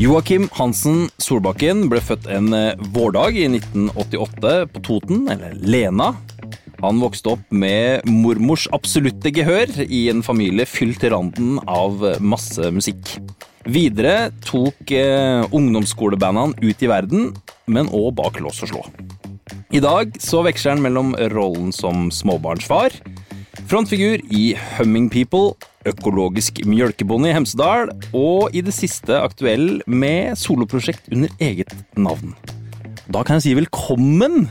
[0.00, 6.14] Joakim Hansen Solbakken ble født en eh, vårdag i 1988 på Toten, eller Lena.
[6.80, 12.72] Han vokste opp med mormors absolutte gehør i en familie fylt til randen av masse
[12.72, 13.12] musikk.
[13.68, 17.34] Videre tok eh, ungdomsskolebandene ut i verden,
[17.68, 18.86] men òg bak lås og slå.
[19.68, 22.96] I dag så veksler han mellom rollen som småbarnsfar,
[23.68, 25.58] frontfigur i Humming People,
[25.88, 32.34] økologisk mjølkebonde i Hemsedal, og i det siste aktuell med soloprosjekt under eget navn.
[33.10, 34.44] Da kan jeg si velkommen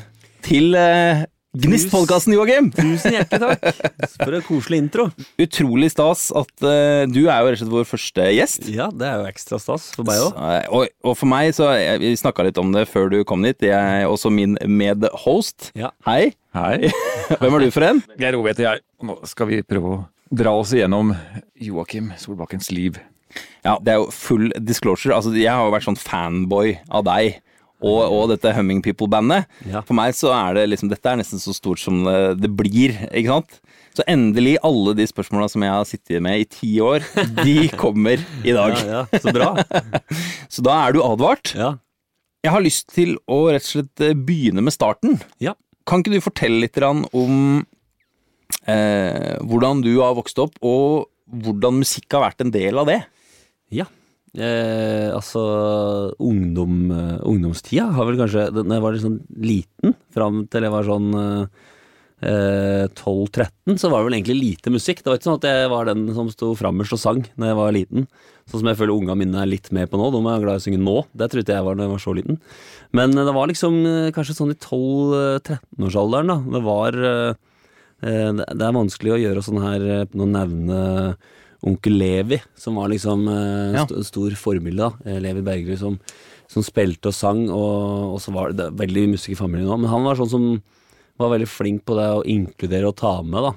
[0.43, 1.25] til eh,
[1.59, 2.67] Gnist-podkasten, Joakim!
[2.75, 3.79] Tusen hjertelig takk
[4.21, 5.05] for en koselig intro.
[5.41, 8.67] Utrolig stas at uh, du er jo rett og slett vår første gjest.
[8.69, 10.37] Ja, det er jo ekstra stas for meg òg.
[10.37, 11.71] Eh, Og, og for meg, så
[12.03, 13.65] Vi snakka litt om det før du kom dit.
[13.65, 15.71] Jeg er også min medhost.
[15.77, 15.89] Ja.
[16.05, 16.35] Hei.
[16.53, 16.91] Hei,
[17.41, 18.03] Hvem er du for en?
[18.21, 18.85] Geir Ove heter jeg.
[19.05, 19.99] Nå skal vi prøve å
[20.31, 21.13] dra oss igjennom
[21.59, 22.99] Joakim Solbakkens liv.
[23.65, 25.15] Ja, Det er jo full disclosure.
[25.15, 27.39] Altså, Jeg har jo vært sånn fanboy av deg.
[27.79, 29.45] Og, og dette Humming People-bandet.
[29.69, 29.79] Ja.
[29.87, 33.37] For meg så er det liksom Dette er nesten så stort som det, blir, ikke
[33.37, 33.59] sant?
[33.95, 37.05] Så endelig, alle de spørsmåla som jeg har sittet med i ti år,
[37.39, 38.75] de kommer i dag.
[38.83, 39.53] Ja, ja, så bra.
[40.53, 41.53] Så da er du advart.
[41.55, 41.77] Ja.
[42.43, 45.17] Jeg har lyst til å rett og slett eh, begynne med starten.
[45.43, 45.55] Ja.
[45.87, 47.63] Kan ikke du fortelle litt om
[48.67, 53.01] eh, hvordan du har vokst opp, og hvordan musikk har vært en del av det?
[53.69, 53.85] ja.
[54.37, 55.41] Eh, altså,
[56.21, 60.73] ungdom, eh, ungdomstida har vel kanskje Da jeg var litt sånn liten, fram til jeg
[60.75, 65.01] var sånn eh, 12-13, så var det vel egentlig lite musikk.
[65.01, 67.57] Det var ikke sånn at jeg var den som sto frammest og sang da jeg
[67.57, 68.07] var liten.
[68.49, 70.09] Sånn som jeg føler unga mine er litt med på nå.
[70.13, 70.97] De er glad i å synge nå.
[71.13, 72.41] Det trodde jeg var da jeg var så liten.
[72.97, 76.37] Men eh, det var liksom eh, kanskje sånn i 12-13-årsalderen, da.
[76.57, 77.47] Det var eh, eh,
[78.01, 80.79] Det det er vanskelig å gjøre sånn her eh, Nå nevne
[81.67, 83.83] onkel Levi, som var liksom eh, Ja.
[83.85, 84.91] st stor forbilde.
[85.05, 85.97] Eh, Levi Bergerud som,
[86.47, 89.81] som spilte og sang, og, og så var det, det veldig musikk i familien òg.
[89.83, 90.45] Men han var sånn som
[91.19, 93.53] var veldig flink på det å inkludere og ta med, da.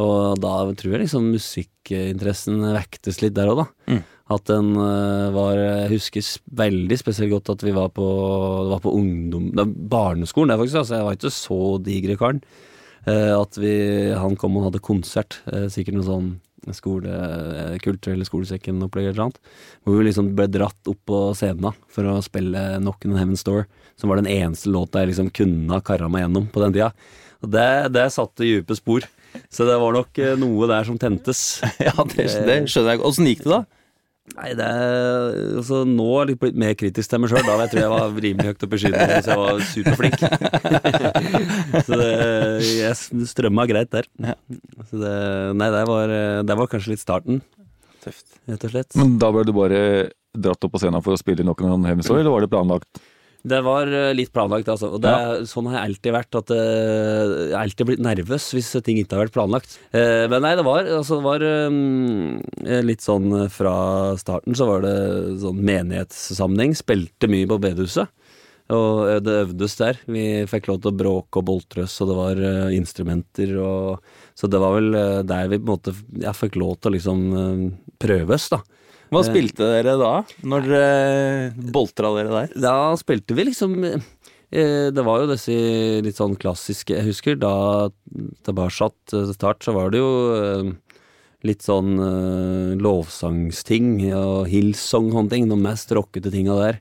[0.00, 3.66] Og da tror jeg liksom musikkinteressen vektes litt der òg, da.
[3.92, 4.02] Mm.
[4.34, 6.24] At den eh, var Jeg husker
[6.64, 8.06] veldig spesielt godt at vi var på,
[8.72, 10.96] var på ungdom, det var barneskolen, det faktisk, altså.
[10.96, 12.40] Jeg var ikke så digre karen.
[13.04, 13.74] Eh, at vi,
[14.16, 16.30] han kom og hadde konsert, eh, sikkert noe sånn
[16.72, 19.40] skole, eh, kulturelle skolesekken-opplegg eller annet.
[19.84, 23.66] Hvor vi liksom ble dratt opp på scenen for å spille Knock on Heaven's Door,
[24.00, 26.92] som var den eneste låta jeg liksom kunne ha karra meg gjennom på den tida.
[27.44, 29.04] Og det, det satte dype spor.
[29.52, 31.60] Så det var nok noe der som tentes.
[31.84, 33.04] Ja, det, det skjønner jeg.
[33.04, 33.64] Åssen gikk det, da?
[34.32, 37.44] Nei, det er, altså, Nå er jeg blitt mer kritisk til meg sjøl.
[37.44, 40.24] Da jeg tror jeg var rimelig høyt oppe i skyene mens jeg var superflink.
[41.86, 42.08] så det,
[42.80, 44.08] jeg strømma greit der.
[44.88, 45.14] Så det,
[45.60, 46.14] nei, det var,
[46.48, 47.42] det var kanskje litt starten,
[48.04, 48.40] Tøft.
[48.50, 48.96] rett og slett.
[49.00, 49.82] Men da ble du bare
[50.34, 53.04] dratt opp på scenen for å spille noen Hemsøy, eller var det planlagt?
[53.44, 54.88] Det var eh, litt planlagt, altså.
[54.96, 55.36] Og det, ja.
[55.48, 56.38] sånn har jeg alltid vært.
[56.40, 59.76] At eh, jeg har alltid blitt nervøs hvis ting ikke har vært planlagt.
[59.92, 61.44] Eh, men nei, det var, altså, det var
[62.88, 63.76] litt sånn fra
[64.20, 64.96] starten så var det
[65.44, 66.72] sånn menighetssammenheng.
[66.78, 68.08] Spilte mye på bedehuset.
[68.72, 69.98] Og det øvdes der.
[70.08, 72.40] Vi fikk lov til å bråke og boltrøs, og det var
[72.72, 74.96] instrumenter og Så det var vel
[75.28, 75.92] der vi på en måte
[76.24, 77.20] Jeg fikk lov til å liksom
[78.00, 78.62] prøves, da.
[79.14, 82.54] Hva spilte dere da, når dere boltra dere der?
[82.66, 85.54] Da spilte vi liksom eh, Det var jo disse
[86.04, 87.54] litt sånn klassiske Jeg husker da
[88.44, 90.72] til start, så var det jo eh,
[91.44, 95.48] litt sånn eh, lovsangsting og Hillsong og sånne ting.
[95.50, 96.78] De mest rockete tinga der.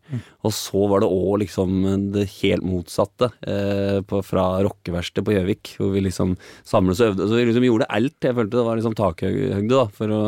[0.48, 1.82] Og så var det òg liksom
[2.16, 7.28] det helt motsatte eh, på, fra rockeverkstedet på Gjøvik, hvor vi liksom samles og øvde.
[7.28, 8.18] Så vi liksom gjorde alt.
[8.24, 10.24] Jeg følte det var liksom takhøyde da, for å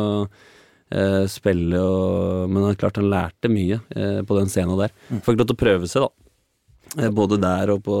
[0.90, 4.94] eh, spille og Men er klart han lærte mye eh, på den scenen der.
[5.24, 7.02] Fikk lov til å prøve seg, da.
[7.02, 7.96] Eh, både der og på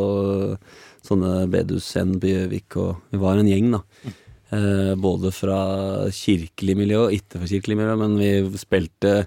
[1.06, 3.82] sånne bedehusscener på Gjøvik, og vi var en gjeng, da.
[4.56, 5.58] Eh, både fra
[6.14, 9.18] kirkelig miljø og ikke kirkelig miljø, men vi spilte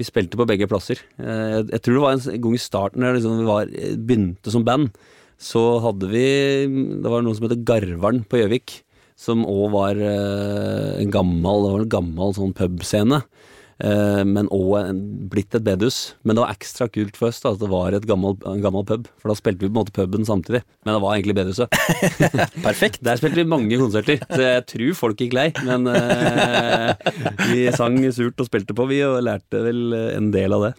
[0.00, 1.02] vi spilte på begge plasser.
[1.20, 4.54] Eh, jeg, jeg tror det var en gang i starten da liksom vi var, begynte
[4.54, 4.94] som band,
[5.40, 6.24] så hadde vi
[7.00, 8.80] Det var noe som heter Garvarn på Gjøvik,
[9.20, 13.20] som òg var eh, en gammel Det var en gammel sånn pubscene.
[13.80, 14.90] Eh, men òg
[15.32, 16.14] blitt et bedehus.
[16.24, 19.08] Men det var ekstra kult for oss at det var et gammel, en gammel pub.
[19.20, 20.62] For da spilte vi på en måte puben samtidig.
[20.84, 21.80] Men det var egentlig bedehuset.
[22.66, 23.00] Perfekt.
[23.06, 25.48] Der spilte vi mange konserter, så jeg tror folk gikk lei.
[25.68, 26.92] Men eh,
[27.52, 30.76] vi sang surt og spilte på, vi, og lærte vel en del av det.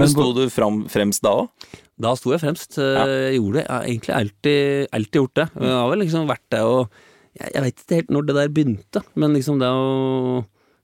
[0.00, 1.72] Men sto du fram, fremst da òg?
[2.00, 2.78] Da sto jeg fremst.
[2.80, 3.64] Jeg gjorde det.
[3.64, 5.46] Jeg har egentlig alltid, alltid gjort det.
[5.60, 7.00] Jeg har vel liksom vært det og
[7.38, 10.40] Jeg, jeg vet ikke helt når det der begynte, men liksom det å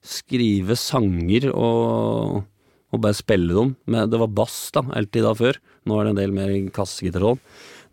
[0.07, 2.45] skrive sanger og
[2.95, 3.75] og bare spille dem.
[3.87, 5.59] med, det var bass da, alltid da før.
[5.87, 7.41] Nå er det en del mer kassegitar sånn.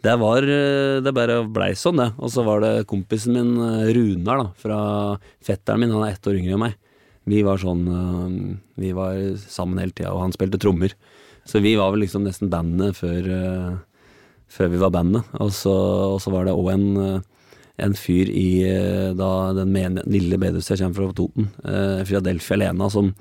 [0.04, 2.10] Det var eh, Det bare blei sånn, det.
[2.20, 4.80] Og så var det kompisen min, eh, Runar, da, fra
[5.44, 6.78] fetteren min, han er ett år yngre enn meg.
[7.30, 8.38] Vi var sånn eh,
[8.84, 10.96] Vi var sammen hele tida, og han spilte trommer.
[11.48, 13.26] Så vi var vel liksom nesten bandet før,
[14.48, 15.28] før vi var bandet.
[15.44, 15.74] Og så,
[16.14, 16.86] og så var det òg en,
[17.82, 19.74] en fyr i eh, da, den
[20.06, 23.14] lille bedehuset jeg kommer fra på Toten, eh, Philadelphia Lena, som,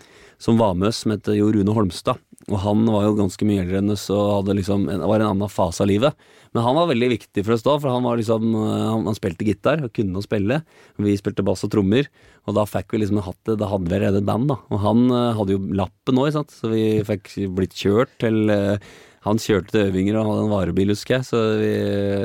[0.42, 2.20] som var med oss, som het Jo Rune Holmstad.
[2.50, 5.84] Og han var jo ganske mye eldre enn oss og liksom, var en annen fase
[5.84, 6.16] av livet.
[6.52, 9.46] Men han var veldig viktig for oss da, for han liksom eh, Han, han spilte
[9.46, 10.60] gitar og kunne å spille.
[11.00, 12.10] Vi spilte bass og trommer,
[12.44, 14.58] og da fikk vi liksom Da hadde vi allerede et band, da.
[14.68, 19.38] Og han eh, hadde jo lappen òg, så vi fikk blitt kjørt til eh, han
[19.38, 21.26] kjørte til øvinger og hadde en varebil, husker jeg.
[21.28, 21.72] Så vi,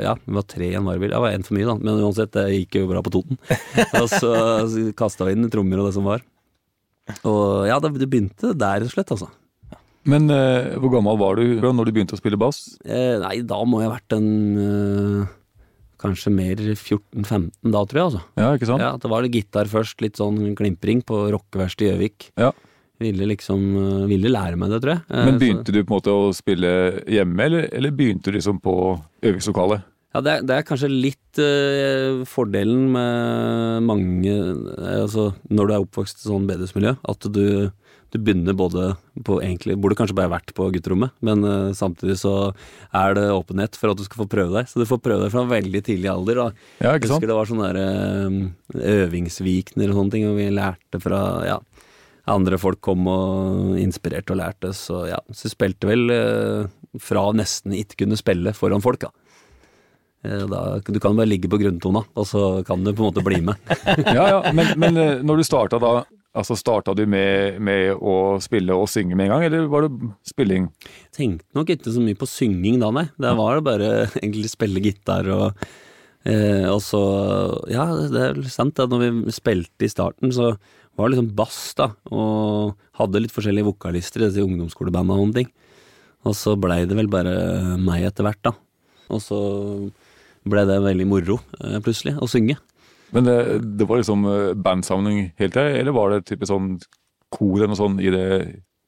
[0.02, 1.12] ja, vi var tre i en varebil.
[1.14, 1.76] Det var én for mye, da.
[1.78, 3.38] Men uansett, det gikk jo bra på Toten.
[4.02, 4.32] og så,
[4.66, 6.24] så kasta vi inn trommer og det som var.
[7.22, 9.30] Og ja, det, det begynte der, rett og slett, altså.
[10.08, 12.78] Men eh, hvor gammel var du når du begynte å spille bass?
[12.86, 14.30] Eh, nei, da må jeg ha vært en
[14.62, 15.34] eh,
[15.98, 18.20] Kanskje mer 14-15 da, tror jeg, altså.
[18.38, 18.82] Ja, ikke sant?
[18.84, 22.28] Ja, Det var det gitar først, litt sånn klimpring på rockeverkstedet i Gjøvik.
[22.38, 22.52] Ja.
[22.98, 25.04] Ville liksom eh, Ville lære meg det, tror jeg.
[25.10, 26.72] Eh, Men begynte du på en måte å spille
[27.06, 28.74] hjemme, eller, eller begynte du liksom på
[29.22, 29.86] øvingslokalet?
[30.16, 34.32] Ja, det er, det er kanskje litt uh, fordelen med mange
[34.80, 37.68] Altså, når du er oppvokst i sånn bedehusmiljø, at du,
[38.08, 38.86] du begynner både
[39.28, 42.32] på egentlig Burde kanskje bare vært på gutterommet, men uh, samtidig så
[42.96, 44.72] er det åpenhet for at du skal få prøve deg.
[44.72, 46.40] Så du får prøve deg fra veldig tidlig alder.
[46.40, 46.48] Da.
[46.80, 47.18] Ja, Jeg ikke sant?
[47.20, 47.80] husker det var sånne der,
[48.80, 51.20] eh, øvingsvikner og sånne ting, og vi lærte fra
[51.52, 51.58] ja,
[52.28, 55.18] andre folk kom og inspirerte og lærte, så ja.
[55.34, 56.68] Så spilte vel eh,
[57.02, 59.10] fra nesten ikke kunne spille foran folk, da.
[60.26, 63.24] Eh, Da, du kan bare ligge på grunntona, og så kan du på en måte
[63.26, 63.58] bli med.
[64.16, 64.52] Ja, ja.
[64.52, 65.92] Men, men eh, når du starta da,
[66.38, 70.12] altså starta du med, med å spille og synge med en gang, eller var det
[70.28, 70.68] spilling?
[71.16, 73.06] Tenkte nok ikke så mye på synging da, nei.
[73.18, 73.92] Det var det bare
[74.22, 75.46] egentlig spille gitar og
[76.28, 77.00] eh, Og så
[77.72, 78.76] Ja, det er sant.
[78.78, 78.86] Da.
[78.90, 80.56] Når vi spilte i starten, så
[80.98, 81.90] var liksom bass, da.
[82.10, 85.48] Og hadde litt forskjellige vokalister i disse ungdomsskolebanda og ting.
[86.26, 87.34] Og så blei det vel bare
[87.78, 88.54] meg etter hvert, da.
[89.14, 89.38] Og så
[90.48, 92.58] blei det veldig moro, eh, plutselig, å synge.
[93.14, 93.36] Men det,
[93.78, 96.74] det var liksom eh, bandsamling helt til, eller var det type sånn
[97.32, 98.26] kor eller noe sånt i det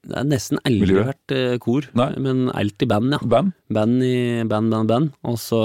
[0.01, 1.09] Det er nesten aldri Miljøet?
[1.11, 2.09] vært eh, kor, Nei.
[2.21, 3.19] men alltid band, ja.
[3.33, 3.55] band?
[3.73, 4.15] Band i
[4.49, 5.11] band, band, band.
[5.29, 5.61] Og så,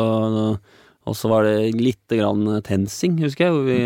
[1.06, 3.79] og så var det lite grann tensing, husker jeg, hvor vi,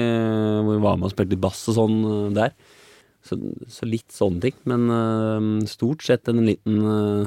[0.65, 2.55] hvor vi var med og spilte litt bass og sånn eh, der.
[3.27, 3.37] Så,
[3.69, 4.57] så litt sånne ting.
[4.71, 7.27] Men uh, stort sett en liten, uh,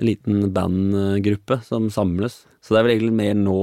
[0.00, 2.46] en liten bandgruppe som samles.
[2.64, 3.58] Så det er vel egentlig mer nå,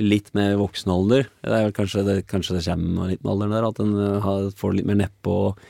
[0.00, 1.28] litt mer voksen alder.
[1.44, 4.56] Det er vel kanskje det, kanskje det kommer med liten alderen der, at en uh,
[4.56, 5.60] får litt mer nedpå og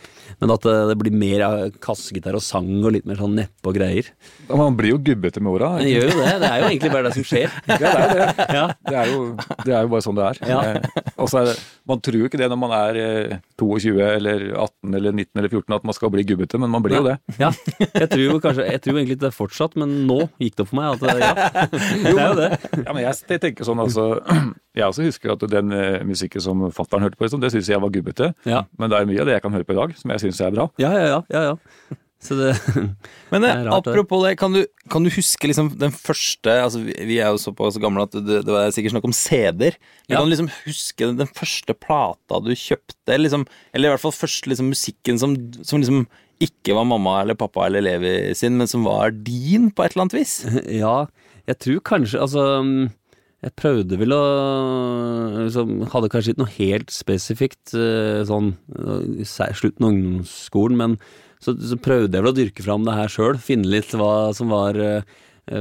[0.40, 1.44] Men at det, det blir mer
[1.84, 4.08] kassegitar og sang og litt mer sånn neppe og greier.
[4.50, 5.70] Man blir jo gubbete med åra.
[5.78, 6.32] Man gjør jo det.
[6.42, 7.54] Det er jo egentlig bare det som skjer.
[7.74, 8.48] Ja, det er det.
[8.54, 8.64] Ja.
[8.88, 9.20] Det er, jo,
[9.66, 10.40] det er jo bare sånn det er.
[10.48, 10.58] Ja.
[10.74, 11.54] Eh, Og så er det,
[11.90, 15.52] man tror jo ikke det når man er eh, 22 eller 18 eller 19 eller
[15.52, 17.16] 14 at man skal bli gubbete, men man blir jo det.
[17.40, 20.64] Ja, jeg tror jo kanskje Jeg tror egentlig det er fortsatt, men nå gikk det
[20.66, 21.32] opp for meg at ja.
[21.72, 22.50] Det er jo det.
[22.84, 24.06] Ja, men jeg, jeg tenker sånn altså
[24.74, 27.82] Jeg også husker at den eh, musikken som fattern hørte på, liksom, det syns jeg
[27.82, 28.32] var gubbete.
[28.48, 30.24] Ja, Men det er mye av det jeg kan høre på i dag som jeg
[30.26, 30.70] syns er bra.
[30.82, 31.04] ja, ja.
[31.12, 32.00] ja, ja, ja.
[32.24, 32.54] Så det
[33.32, 36.80] Men Det eh, rart, apropos det, kan du, kan du huske liksom den første altså
[36.80, 39.76] vi, er jo såpass gamle at det, det var sikkert snakk om CD-er.
[39.76, 40.16] Men Ja.
[40.16, 44.48] Kan du liksom huske den første plata du kjøpte, liksom, eller i hvert fall først
[44.50, 46.04] liksom musikken som, som liksom
[46.42, 50.06] ikke var mamma eller pappa eller Levi sin, men som var din på et eller
[50.06, 50.40] annet vis?
[50.82, 51.06] Ja,
[51.44, 52.88] jeg tror kanskje Altså mm,
[53.44, 54.22] jeg prøvde vel å
[55.44, 60.96] liksom, Hadde kanskje ikke noe helt spesifikt eh, sånn eh, slutten av ungdomsskolen, men
[61.44, 63.36] så, så prøvde jeg vel å dyrke fram det her sjøl.
[63.42, 65.04] Finne litt hva som var, eh,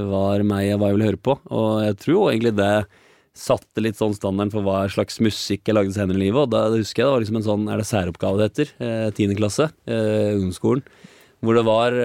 [0.07, 1.35] var meg, og hva jeg ville høre på.
[1.51, 2.71] Og jeg tror jo egentlig det
[3.35, 6.45] satte litt sånn standarden for hva slags musikk jeg lagde senere i livet.
[6.45, 8.73] Og da husker jeg det var liksom en sånn Er det særoppgave det heter?
[9.17, 10.85] Tiende klasse, eh, ungdomsskolen.
[11.43, 11.97] Hvor det var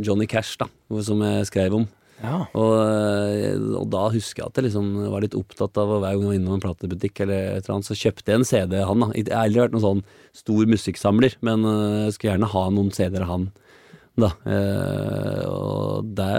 [0.00, 0.70] Johnny Cash, da,
[1.04, 1.90] som jeg skrev om.
[2.20, 2.42] Ja.
[2.52, 6.20] Og, eh, og da husker jeg at jeg liksom var litt opptatt av hver gang
[6.20, 8.90] jeg var innom en platebutikk, eller et eller annet, så kjøpte jeg en CD av
[8.92, 9.04] han.
[9.06, 9.10] da.
[9.16, 10.04] Jeg har aldri vært noen sånn
[10.42, 13.50] stor musikksamler, men eh, jeg skulle gjerne ha noen CD-er av han.
[14.20, 14.32] Da.
[14.44, 16.30] Eh, og det,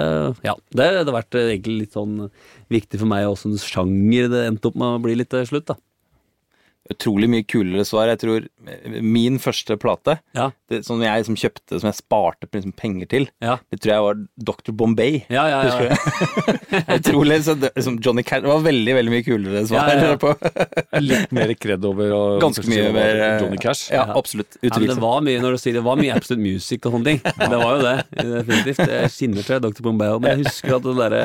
[0.46, 2.28] ja, det har vært egentlig litt sånn
[2.72, 5.80] viktig for meg åssen sjanger det endte opp med å bli litt slutt, da.
[6.90, 8.10] Utrolig mye kulere svar.
[8.12, 10.50] Jeg tror eh, min første plate, Ja.
[10.72, 13.58] det, som jeg liksom kjøpte, som jeg sparte liksom penger til, Ja.
[13.72, 14.72] det tror jeg var Dr.
[14.74, 15.22] Bombay.
[15.30, 15.92] Ja, ja, ja.
[15.92, 15.96] ja.
[16.98, 17.44] Utrolig.
[17.46, 20.36] Så det, liksom Johnny Cash det var veldig, veldig mye kulere svar Ja, ja.
[21.02, 23.92] Litt mer kred over å Ganske mye mer eh, Johnny Cash.
[23.94, 24.58] Ja, absolutt.
[24.62, 27.22] Ja, det var mye når du sier det var mye Absolute Music og sånne ting.
[27.24, 27.96] Det var jo det,
[28.42, 28.84] definitivt.
[28.92, 29.82] Jeg skinner til Dr.
[29.86, 31.16] Bombay men jeg husker at det der,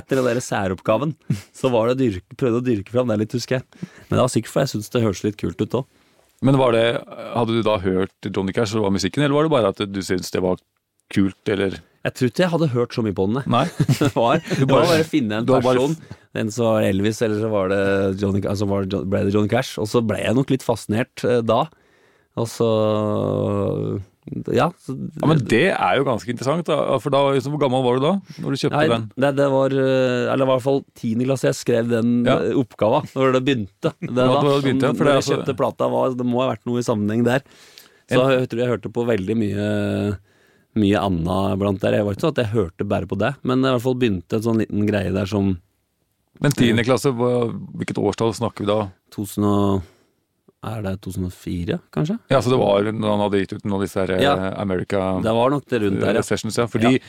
[0.00, 1.14] etter den der særoppgaven,
[1.56, 3.88] så var det dyrke, prøvde å dyrke fram det litt, husker jeg.
[4.08, 5.82] Men det var sikkert for jeg syns det hørtes litt kult ut da.
[6.46, 6.84] Men var det,
[7.36, 10.30] hadde du da hørt Johnny Cash og musikken, eller var det bare at du syntes
[10.32, 10.56] det var
[11.12, 13.42] kult, eller Jeg tror ikke jeg hadde hørt så mye på den.
[13.52, 13.66] Nei?
[14.00, 15.96] Det var, det var bare å finne en bare- person.
[16.30, 17.80] Enten så var det Elvis, eller så var det
[18.22, 19.74] Johnny, altså det, ble det Johnny Cash.
[19.82, 21.64] Og så ble jeg nok litt fascinert eh, da.
[22.38, 22.68] Og så
[24.46, 24.68] Ja.
[24.70, 26.98] Ja, Men det er jo ganske interessant, da.
[27.02, 28.12] For da, liksom, hvor gammel var du da?
[28.44, 29.06] Når du kjøpte Nei, den?
[29.16, 32.36] det, det var eh, Eller i hvert fall tiende klasse jeg skrev den Ja.
[32.44, 32.54] ja.
[32.60, 33.92] oppgava, når det begynte.
[34.04, 36.78] Det, da, det begynte, for det jeg kjøpte plata, var, det må ha vært noe
[36.82, 37.42] i sammenheng der.
[38.10, 39.66] Så jeg tror jeg hørte på veldig mye
[40.78, 41.96] Mye anna blant der.
[41.98, 44.38] Jeg var ikke sånn at jeg hørte bare på det, men i hvert fall begynte
[44.38, 45.56] en sånn liten greie der som
[46.40, 48.76] Men tiende klasse, hvilket årstall snakker vi da?
[49.16, 49.80] 2000 og
[50.62, 52.18] Er det 2004, kanskje?
[52.28, 54.34] Ja, så det var når han hadde gitt ut noen av disse her, Ja.
[54.36, 56.20] eh, America Det var nok det rundt der, ja.
[56.22, 56.66] sessions, ja.
[56.66, 57.00] Fordi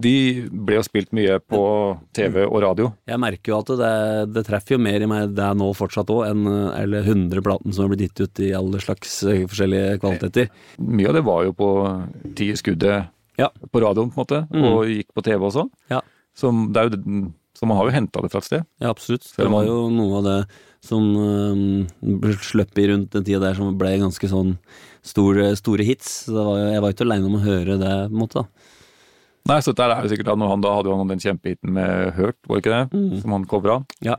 [0.00, 0.12] de
[0.52, 2.92] ble jo spilt mye på TV og radio.
[3.08, 6.06] Jeg merker jo at det, det treffer jo mer i meg det er nå fortsatt
[6.12, 9.46] òg, enn eh, eller 100 platen som har blitt gitt ut i alle slags eh,
[9.48, 10.50] forskjellige kvaliteter.
[10.78, 11.70] Mye av det var jo på
[12.36, 13.48] ti skuddet Ja.
[13.72, 14.64] på radioen, på en måte, Mm.
[14.72, 15.68] og gikk på TV også.
[15.90, 16.00] Ja.
[16.34, 18.64] Som, det er jo, så man har jo henta det fra et sted.
[18.80, 19.24] Ja, absolutt.
[19.36, 20.48] Det var jo noe av det
[20.84, 21.86] som um,
[22.22, 24.54] ble sluppet i rundt den tida der som ble ganske sånn
[25.04, 26.24] store, store hits.
[26.28, 28.42] Så var, jo- jeg var ikke aleine om å høre det, på en måte.
[28.44, 28.74] da.
[29.48, 31.70] Nei, så der er jo sikkert at når han da hadde jo han den kjempehiten
[31.72, 32.98] med Hørt, var det ikke det?
[32.98, 33.20] Mm.
[33.22, 33.78] Som han covra.
[34.04, 34.16] Ja.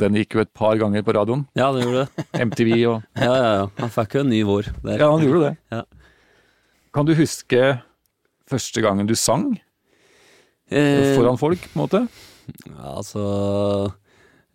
[0.00, 1.42] Den gikk jo et par ganger på radioen.
[1.58, 2.24] Ja, det gjorde det.
[2.48, 3.64] MTV og Ja, ja, ja.
[3.82, 5.02] Han fikk jo en ny vår der.
[5.02, 5.52] Ja, han gjorde det.
[5.74, 5.82] Ja.
[6.94, 7.64] Kan du huske
[8.50, 9.52] første gangen du sang
[10.70, 12.00] Eh, foran folk, på en måte?
[12.68, 13.22] Ja, altså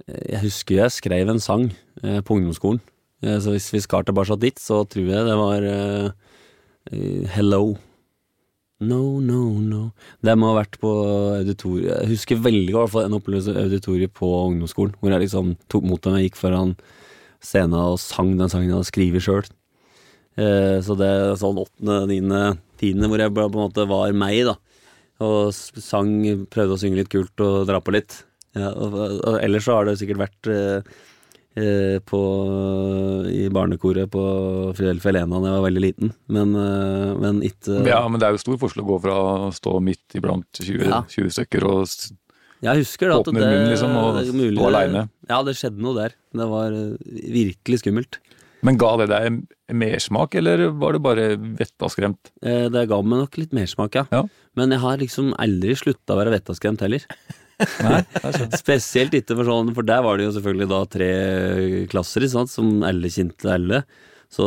[0.05, 1.71] Jeg husker jeg skrev en sang
[2.03, 2.81] eh, på ungdomsskolen.
[3.25, 6.09] Eh, så hvis vi skal tilbake dit, så tror jeg det var eh,
[7.33, 7.75] Hello.
[8.85, 9.81] No, no, no.
[10.21, 10.91] Det må ha vært på
[11.39, 12.03] auditoriet.
[12.03, 16.19] Jeg husker veldig godt en opplevelse auditoriet på ungdomsskolen, hvor jeg liksom tok mot dem.
[16.19, 16.75] Jeg gikk foran
[17.41, 19.49] scenen og sang den sangen jeg hadde skrevet sjøl.
[20.35, 22.43] Eh, så det er sånn åttende, niende,
[22.81, 24.57] tiende, hvor jeg på en måte var meg, da.
[25.23, 26.11] Og sang,
[26.51, 28.24] prøvde å synge litt kult og dra på litt.
[28.55, 30.95] Ja, og, og ellers så har det sikkert vært eh,
[31.59, 32.19] eh, på,
[33.31, 34.23] i barnekoret på
[34.77, 38.37] Fidelfia Elena da jeg var veldig liten, men, eh, men ikke Ja, men det er
[38.37, 41.01] jo stor forskjell å gå fra å stå midt iblant 20, Ja.
[41.11, 41.83] 20 stykker og
[42.63, 45.03] Jeg husker da at åpne det munnen, liksom, og det mulig stå alene.
[45.29, 46.15] Ja, det skjedde noe der.
[46.33, 46.95] Det var eh,
[47.35, 48.21] virkelig skummelt.
[48.65, 49.41] Men ga det deg
[49.75, 51.25] mersmak, eller var det bare
[51.59, 52.31] vettaskremt?
[52.41, 54.05] Eh, Det ga meg nok litt mersmak, ja.
[54.15, 54.23] Ja.
[54.57, 57.03] Men jeg har liksom aldri slutta å være vettaskremt heller.
[57.59, 58.01] Nei.
[58.61, 61.11] Spesielt ikke for sånn, for der var det jo selvfølgelig da tre
[61.91, 63.83] klasser, sant, som alle kjente alle.
[64.33, 64.45] Så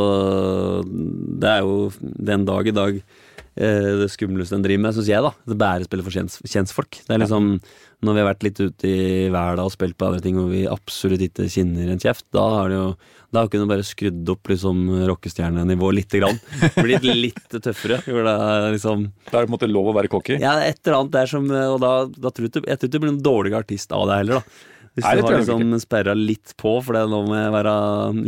[0.84, 3.00] det er jo den dag i dag
[3.58, 5.34] det skumleste en driver med, syns jeg, da.
[5.48, 7.00] Det bærespillet for kjens, kjensfolk.
[7.04, 7.56] Det er liksom
[8.06, 10.62] når vi har vært litt ute i verden og spilt på andre ting hvor vi
[10.70, 12.90] absolutt ikke kjenner en kjeft, da har det jo
[13.34, 16.38] da kunne du bare skrudd opp liksom rockestjernenivået lite grann.
[16.86, 17.98] Blitt litt tøffere.
[18.06, 20.38] Det er liksom Det er på en måte lov å være cocky.
[20.40, 23.02] ja, et eller annet der som Og da, da tror jeg jeg tror ikke du
[23.04, 24.64] blir en dårlig artist av det heller, da.
[24.96, 27.74] Hvis Nei, du har liksom sperra litt på, for det, nå må jeg være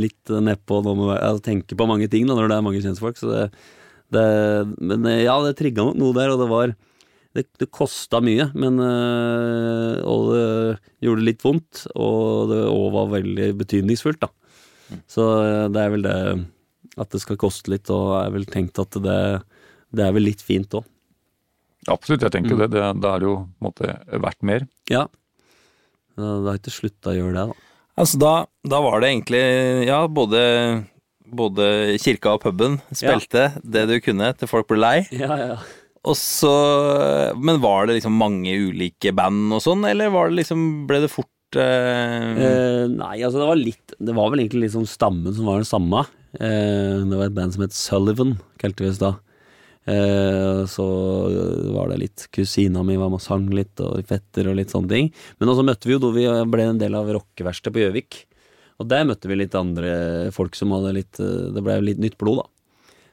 [0.05, 2.83] litt nedpå, nå må jeg altså, tenke på mange ting da, når det er mange
[2.85, 3.19] kjentfolk.
[3.19, 3.49] Så det,
[4.15, 4.29] det
[4.79, 6.75] Men eh, ja, det trigga nok noe der, og det var
[7.37, 10.47] Det, det kosta mye, men øh, Og det
[11.07, 14.31] gjorde litt vondt, og det òg var veldig betydningsfullt, da.
[15.11, 16.17] Så øh, det er vel det
[17.01, 19.21] at det skal koste litt, og jeg har vel tenkt at det,
[19.95, 20.85] det er vel litt fint òg.
[21.89, 22.61] Absolutt, jeg tenker mm.
[22.61, 22.69] det.
[22.75, 23.11] det.
[23.15, 24.67] Er jo på en måte verdt mer.
[24.91, 25.07] Ja.
[26.19, 27.69] Det har ikke slutta å gjøre det, da.
[28.01, 29.41] Altså da, da var det egentlig
[29.85, 30.41] Ja, både,
[31.37, 34.97] både kirka og puben spilte det du kunne til folk ble lei.
[35.15, 35.59] Ja, ja.
[36.09, 36.51] Og så
[37.37, 41.11] Men var det liksom mange ulike band og sånn, eller var det liksom Ble det
[41.13, 45.49] fort eh, Eh, nei, altså det var litt Det var vel egentlig liksom stammen som
[45.51, 46.07] var den samme.
[46.39, 49.17] Eh, det var et band som het Sullivan, kalte vi oss da.
[49.91, 50.87] Eh, så
[51.75, 54.93] var det litt Kusina mi var med og sang litt, og fetter og litt sånne
[54.93, 55.13] ting.
[55.41, 58.21] Men også møtte vi jo da vi ble en del av rockeverkstedet på Gjøvik.
[58.81, 62.19] Og der møtte vi litt andre folk som hadde litt eh, Det ble litt nytt
[62.21, 62.47] blod, da.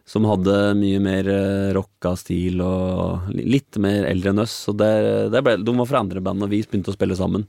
[0.08, 4.56] som hadde mye mer eh, rocka stil og litt mer eldre enn oss.
[4.68, 4.92] Så det,
[5.34, 7.48] der ble, de var fra andre band, og vi begynte å spille sammen.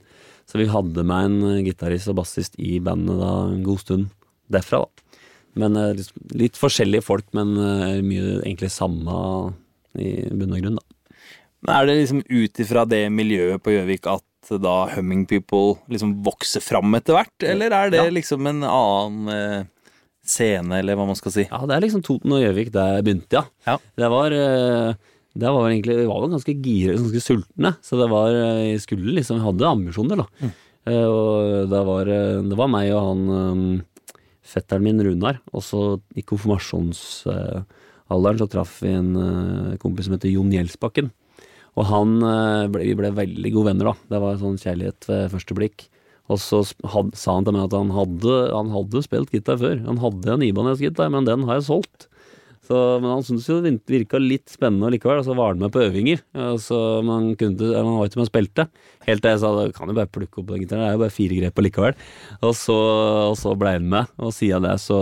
[0.49, 4.09] Så vi hadde med en eh, gitarist og bassist i bandet da en god stund
[4.49, 5.23] derfra, da.
[5.59, 6.05] Men eh,
[6.37, 9.19] litt, forskjellige folk, men eh, mye egentlig samme
[9.99, 11.19] i bunn og grunn, da.
[11.65, 14.25] Men er det liksom ut ifra det miljøet på Gjøvik at
[14.57, 18.09] da Humming People liksom vokser fram etter hvert, eller er det Ja.
[18.09, 19.63] liksom en annen eh,
[20.25, 21.45] scene, eller hva man skal si?
[21.51, 23.43] Ja, det er liksom Toten og Gjøvik der begynte, ja.
[23.67, 23.77] Ja.
[23.97, 24.93] Det var eh,
[25.39, 28.81] det var egentlig, Vi var jo ganske gire, ganske sultne, så det var eh, jeg
[28.81, 30.27] skulle liksom, vi hadde ambisjoner, da.
[30.87, 33.81] Eh, Og det var, eh, det var meg og han eh,
[34.49, 40.31] fetteren min Runar, og så i konfirmasjonsalderen så traff vi en eh, kompis som heter
[40.33, 41.11] Jon Gjelsbakken.
[41.79, 44.11] Og han eh, ble, vi ble veldig gode venner, da.
[44.11, 45.87] Det var sånn kjærlighet ved første blikk.
[46.29, 49.79] Og så had, sa han til meg at han hadde, han hadde spilt gitar før.
[49.87, 52.09] Han hadde en Ibanez-gitar, men den har jeg solgt.
[52.69, 55.73] Så, men han syntes jo det virka litt spennende likevel, og så var han med
[55.73, 56.21] på øvinger.
[56.61, 58.67] Så man kunne, man var ikke med og spilte.
[59.07, 61.01] Helt til jeg sa at kan jo bare plukke opp den gitaren, det er jo
[61.01, 61.97] bare fire grep likevel.
[62.43, 62.77] Og så,
[63.31, 65.01] og så ble han med, og siden det så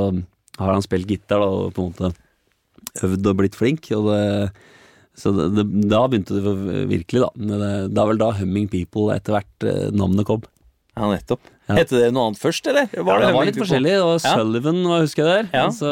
[0.62, 3.91] har han spilt gitar og på en måte øvd og blitt flink.
[3.98, 4.24] Og det,
[5.17, 6.53] så det, det, da begynte det
[6.91, 7.31] virkelig, da.
[7.33, 10.45] Det, det er vel da Humming People etter hvert eh, navnet kom.
[10.97, 11.41] Ja, nettopp.
[11.67, 11.75] Ja.
[11.79, 12.88] Hette det noe annet først, eller?
[12.93, 13.91] Ja, det var litt forskjellig.
[13.97, 14.21] Det var.
[14.24, 15.50] Sullivan, hva husker jeg der.
[15.57, 15.65] Ja.
[15.74, 15.89] Så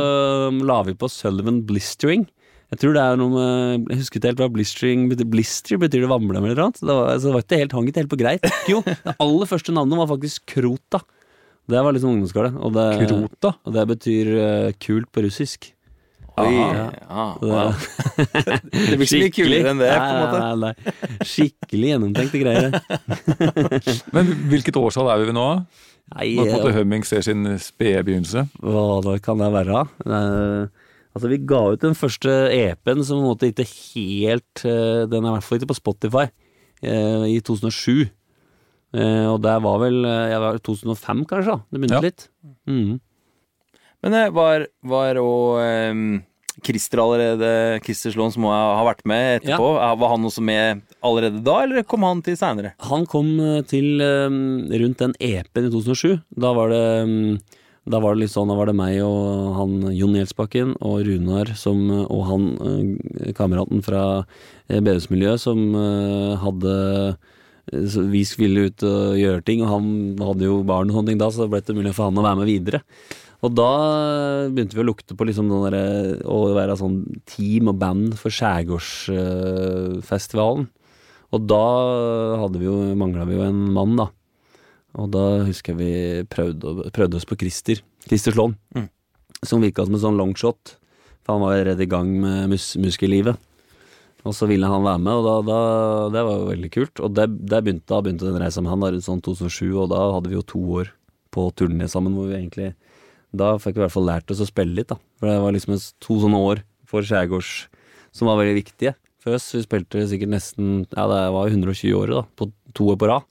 [0.49, 2.25] um, la vi på Sullivan Blistering.
[2.73, 5.27] Jeg tror det er noe med Jeg husker ikke helt hva blistering betyr.
[5.29, 6.73] Blister betyr det vamle eller noe.
[6.73, 8.49] Det var, altså, det var ikke helt, hang ikke helt på greit.
[8.71, 11.03] Jo, det aller første navnet var faktisk Krota.
[11.69, 12.51] Det var liksom ungdomsskole.
[12.61, 13.53] Og det, Krota?
[13.61, 15.69] og det betyr uh, kult på russisk.
[16.37, 16.91] Oi, Ja.
[16.91, 17.71] ja, Så wow.
[17.71, 18.61] det-
[18.91, 20.39] Det blir ikke mye kulere enn det, på en måte.
[20.41, 20.73] Nei, nei.
[21.23, 22.71] Skikkelig gjennomtenkte greier.
[24.15, 25.45] Men hvilket årstall er vi ved nå?
[26.15, 28.43] Nei, Når på en måte Humming ser sin spede begynnelse?
[28.61, 29.85] Hva kan det være?
[30.05, 30.67] Eh,
[31.15, 33.65] altså Vi ga ut den første EP-en som på en måte ikke
[33.95, 36.27] helt eh, Den er i hvert fall ikke på Spotify,
[36.83, 38.05] eh, i 2007.
[38.95, 41.55] Eh, og det var vel eh, jeg var 2005, kanskje?
[41.55, 42.05] da Det begynte Ja.
[42.05, 42.27] litt.
[42.69, 42.99] Mhm.
[44.03, 45.59] Men eh, var, var og
[45.91, 46.05] um,
[46.65, 47.49] Christer allerede
[47.85, 49.91] Christer Slåen, som har ha vært med etterpå, ja.
[49.99, 52.73] var han også med allerede da, eller kom han til seinere?
[52.89, 56.17] Han kom eh, til um, rundt den EP-en i 2007.
[56.41, 57.37] Da var det um,
[57.85, 61.51] da var det litt sånn, da var det meg og han Jon Gjelsbakken og Runar
[61.57, 66.73] som, og han eh, kameraten fra eh, bedehusmiljøet som eh, hadde
[67.69, 69.85] eh, Vi skulle ut og gjøre ting, og han
[70.17, 72.25] hadde jo barn og sånne ting da, så det ble det mulig for han å
[72.25, 72.81] være med videre.
[73.45, 75.85] Og da begynte vi å lukte på liksom den derre
[76.25, 80.65] å være sånn team og band for Skjærgårdsfestivalen.
[81.35, 81.65] Og da
[82.41, 84.07] hadde vi jo, mangla vi jo en mann, da.
[84.95, 85.93] Og da husker jeg vi
[86.31, 87.77] prøvde, prøvde oss på Christer.
[88.07, 88.53] Christer Slåen.
[88.77, 88.89] Mm.
[89.43, 90.63] Som virka som en sånn longshot.
[91.25, 93.35] For han var allerede i gang med mus muskellivet.
[94.25, 95.57] Og så ville han være med, og da, da,
[96.15, 96.95] det var jo veldig kult.
[97.05, 99.91] Og det, det begynte, da begynte den reisa med han da rundt sånn 2007, og
[99.91, 100.87] da hadde vi jo to år
[101.35, 102.69] på turné sammen hvor vi egentlig
[103.37, 104.97] Da fikk vi i hvert fall lært oss å spille litt, da.
[105.19, 107.53] For det var liksom to sånne år for skjærgårds
[108.15, 109.49] som var veldig viktige for oss.
[109.55, 112.25] Vi spilte sikkert nesten Ja, det var jo 120 år, da.
[112.39, 113.25] På to år på rad.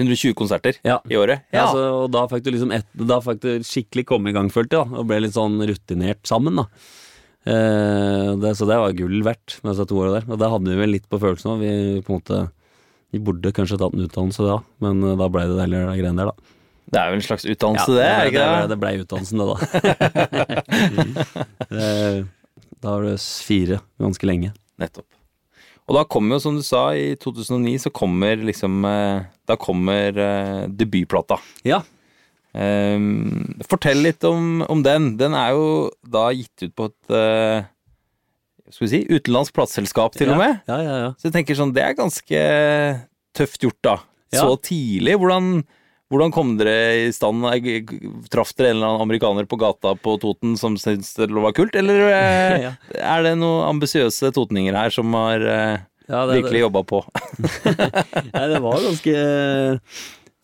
[0.00, 1.00] 120 konserter Ja.
[1.10, 1.42] i året?
[1.52, 1.66] Ja.
[1.70, 4.78] så, og da fikk du liksom et, Da fikk du skikkelig komme i gang, følte
[4.78, 6.64] jeg, da, og ble litt sånn rutinert sammen, da.
[7.44, 10.26] Eh, det, så det var gull verdt med disse to åra der.
[10.30, 11.62] Og det hadde vi vel litt på følelsen av.
[11.62, 12.42] Vi på en måte
[13.12, 16.22] Vi burde kanskje tatt en utdannelse da, men eh, da ble det heller de greiene
[16.22, 16.52] der, da.
[16.92, 18.04] Det er jo en slags utdannelse, det?
[18.08, 18.68] er ikke det?
[18.72, 19.56] det ble utdannelsen, det, da.
[21.72, 22.18] Eh,
[22.84, 23.14] da var det
[23.46, 24.50] fire ganske lenge.
[24.82, 25.06] Nettopp.
[25.88, 30.18] Og da kommer jo, som du sa, i 2009 så kommer liksom eh, Da kommer
[30.18, 31.40] eh, debutplata.
[31.66, 31.82] Ja.
[32.52, 35.14] Um, fortell litt om, om den.
[35.20, 37.64] Den er jo da gitt ut på et uh,
[38.68, 40.36] Skal vi si utenlandsk plateselskap, til ja.
[40.36, 40.60] og med.
[40.68, 41.10] Ja, ja, ja.
[41.16, 42.42] Så jeg tenker sånn, det er ganske
[43.36, 43.96] tøft gjort, da.
[44.32, 44.44] Ja.
[44.44, 45.16] Så tidlig.
[45.20, 45.62] Hvordan,
[46.12, 46.74] hvordan kom dere
[47.06, 47.42] i stand?
[48.32, 51.74] Traff dere en eller annen amerikaner på gata på Toten som syntes det var kult,
[51.80, 52.72] eller eh, Ja.
[53.00, 55.78] er det noen ambisiøse totninger her som har eh,
[56.12, 57.00] Ja, det- virkelig jobba på?
[58.34, 59.16] Nei, det var ganske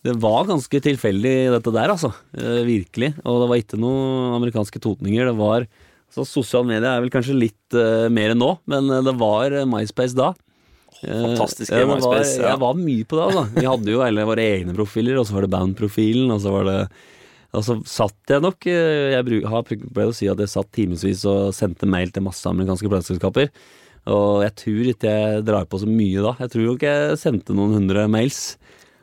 [0.09, 2.09] Det var ganske tilfeldig dette der, altså.
[2.37, 3.13] Eh, virkelig.
[3.27, 5.27] Og det var ikke noen amerikanske totninger.
[5.29, 5.67] Det var
[6.09, 10.15] så Sosiale medier er vel kanskje litt eh, mer enn nå, men det var MySpace
[10.17, 10.31] da.
[11.03, 12.49] Eh, fantastiske ja, var, ja.
[12.49, 13.45] Jeg var mye på det, altså.
[13.55, 16.69] Vi hadde jo alle våre egne profiler, og så var det bandprofilen, og så var
[16.69, 16.81] det
[17.49, 21.49] og så satt jeg nok eh, Jeg ble å si at jeg satt timevis og
[21.57, 23.49] sendte mail til masse amerikanske plateselskaper.
[24.09, 26.35] Og jeg tror ikke jeg drar på så mye da.
[26.45, 28.43] Jeg tror nok jeg sendte noen hundre mails.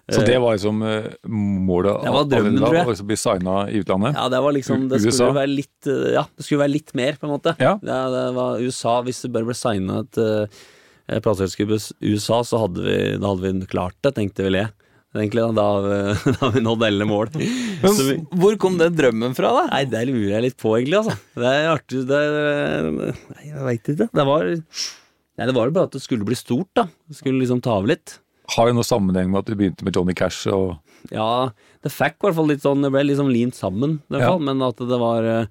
[0.07, 2.87] Så det var liksom eh, målet Det var drømmen, tror jeg.
[2.87, 4.15] å liksom bli signa i utlandet?
[4.15, 5.11] Ja, det var liksom Det USA?
[5.17, 7.57] skulle være litt eh, Ja, det skulle være litt mer, på en måte.
[7.59, 7.73] Ja.
[7.83, 10.63] Det, det var USA Hvis det bare ble signa et uh,
[11.09, 14.73] plateselskap i USA, så hadde vi, da hadde vi klart det, tenkte vel jeg.
[15.17, 17.31] Egentlig, da, da, vi- da vi nådd alle mål.
[17.83, 19.63] Men vi, hvor kom den drømmen fra, da?
[19.73, 21.17] nei, det lurer jeg litt på, egentlig, altså.
[21.39, 24.09] Det er artig det er, Nei, jeg veit ikke.
[24.13, 26.87] Det var Nei, det var bare at det skulle bli stort, da.
[27.09, 28.19] Det skulle liksom ta av litt.
[28.55, 30.77] Har det noe sammenheng med at du begynte med Johnny Cash og
[31.13, 31.51] Ja,
[31.83, 34.31] det fikk i hvert fall litt sånn Det ble liksom limt sammen, i hvert Ja.
[34.35, 34.45] fall.
[34.47, 35.49] Men at det var eh,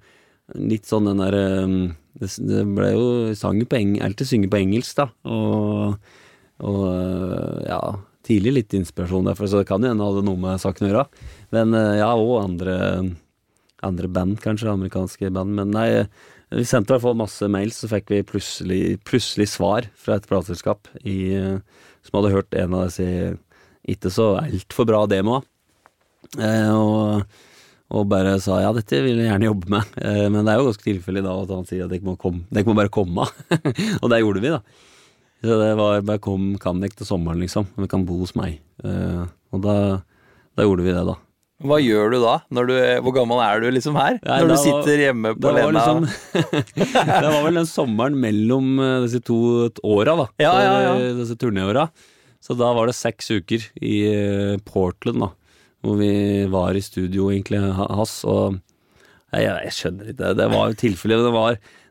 [0.54, 1.78] litt sånn den der eh,
[2.16, 3.06] Det, ble jo
[3.36, 5.08] sangen på engelsk, alltid synge på engelsk, da.
[5.28, 5.96] Og,
[6.64, 7.80] og eh, ja
[8.26, 11.02] Tidlig litt inspirasjon derfor, så det kan hende hadde noe med saken å gjøre.
[11.54, 12.78] Men eh, ja, og andre,
[13.86, 14.72] andre band, kanskje.
[14.72, 15.54] Amerikanske band.
[15.54, 15.86] Men nei,
[16.50, 20.26] vi sendte i hvert fall masse mails, så fikk vi plutselig, plutselig svar fra et
[20.26, 21.60] plateselskap eh,
[22.02, 23.36] som hadde hørt en av disse
[23.86, 25.44] ikke så altfor bra demoa.
[26.42, 27.22] Eh, og,
[27.94, 29.96] og bare sa ja, dette vil jeg gjerne jobbe med.
[30.02, 32.42] Eh, men det er jo ganske tilfeldig da at han sier at dere må, komme,
[32.50, 33.28] dere må bare komme.
[34.02, 34.60] og det gjorde vi, da.
[35.46, 37.68] Så det var bare kom, kan dere til sommeren, liksom.
[37.78, 38.58] Vi kan bo hos meg.
[38.82, 39.22] Eh,
[39.54, 39.76] og da,
[40.58, 41.14] da gjorde vi det, da.
[41.66, 42.34] Hva gjør du da?
[42.52, 42.74] Når du,
[43.06, 44.18] hvor gammel er du liksom her?
[44.26, 45.78] Nei, Når du sitter hjemme på var, Lena?
[45.78, 46.02] liksom,
[47.22, 49.38] det var vel den sommeren mellom eh, disse to
[49.86, 50.28] åra, da.
[50.42, 50.92] Ja, ja, ja.
[51.22, 51.86] Disse turnéåra.
[52.44, 53.96] Så da var det seks uker i
[54.66, 55.32] Portland, da.
[55.86, 56.12] Hvor vi
[56.50, 58.18] var i studio, egentlig, ha- hans.
[58.26, 58.58] Og
[59.32, 60.32] jeg, jeg skjønner ikke.
[60.38, 61.26] Det, var jo tilfellet.
[61.26, 61.34] Det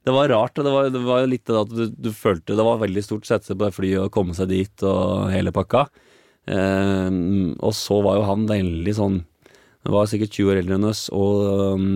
[0.06, 0.56] det var rart.
[0.56, 3.32] Det var, det var litt det at du, du følte Det var veldig stort å
[3.32, 5.88] sette på det flyet og komme seg dit og hele pakka.
[6.46, 9.24] Um, og så var jo han veldig sånn
[9.90, 11.42] var sikkert 20 år eldre enn oss og
[11.78, 11.90] um,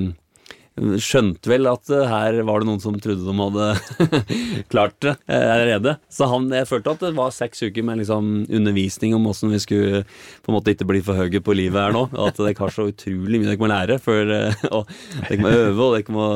[1.02, 4.14] skjønte vel at eh, her var det noen som trodde de hadde
[4.72, 5.96] klart det eh, allerede.
[6.14, 9.62] Så han, jeg følte at det var seks uker med liksom undervisning om åssen vi
[9.64, 10.04] skulle
[10.44, 12.08] på en måte ikke bli for høye på livet her nå.
[12.14, 14.00] Og at dere har så utrolig mye dere må lære.
[14.04, 14.92] Før, eh, og
[15.28, 16.28] dere må øve, og dere må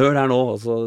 [0.00, 0.40] høre her nå.
[0.54, 0.78] Og så,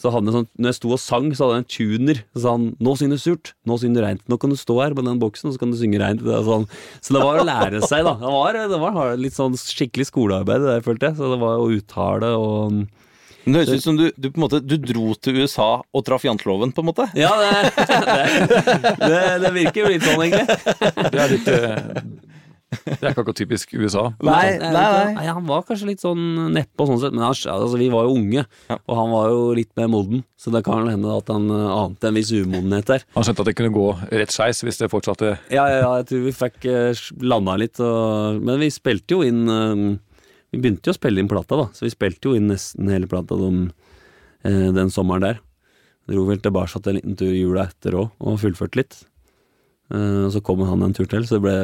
[0.00, 2.20] så hadde sånn, når jeg sto og sang, så hadde jeg en tuner.
[2.32, 4.24] Så sa han 'nå synger du surt, nå synger du reint'.
[4.32, 6.24] Nå kan du stå her på den boksen, og så kan du synge reint.
[6.24, 6.64] Sånn.
[7.04, 8.14] Så det var å lære seg, da.
[8.16, 11.18] Det var, det var litt sånn skikkelig skolearbeid, det der, følte jeg.
[11.20, 12.80] Så det var å uttale og
[13.44, 16.02] Men Det høres ut som du, du på en måte Du dro til USA og
[16.04, 17.08] traff janteloven, på en måte.
[17.16, 17.72] Ja, det,
[19.00, 20.48] det, det, det virker jo litt sånn, egentlig.
[21.12, 22.02] Det er litt eh,
[22.70, 24.02] Det er ikke akkurat typisk USA.
[24.26, 25.24] Nei, nei, nei, nei.
[25.26, 26.22] Han var kanskje litt sånn
[26.54, 28.76] nedpå sånn sett, men han, altså, vi var jo unge, Ja.
[28.78, 30.22] og han var jo litt mer moden.
[30.38, 33.04] Så det kan hende at han eh, ante en viss umodenhet der.
[33.16, 33.88] Han skjønte at det kunne gå
[34.22, 35.34] rett skeis hvis det fortsatte.
[35.50, 37.02] Ja, ja, ja, jeg tror vi fikk uh,
[37.34, 39.84] landa litt, og, men vi spilte jo inn eh,
[40.54, 43.10] Vi begynte jo å spille inn plata, da, så vi spilte jo inn nesten hele
[43.10, 43.68] plata den,
[44.46, 45.42] eh, den sommeren der.
[46.10, 48.96] Dro vel tilbake en liten tur i jula etter òg, og fullførte litt.
[49.90, 51.54] Eh, og så kom han en tur til, så det ble,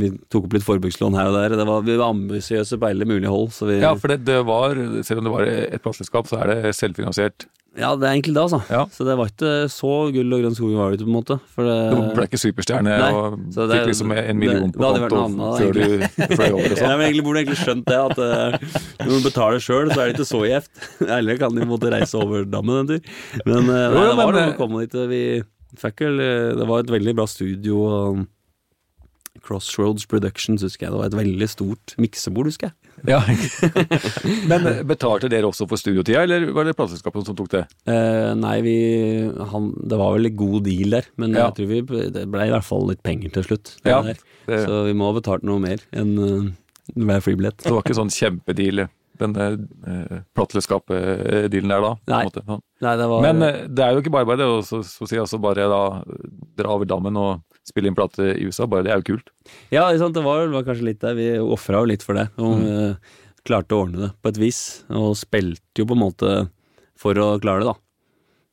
[0.00, 1.54] vi tok opp litt forbrukslån her og der.
[1.60, 3.52] Det var, vi var ambisiøse på alle mulige hold.
[3.54, 4.74] Så vi, Ja, for det, det var,
[5.06, 7.46] selv om det var et plateselskap, så er det selvfinansiert.
[7.78, 8.58] Ja, det er egentlig det, altså.
[8.72, 8.80] Ja.
[8.90, 11.36] Så det var ikke så gull og grønn skog var det på en måte.
[11.54, 15.20] For det, Du ble ikke superstjerne Nei, og det- fikk liksom en million på konto
[15.20, 16.96] annet, før du fløy over og Ja, sånn.
[16.98, 20.10] men egentlig burde du egentlig skjønt det, at uh, når du betaler sjøl, så er
[20.10, 20.82] det ikke så gjevt.
[21.20, 23.14] Eller kan de måtte reise over dammen en tur.
[23.46, 24.98] Men, uh, nei, Jo, jo, det var noe å komme dit.
[25.12, 25.22] Vi
[25.76, 28.26] vel eh, Det var et veldig bra studio.
[29.44, 30.92] Crossroads Productions, husker jeg.
[30.92, 32.74] Det var et veldig stort miksebord, husker jeg.
[33.06, 33.20] Ja.
[34.50, 37.62] Men eh, betalte dere også for studiotida, eller var det plateselskapet som tok det?
[37.86, 38.74] Eh, nei, vi
[39.52, 41.46] han, Det var vel en god deal der, men Ja.
[41.46, 43.76] jeg tror vi Det ble i hvert fall litt penger til slutt.
[43.86, 46.50] Ja, det- Så vi må ha betalt noe mer enn uh,
[46.96, 47.62] hver flybillett.
[47.62, 48.88] Det var ikke sånn kjempedeal,
[49.24, 49.34] den
[49.86, 51.92] uh, plateselskapet-dealen der da?
[51.98, 52.24] på Nei.
[52.28, 52.42] måte.
[52.46, 52.62] Sånn.
[52.84, 55.08] Nei, det var Men eh, det er jo ikke bare bare det å så, så
[55.10, 55.80] si altså bare da
[56.58, 59.32] dra over dammen og spille inn plate i USA, bare det er jo kult.
[59.74, 61.16] Ja, sant, det var, det var kanskje litt der.
[61.18, 62.28] Vi ofra jo litt for det.
[62.38, 62.68] Og Mm.
[62.68, 63.16] eh,
[63.48, 64.62] klarte å ordne det på et vis.
[64.90, 66.32] Og spilte jo på en måte
[66.98, 67.76] for å klare det, da.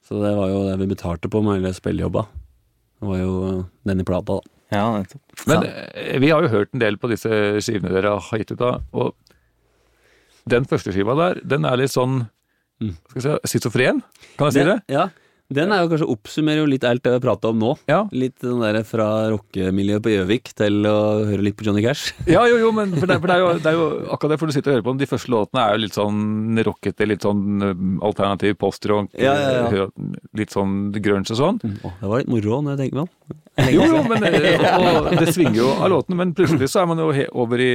[0.05, 2.25] Så det var jo det vi betalte på med hele spillejobba.
[3.01, 4.51] Det var jo denne den i plata, da.
[4.73, 5.21] Ja, nettopp.
[5.47, 7.29] Men eh, vi har jo hørt en del på disse
[7.63, 9.13] skivene dere har gitt ut da, og
[10.49, 12.25] den første skiva der, den er litt sånn
[12.75, 12.89] Mm.
[13.07, 14.01] skal jeg si, schizofren,
[14.35, 14.73] kan jeg si det?
[14.91, 15.05] Ja,
[15.55, 17.69] den er jo kanskje oppsummerer jo litt alt det vi har prata om nå.
[17.87, 18.01] Ja.
[18.11, 20.95] Litt den der fra rockemiljøet på Gjøvik til å
[21.29, 22.11] høre litt på Johnny Cash.
[22.33, 24.39] Ja, jo, jo, men for det, for det, er jo, det er jo akkurat det,
[24.41, 24.99] for du sitter og hører på dem.
[25.05, 29.37] De første låtene er jo litt sånn rockete, litt sånn alternativ postrock, Ja,
[29.71, 29.87] ja,
[30.35, 31.61] litt sånn grunge og sånn.
[31.63, 33.39] Åh, det var litt moro når jeg tenker meg om.
[33.71, 34.27] Jo, jo, men
[34.81, 37.13] og, og det svinger jo av låtene, men plutselig så er man jo
[37.45, 37.71] over i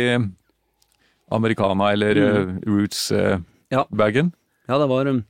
[1.31, 2.31] americana eller Mm.
[2.31, 4.33] eh, roots-bagen.
[4.33, 4.75] Ja.
[4.75, 5.25] Ja, det var um,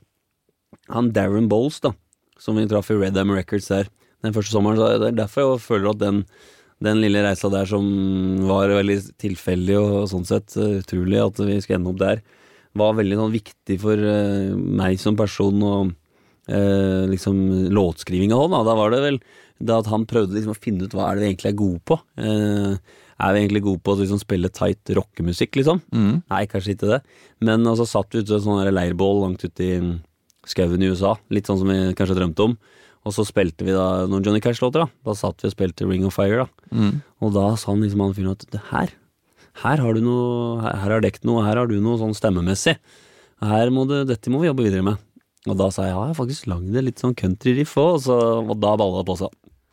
[0.89, 1.93] han Darren Bowles, da,
[2.39, 3.87] som vi traff i Red Am Records der
[4.23, 4.77] den første sommeren.
[4.77, 6.25] Så det er derfor jeg føler at den,
[6.83, 7.85] den lille reisa der som
[8.47, 12.21] var veldig tilfeldig og sånn sett eh, utrolig at vi skulle ende opp der,
[12.77, 15.89] var veldig sånn viktig for uh, meg som person og
[16.47, 18.53] uh, liksom låtskriving hans.
[18.53, 18.61] Da.
[18.69, 19.19] da var det vel
[19.61, 21.81] det at han prøvde liksom å finne ut hva er det vi egentlig er gode
[21.85, 21.97] på.
[22.17, 22.77] Eh,
[23.21, 25.81] er vi egentlig gode på å liksom spille tight rockemusikk, liksom?
[26.29, 27.01] Nei, kanskje ikke det.
[27.41, 29.79] Men så satt vi ute i en sånn leirbål langt ute i
[30.49, 32.57] skauen i USA, litt sånn som vi kanskje drømte om.
[33.05, 34.83] Og så spilte vi da noen Johnny Cash-låter.
[34.85, 36.45] Da Da satt vi og spilte Ring of Fire.
[36.45, 36.75] da
[37.21, 38.89] Og da sa han liksom han fyren at her
[39.61, 42.77] her har du noe Her, her har dekt noe, her har du noe sånn stemmemessig.
[43.41, 44.97] Her må du, dette må vi jobbe videre med.
[45.49, 48.01] Og da sa jeg ja, jeg har faktisk lagd det litt sånn countryriff òg, og,
[48.05, 49.29] så- og da balla det på seg.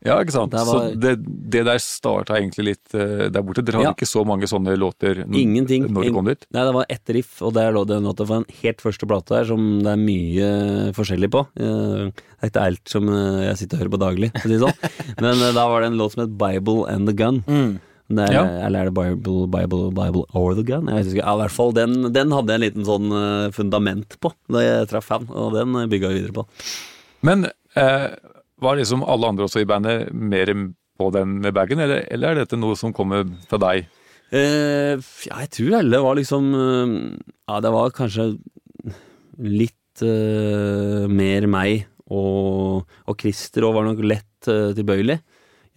[0.06, 0.52] Ja, ikke sant.
[0.52, 1.12] Det var- Så det,
[1.50, 3.64] det der starta egentlig litt eh, der borte.
[3.64, 3.94] Dere hadde Ja.
[3.96, 5.88] ikke så mange sånne låter Ingenting.
[5.90, 6.46] når dere kom dit?
[6.54, 9.08] Nei, det var ett riff, og der lå det en låt fra en helt første
[9.10, 11.46] plate her, som det er mye forskjellig på.
[11.58, 14.52] Eh, Det er ikke alt som eh, jeg sitter og hører på daglig, for å
[14.52, 14.78] si det sånn.
[15.20, 17.42] Men da var det en låt som het Bible and the Gun.
[18.08, 18.44] Det er, Ja.
[18.64, 20.86] Eller er det Bible, Bible, Bible or the Gun?
[20.86, 21.16] Jeg ikke.
[21.26, 24.88] Ja, i hvert fall den, den hadde jeg en liten sånn fundament på da jeg
[24.88, 26.46] traff han, og den bygga vi videre på.
[27.22, 28.08] Men eh,
[28.62, 30.52] var liksom alle andre også i bandet mer
[30.98, 33.90] på den med bagen, eller, eller er dette noe som kommer fra deg?
[34.28, 36.90] Eh, ja, jeg tror alle var liksom eh,
[37.48, 38.26] Ja, det var kanskje
[39.40, 45.18] litt eh, mer meg og, og Christer òg var nok lett uh, tilbøyelig.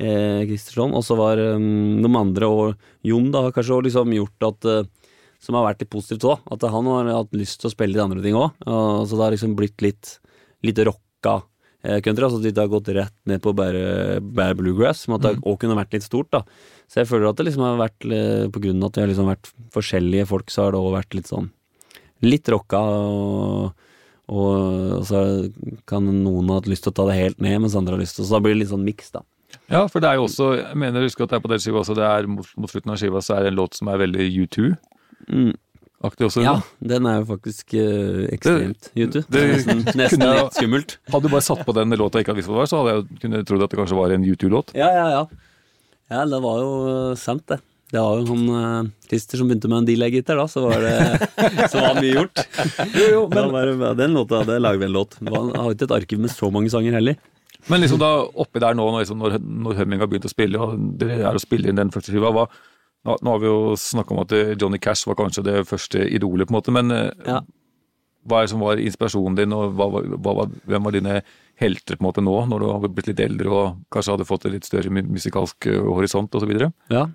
[0.02, 0.94] Eh, Kristersson.
[0.98, 4.90] Og så var um, de andre og Jon da har kanskje liksom gjort at eh,
[5.42, 6.42] Som har vært litt positivt òg.
[6.54, 8.54] At han har hatt lyst til å spille de andre ting òg.
[8.62, 10.20] så det har liksom blitt litt,
[10.62, 11.48] litt rocka eh,
[11.82, 12.26] country.
[12.26, 15.08] Altså at det ikke har gått rett ned på bare, bare bluegrass.
[15.08, 16.32] Men at det òg kunne vært litt stort.
[16.34, 16.44] da
[16.88, 19.12] Så jeg føler at det liksom har vært eh, På grunn av at vi har
[19.14, 21.50] liksom vært forskjellige folk, så har det òg vært litt sånn
[22.22, 22.78] Litt rocka.
[22.78, 23.88] Og,
[24.30, 25.50] og så
[25.90, 28.20] kan noen ha hatt lyst til å ta det helt ned, mens andre har lyst
[28.20, 29.26] til Så da blir det litt sånn miks, da.
[29.72, 31.82] Ja, for det er jo også Jeg mener, husker at det er på den skiva
[31.82, 34.02] også, det er mot, mot slutten av skiva så er det en låt som er
[34.06, 34.88] veldig U2-aktig
[35.30, 35.52] Mm.
[36.02, 36.42] Også.
[36.44, 36.56] Ja,
[36.94, 39.26] den er jo faktisk eh, ekstremt YouTube.
[39.30, 40.98] det- nesten nesten kunne jeg- litt skummelt.
[41.14, 42.80] Hadde du bare satt på den låta jeg ikke hadde visst hva det var, så
[42.82, 44.74] hadde jeg kunne trodd at det kanskje var en U2-låt.
[44.78, 45.26] Ja, ja, ja.
[46.12, 46.72] Ja, det var jo
[47.12, 47.60] eh, sant, det.
[47.92, 51.28] Det var jo han uh, Christer som begynte med en delay-gitar, da, så var det
[51.74, 52.40] så var mye gjort.
[52.96, 55.18] Jo, jo, men Den låta, det jeg vi en låt.
[55.20, 57.18] Det Jeg har ikke et arkiv med så mange sanger heller.
[57.68, 60.58] Men liksom da oppi der nå, når, liksom, når, når Humming har begynt å spille,
[60.64, 62.48] og dere er å spille inn den første skiva, hva,
[63.08, 66.04] nå, nå har vi jo snakka om at eh, Johnny Cash var kanskje det første
[66.10, 67.40] idolet, på en måte, men eh, Ja.
[68.28, 71.22] hva er det som var inspirasjonen din, og hva, var- hva, hvem var dine
[71.62, 74.46] helter på en måte nå, når du har blitt litt eldre og kanskje hadde fått
[74.46, 76.54] en litt større musikalsk eh, horisont osv.?
[76.94, 77.08] Ja.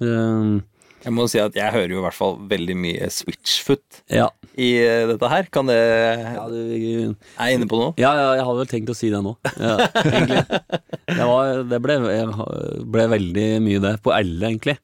[0.00, 0.62] Um,
[1.06, 4.26] Jeg må si at jeg hører jo i hvert fall veldig mye Switchfoot ja.
[4.58, 4.72] i
[5.08, 5.46] dette her.
[5.54, 6.62] Kan det Ja, det,
[7.38, 7.92] Er jeg inne på noe?
[8.00, 10.42] ja, ja, jeg hadde vel tenkt å si det nå, ja, egentlig.
[11.16, 11.94] Det, var, det ble,
[12.90, 14.74] ble veldig mye det, på alle, egentlig.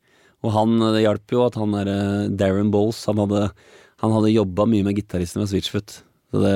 [0.42, 3.50] Og han, det hjalp jo at han der eh, Darren Bowles, han hadde,
[4.02, 6.00] han hadde jobba mye med gitaristen ved Switchfoot.
[6.32, 6.54] Så det,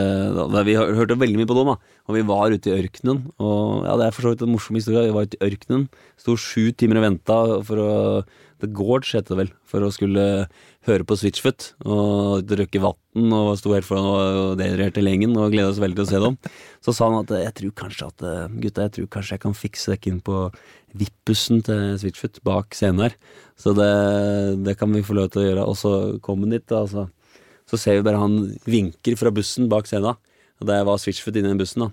[0.55, 1.97] det, vi hørte veldig mye på dem, da.
[2.09, 3.27] Og vi var ute i ørkenen.
[3.37, 5.05] Og ja, det er for så vidt en morsom historie.
[5.05, 5.85] Vi var ute i ørkenen,
[6.17, 7.91] sto sju timer og venta for å
[8.65, 10.47] The Gorge heter det vel, for å skulle
[10.89, 11.75] høre på Switchfoot.
[11.85, 16.07] Og drikke vann og sto helt foran og delerte lengen, og gleda oss veldig til
[16.07, 16.39] å se dem.
[16.81, 19.61] Så sa han at jeg tror kanskje at eh, gutta, jeg tror kanskje jeg kan
[19.61, 20.47] fikse dere inn på
[21.01, 23.19] VIP-bussen til Switchfoot bak scenen her.
[23.61, 23.91] Så det,
[24.67, 25.69] det kan vi få lov til å gjøre.
[25.69, 25.93] Og så
[26.25, 26.85] kom han dit, da.
[26.91, 27.07] Så,
[27.71, 30.19] så ser vi bare han vinker fra bussen bak scenen.
[30.61, 31.93] Og der var Switchfoot inni den bussen, da.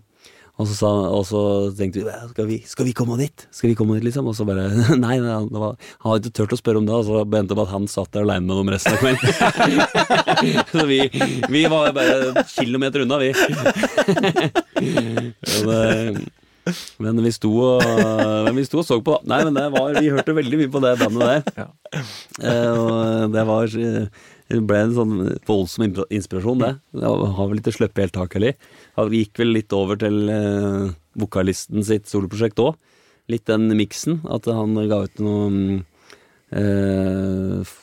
[0.62, 1.40] Og så, sa, og så
[1.74, 3.48] tenkte vi skal, vi skal vi komme dit?
[3.50, 4.28] Skal vi komme dit, liksom?
[4.30, 4.68] Og så bare
[5.02, 7.50] Nei, nei det var, han hadde ikke turt å spørre om det, og så endte
[7.50, 9.26] det med at han satt der aleine med dem resten av kvelden.
[10.76, 11.00] så vi,
[11.50, 13.34] vi var bare kilometer unna, vi.
[15.64, 15.82] Det,
[17.04, 17.84] men vi sto og,
[18.48, 19.34] men vi sto og så på, da.
[19.34, 21.68] Nei, men var, vi hørte veldig mye på det bandet der.
[22.42, 25.14] Eh, og det var Det ble en sånn
[25.46, 26.72] voldsom inspirasjon, det.
[26.98, 28.56] Det har vel ikke sluppet helt taket heller.
[28.98, 32.78] Han gikk vel litt over til eh, vokalisten sitt soloprosjekt òg.
[33.32, 34.22] Litt den miksen.
[34.30, 35.60] At han ga ut noen
[36.54, 37.74] eh,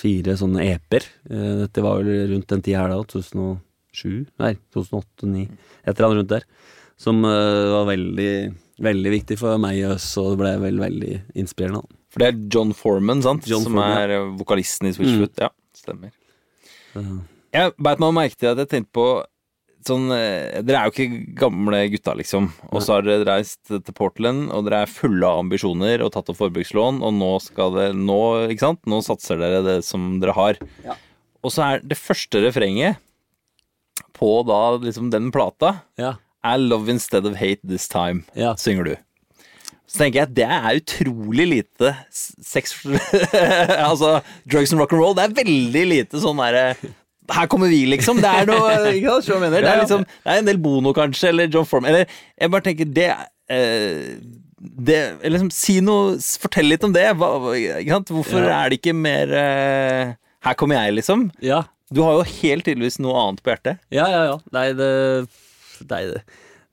[0.00, 1.06] fire sånne EP-er.
[1.30, 4.26] Eh, dette var vel rundt den tida her da, 2007?
[4.42, 5.46] Nei, 2008-2009.
[5.84, 6.48] Et eller annet rundt der.
[7.00, 8.34] Som eh, var veldig,
[8.84, 11.86] veldig viktig for meg og oss, og det ble vel veldig inspirerende.
[12.10, 13.46] For det er John Foreman, sant?
[13.48, 15.36] John som Foreman, er eh, vokalisten i Switchfoot.
[15.40, 16.12] Ja, stemmer.
[16.92, 17.20] Uh.
[17.54, 19.06] Jeg beit meg merke til at jeg tenkte på
[19.86, 22.50] sånn eh, Dere er jo ikke gamle gutta, liksom.
[22.70, 26.28] Og så har dere reist til Portland, og dere er fulle av ambisjoner og tatt
[26.32, 28.20] opp forbrukslån, og nå skal det Nå,
[28.52, 28.82] ikke sant?
[28.90, 30.60] Nå satser dere det som dere har.
[30.84, 30.98] Ja.
[31.40, 33.00] Og så er det første refrenget
[34.16, 36.18] på da liksom den plata ja.
[36.44, 38.54] Er 'Love instead of hate this time', Ja.
[38.56, 38.96] synger du.
[39.90, 42.76] så tenker jeg at det er utrolig lite sex
[43.90, 45.14] Altså drugs and rock and roll.
[45.14, 46.76] Det er veldig lite sånn derre
[47.30, 48.16] her kommer vi, liksom.
[48.18, 49.60] Det er noe ikke sant, hva jeg mener?
[49.62, 52.06] Det er liksom Det er en del Bono, kanskje, eller John Form Eller
[52.40, 53.10] jeg bare tenker det
[53.50, 54.16] eh,
[54.60, 57.04] det, liksom, Si noe, fortell litt om det.
[57.16, 57.28] Hva?
[58.10, 58.64] Hvorfor Ja.
[58.64, 61.30] er det ikke mer eh, Her kommer jeg, liksom.
[61.40, 63.78] Ja, Du har jo helt tydeligvis noe annet på hjertet.
[63.90, 64.24] ja, ja.
[64.32, 64.36] ja.
[64.52, 64.90] Nei, det
[65.88, 66.22] det,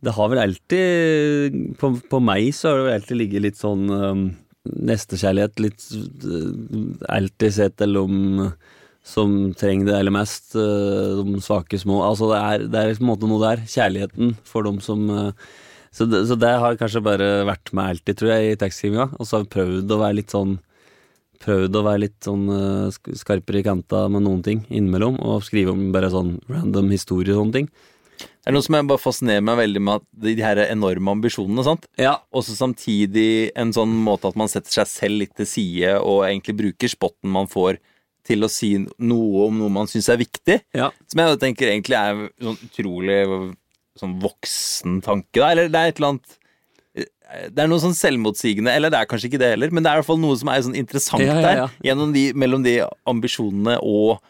[0.04, 3.86] det har vel alltid på, på meg så har det vel alltid ligget litt sånn
[3.90, 4.26] um,
[4.68, 5.62] nestekjærlighet.
[5.64, 5.88] Litt
[6.26, 8.52] uh, alltid sett til dem
[9.08, 10.52] som trenger det aller mest.
[10.58, 12.04] uh, de svake små.
[12.06, 13.66] Altså, det er, det er liksom noe der.
[13.66, 15.50] Kjærligheten for dem som uh,
[15.98, 19.10] så, det, så det har kanskje bare vært med alltid, tror jeg, i tekstskrivinga.
[19.18, 20.58] Og så har jeg prøvd å være litt sånn
[21.38, 25.70] Prøvd å være litt sånn uh, skarpere i kanta med noen ting innimellom, og skrive
[25.70, 27.68] om bare sånn random historie og sånne ting.
[28.18, 31.14] Det er noe som jeg bare fascinerer meg veldig med at de, de her enorme
[31.18, 31.66] ambisjonene.
[31.68, 31.86] sant?
[32.00, 35.98] Ja, Og så samtidig en sånn måte at man setter seg selv litt til side
[36.00, 37.80] og egentlig bruker spotten man får
[38.28, 40.62] til å si noe om noe man syns er viktig.
[40.76, 40.90] ja.
[41.08, 43.20] Som jeg tenker egentlig er sånn utrolig
[43.98, 45.52] sånn voksen tanke, da.
[45.54, 46.36] Eller det er et eller annet
[47.54, 49.98] Det er noe sånn selvmotsigende, eller det er kanskje ikke det heller, men det er
[49.98, 51.68] i hvert fall noe som er sånn interessant Ja, ja, ja.
[51.84, 52.12] der.
[52.16, 52.78] De, mellom de
[53.10, 54.22] ambisjonene og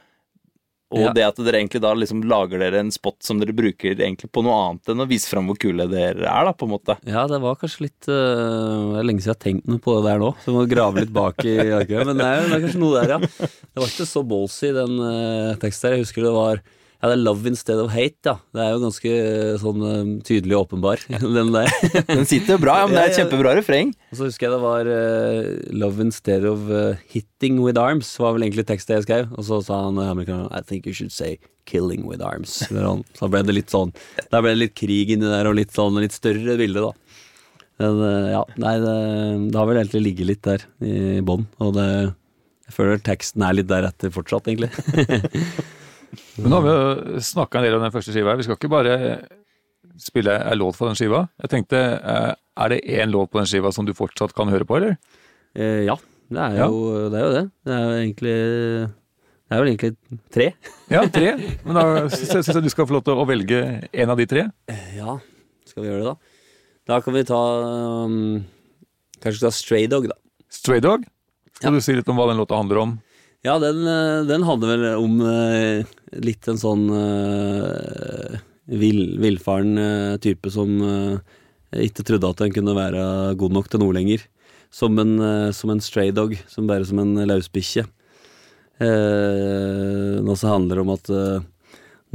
[0.87, 1.11] og Ja.
[1.11, 4.43] det at dere egentlig da liksom lager dere en spot som dere bruker egentlig på
[4.45, 6.95] noe annet enn å vise fram hvor kule dere er, da, på en måte.
[7.03, 9.97] Ja, det var kanskje litt øh, Det er lenge siden jeg har tenkt noe på
[9.97, 12.07] det der nå, så jeg må grave litt bak i arkivet.
[12.07, 13.19] Men det er, det er kanskje noe der, ja.
[13.67, 15.97] Det var ikke så ballsy, den uh, teksten her.
[15.97, 16.63] Jeg husker det var
[16.97, 18.33] ja, det er 'Love Instead of Hate', ja.
[18.55, 21.03] Det er jo ganske øh, sånn øh, tydelig og åpenbar,
[21.37, 21.69] den der.
[22.09, 23.91] Den sitter jo bra, ja, men det er et kjempebra refreng.
[24.09, 28.33] Og så husker jeg det var uh, 'Love Instead of uh, Hitting With Arms', var
[28.33, 29.29] vel egentlig tekstet jeg skrev.
[29.37, 31.37] Og så sa han amerikaneren 'I think you should say
[31.69, 32.65] 'Killing With Arms'.
[32.65, 33.93] Så ble det litt sånn
[34.31, 36.91] Da ble det litt krig inni der, og litt sånn litt større bilde, da.
[37.77, 38.99] Men uh, ja, nei, det,
[39.53, 41.89] det har vel egentlig ligget litt der i bånn, og det
[42.67, 44.73] Jeg føler teksten er litt deretter fortsatt, egentlig.
[46.37, 48.35] Men nå har vi jo snakka en del om den første skiva.
[48.39, 48.93] Vi skal ikke bare
[50.01, 51.23] spille en låt fra den skiva.
[51.41, 54.65] Jeg tenkte, eh, Er det én låt på den skiva som du fortsatt kan høre
[54.65, 54.97] på, eller?
[55.55, 55.95] Eh, ja,
[56.31, 56.67] det er, Ja.
[56.67, 57.51] jo, det er jo det.
[57.65, 58.37] Det er jo egentlig
[59.47, 59.97] Det er vel egentlig
[60.33, 60.47] tre.
[60.89, 61.29] Ja, tre.
[61.65, 63.59] Men da syns jeg du skal få lov til å velge
[63.93, 64.47] en av de tre.
[64.95, 65.17] Ja,
[65.65, 66.15] skal vi gjøre det da?
[66.87, 67.39] Da kan vi ta
[68.07, 68.45] um,
[69.21, 70.15] Kanskje ta Stray Dog, da.
[70.49, 71.03] Stray Dog.
[71.57, 71.75] Skal Ja.
[71.75, 72.99] du si litt om hva den låta handler om?
[73.43, 75.83] Ja, den, eh, den handler vel om eh,
[76.23, 81.19] litt en sånn uh, vill, villfaren uh, type som uh,
[81.75, 83.03] ikke trodde at den kunne være
[83.39, 84.23] god nok til noe lenger.
[84.73, 87.85] Som en, uh, som en stray dog, som bare som en løsbikkje.
[88.77, 91.13] Uh, noe som handler om at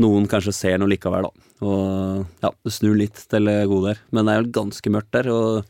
[0.03, 1.49] noen kanskje ser noe likevel, da.
[1.63, 4.05] Og ja, snur litt til det gode der.
[4.11, 5.29] Men det er jo ganske mørkt der.
[5.31, 5.65] og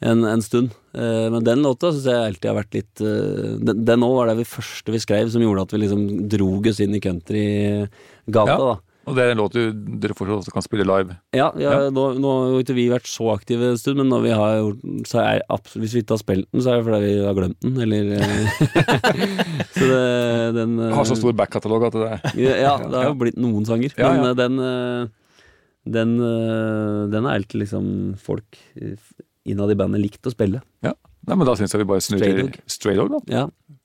[0.00, 0.72] en, en stund.
[0.90, 4.40] Eh, men den låta syns jeg alltid har vært litt eh, Den òg var det
[4.40, 8.56] vi første vi skrev som gjorde at vi liksom drog oss inn i countrygata, Ja.
[8.58, 8.78] da.
[9.08, 9.72] Og det er en låt du,
[10.02, 11.14] dere fortsatt også kan spille live.
[11.34, 11.86] Ja, ja, Ja.
[11.94, 14.82] Nå, nå har ikke vi vært så aktive en stund, men når vi har gjort
[15.08, 17.38] så er absolutt, Hvis vi ikke har spilt den, så er det fordi vi har
[17.38, 18.50] glemt den, eller eh,
[19.78, 20.04] Så det,
[20.58, 23.94] den Har så stor backkatalog at det er Ja, det har jo blitt noen sanger.
[23.98, 24.60] Men den
[25.90, 26.10] den,
[27.10, 27.86] den er alltid liksom
[28.20, 28.58] folk
[29.48, 30.62] innad i bandet likt å spille.
[31.26, 32.60] Nei, men da syns jeg vi bare Stray snurrer Dog.
[32.70, 33.20] Stray Dog, da.
[33.30, 33.76] Ja.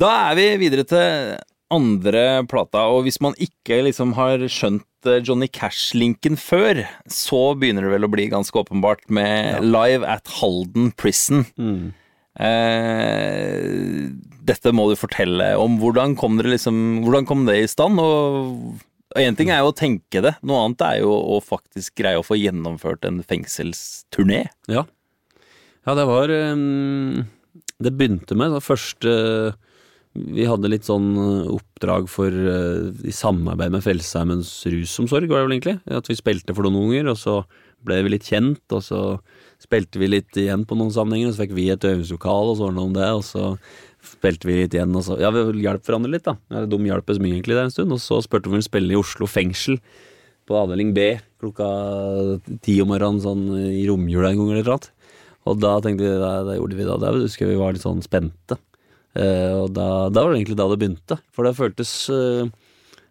[0.00, 1.38] Da er vi videre til
[1.70, 7.86] andre plata, og hvis man ikke liksom har skjønt eh, Johnny Cash-linken før, så begynner
[7.86, 11.44] det vel å bli ganske åpenbart med Live at Halden Prison.
[11.54, 11.92] Mm.
[12.40, 14.10] Eh,
[14.50, 15.78] dette må du fortelle om.
[15.82, 18.02] Hvordan kom, dere liksom, hvordan kom det i stand?
[18.02, 18.82] Og
[19.18, 22.26] én ting er jo å tenke det, noe annet er jo å faktisk greie å
[22.26, 24.44] få gjennomført en fengselsturné.
[24.70, 24.84] Ja.
[25.86, 29.14] ja, det var Det begynte med det første
[30.14, 31.14] Vi hadde litt sånn
[31.50, 35.76] oppdrag for eh, i samarbeid med Frelsesheimens rusomsorg, var det vel egentlig.
[35.86, 37.36] At vi spilte for noen unger, og så
[37.86, 39.02] ble vi litt kjent, og så
[39.62, 42.66] spilte vi litt igjen på noen sammenhenger, og så fikk vi et øvingslokal, og så
[42.68, 43.44] ordna om det, og så
[44.06, 46.36] spilte vi litt igjen, og så Ja, vi hjalp hverandre litt, da.
[46.52, 48.60] Ja, De hjalp oss mye egentlig der en stund, og så spurte vi om vi
[48.60, 49.80] ville spille i Oslo fengsel
[50.48, 51.66] på avdeling B klokka
[52.64, 54.90] ti om morgenen sånn i romjula en gang eller noe.
[55.48, 56.96] Og da tenkte vi, da, da gjorde vi da.
[57.00, 58.58] Da husker jeg vi var litt sånn spente.
[59.16, 61.16] Uh, og da, da var det egentlig da det begynte.
[61.34, 62.44] For det føltes uh,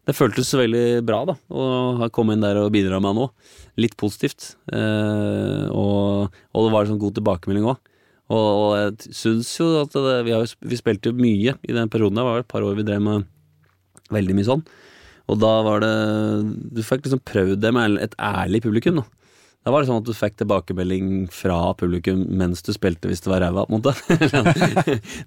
[0.07, 1.35] Det føltes veldig bra, da.
[1.49, 3.33] Å komme inn der og bidra med noe.
[3.79, 4.55] Litt positivt.
[4.73, 7.77] Eh, og, og det var en sånn god tilbakemelding òg.
[8.29, 12.19] Og, jeg syns jo at det, vi, har, vi spilte jo mye i den perioden.
[12.19, 13.29] Det var et par år vi drev med
[14.13, 14.65] veldig mye sånn.
[15.29, 15.93] Og da var det
[16.73, 19.07] Du fikk liksom prøvd det med et ærlig publikum, da.
[19.59, 23.43] Det var liksom at du fikk tilbakemelding fra publikum mens du spilte, hvis det var
[23.43, 23.65] ræva,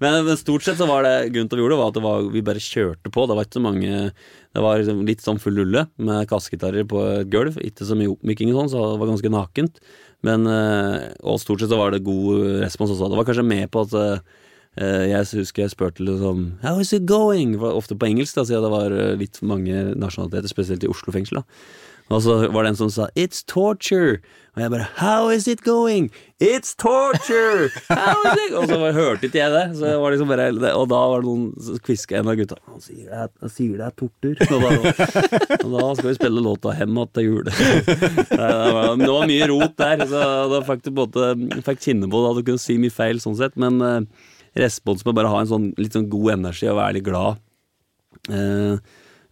[0.02, 1.98] men, men stort sett så var det grunnen til at vi gjorde det, var at
[1.98, 3.26] det var, vi bare kjørte på.
[3.28, 7.04] Det var ikke så mange Det var liksom litt sånn full rulle med kassegitarer på
[7.10, 7.60] et gulv.
[7.60, 9.82] Ikke så mye oppmyking og sånn, så det var ganske nakent.
[10.26, 13.10] Men eh, Og stort sett så var det god respons også.
[13.10, 17.08] Det var kanskje med på at eh, jeg husker jeg spurte liksom How is it
[17.10, 17.58] going?
[17.60, 21.42] Ofte på engelsk, da, siden det var eh, litt mange nasjonaliteter, spesielt i Oslo fengsel.
[21.42, 24.20] da og så var det en som sa 'It's torture'.
[24.54, 26.10] Og jeg bare 'How is it going?'
[26.40, 27.70] 'It's torture!'
[28.42, 28.52] It?
[28.54, 29.76] Og så bare hørte ikke jeg det.
[29.78, 33.08] Så var liksom bare, og da var det noen kviska en av gutta 'Han sier
[33.08, 34.40] det han sier det er tortur'.
[34.52, 34.68] Og da,
[35.64, 37.12] og da skal vi spille låta 'Hem att.
[38.32, 42.20] Det var, det var mye rot der, så da fikk du både fikk kjenne på
[42.24, 43.56] det du kunne si mye feil sånn sett.
[43.56, 44.00] Men eh,
[44.54, 47.40] respons med bare ha en sånn litt sånn god energi og være litt glad.
[48.30, 48.76] Eh,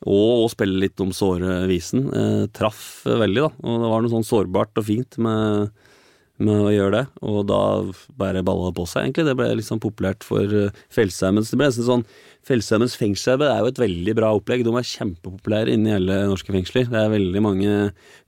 [0.08, 2.08] og, og spille litt om såre visen.
[2.08, 3.52] Eh, traff veldig, da.
[3.60, 5.74] Og det var noe sånn sårbart og fint med,
[6.40, 7.02] med å gjøre det.
[7.28, 7.60] Og da
[8.20, 9.26] bare balla det på seg, egentlig.
[9.28, 11.52] Det ble liksom populært for uh, Fjellseimens.
[11.52, 12.06] Det ble nesten sånn
[12.48, 14.64] Fjellsheimens fengselsarbeid er jo et veldig bra opplegg.
[14.64, 16.88] De er kjempepopulære inni hele norske fengsler.
[16.88, 17.74] Det er veldig mange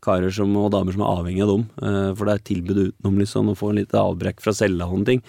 [0.04, 1.64] karer som, og damer som er avhengig av dem.
[1.80, 5.00] Uh, for det er tilbud utenom, liksom, å få en liten avbrekk fra cella og
[5.00, 5.24] noen ting.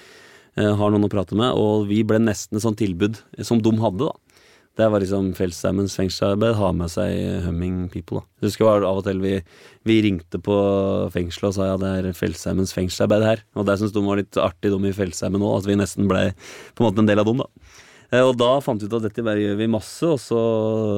[0.60, 1.56] Uh, har noen å prate med.
[1.56, 4.33] Og vi ble nesten et sånt tilbud som de hadde, da.
[4.74, 6.55] Det var liksom Fjellstaumens fengselsarbeid.
[6.57, 8.24] Ha med seg Humming People.
[8.24, 8.26] da.
[8.41, 9.36] Jeg husker det av og til vi,
[9.86, 10.55] vi ringte på
[11.13, 13.43] fengselet og sa ja, det er Fjellstaumens fengselsarbeid her.
[13.53, 16.32] Og det syntes de var litt artig, de i Fjellsheimen òg, at vi nesten ble
[16.74, 17.45] på en måte en del av dem.
[17.45, 17.69] da.
[18.09, 20.41] Eh, og da fant vi ut at dette bare gjør vi masse, og så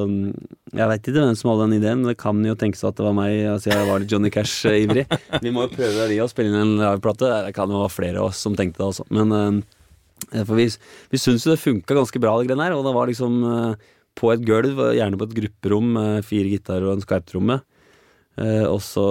[0.07, 0.25] mm,
[0.71, 3.09] Jeg veit ikke hvem som hadde den ideen, men det kan jo tenkes at det
[3.09, 5.09] var meg, altså jeg var litt Johnny Cash-ivrig.
[5.43, 7.41] Vi må jo prøve vi å spille inn en liveplate.
[7.49, 9.84] Det kan jo være flere av oss som tenkte det også, men eh, Eh,
[10.45, 10.65] for vi,
[11.11, 12.75] vi syntes jo det funka ganske bra, det greiene her.
[12.77, 16.87] Og det var liksom eh, på et gulv, gjerne på et grupperom med fire gitarer
[16.87, 17.59] og en skarptromme.
[18.39, 19.03] Eh, og, så,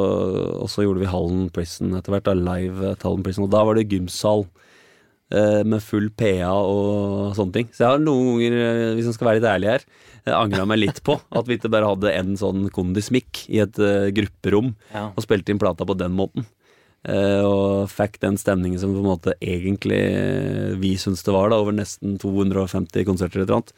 [0.61, 3.46] og så gjorde vi Hallen Prison etter hvert, da, live til Hallen Prison.
[3.46, 4.46] Og da var det gymsal
[5.32, 7.70] eh, med full PA og sånne ting.
[7.72, 9.86] Så jeg har noen ganger, eh, hvis jeg skal være litt ærlig her,
[10.32, 13.76] angra meg litt på at vi ikke bare hadde en sånn kondismikk i et
[14.16, 15.11] grupperom Ja.
[15.12, 16.46] og spilte inn plata på den måten.
[17.05, 19.98] Eh, og fikk den stemningen som på en måte egentlig
[20.80, 23.74] vi syns det var, da, over nesten 250 konserter eller noe.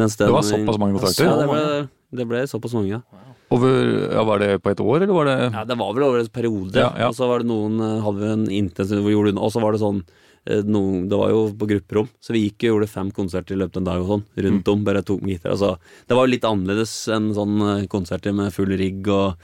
[0.00, 1.28] Mens den, Det var såpass mange konserter?
[1.28, 1.88] Ja, det ble,
[2.20, 3.02] det ble såpass mange, ja.
[3.50, 5.64] Over, ja, Var det på et år, eller var det ja.
[5.66, 7.08] Det var vel over en periode, Ja, ja.
[7.10, 9.60] og så var det noen eh, Hadde vi en intensiv hvor vi gjorde Og så
[9.60, 9.98] var det sånn
[10.46, 13.58] eh, noen, Det var jo på grupperom, så vi gikk og gjorde fem konserter i
[13.58, 14.24] løpet av en dag og sånn.
[14.46, 14.72] Rundt Mm.
[14.72, 15.50] om, bare tok med gitar.
[15.56, 15.72] Altså,
[16.06, 19.34] det var jo litt annerledes enn sånn eh, konserter med full rigg og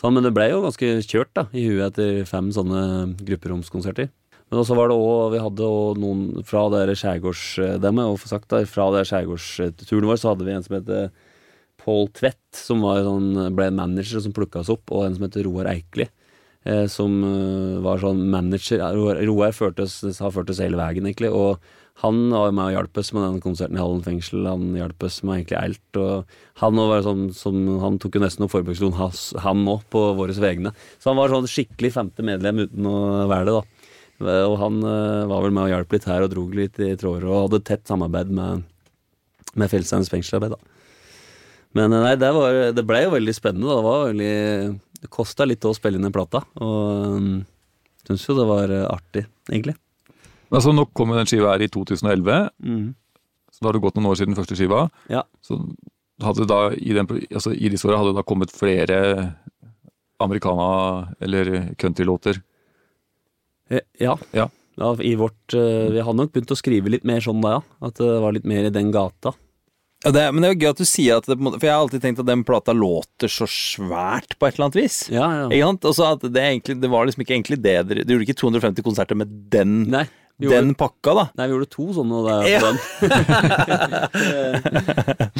[0.00, 2.84] sånn, men det ble jo ganske kjørt da i huet etter fem sånne
[3.24, 4.10] grupperomskonserter.
[4.50, 8.50] Men også var det også, vi hadde også noen fra det skjærgårdsdemmet, og for sagt
[8.52, 10.92] da, fra det skjærgårdsturen vår, så hadde vi en som het
[11.84, 15.48] Paul Tvedt, som sånn, ble en manager som plukka oss opp, og en som heter
[15.48, 16.06] Roar Eikli.
[16.64, 21.32] Eh, som eh, var sånn manager Roar, har ført oss hele veien, egentlig.
[21.32, 21.60] Og
[22.02, 24.42] han var med og hjalp oss med den konserten i Hallen fengsel.
[24.50, 25.98] Han hjalp oss med egentlig alt.
[26.02, 28.96] Og han, sånn, som, han tok jo nesten noen forbrukslån,
[29.44, 30.74] han òg, på våre vegne.
[30.98, 32.98] Så han var sånn skikkelig femte medlem uten å
[33.30, 33.84] være det, da.
[34.24, 37.26] Og han eh, var vel med og hjalp litt her og drog litt i tråder
[37.26, 38.62] og hadde tett samarbeid med,
[39.58, 40.74] med Fjellsteinens fengselsarbeid, da.
[41.74, 43.70] Men eh, nei, det, var, det ble jo veldig spennende.
[43.70, 43.78] Da.
[43.78, 44.34] Det var veldig
[45.04, 47.32] Det kosta litt å spille inn den plata, og um,
[48.06, 49.76] syns jo det var eh, artig, egentlig.
[50.54, 52.94] Altså, Nå kom jo den skiva her i 2011, Mm.
[53.52, 54.84] så da har det gått noen år siden første skiva.
[55.10, 55.22] Ja.
[55.42, 55.58] Så
[56.22, 58.98] hadde da i, den, altså, i disse åra hadde det da kommet flere
[60.22, 62.40] americana- eller countrylåter.
[63.70, 64.16] Eh, Ja.
[64.32, 64.48] Ja.
[64.76, 67.60] Ja, i vårt eh, Vi hadde nok begynt å skrive litt mer sånn da, ja.
[67.86, 69.32] At det var litt mer i den gata.
[70.04, 71.80] Ja, det, men det er jo gøy at du sier at det, For jeg har
[71.84, 74.98] alltid tenkt at den plata låter så svært på et eller annet vis.
[75.14, 75.46] Ja, ja.
[75.48, 75.86] Ikke sant?
[75.88, 78.82] Også at det, egentlig, det var liksom ikke egentlig det dere Du gjorde ikke 250
[78.84, 80.04] konserter med den, Nei,
[80.46, 81.24] gjorde, den pakka, da?
[81.38, 82.60] nei, vi gjorde to sånne og det er Ja.
[82.64, 82.76] den.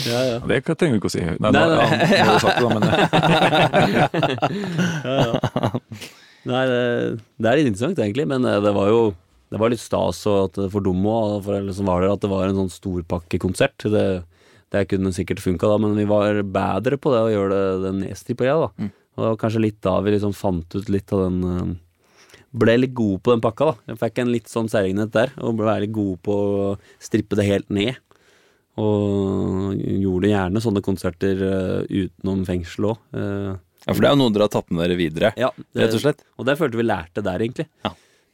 [0.09, 0.37] ja, ja.
[0.49, 1.23] Det trenger vi ikke å si.
[1.25, 1.65] Nei, Nei, nei.
[1.75, 1.81] nei.
[2.19, 2.85] ja, sagt det, da, men
[5.05, 5.33] ja, ja.
[6.45, 6.81] Nei, det,
[7.41, 9.01] det er litt interessant egentlig, men eh, det var jo
[9.55, 12.23] det var litt stas og at for dumme, og for alle som var der, at
[12.25, 13.79] det var en sånn storpakkekonsert.
[13.93, 14.07] Det,
[14.75, 18.01] det kunne sikkert funka da, men vi var bedre på det å gjøre det den
[18.35, 18.69] greia, da.
[19.15, 21.71] Og det var kanskje litt da vi liksom fant ut litt av den eh,
[22.55, 23.93] Ble litt gode på den pakka, da.
[23.93, 26.67] Jeg fikk en litt sånn særegenhet der, og ble veldig gode på å
[27.03, 27.99] strippe det helt ned.
[28.79, 33.03] Og gjorde gjerne sånne konserter uh, utenom fengsel òg.
[33.15, 35.99] Ja, For det er jo noe dere har tatt med dere videre, Ja, det, rett
[35.99, 36.23] og slett.
[36.39, 37.67] og det følte vi lærte der, egentlig.
[37.85, 37.93] Ja.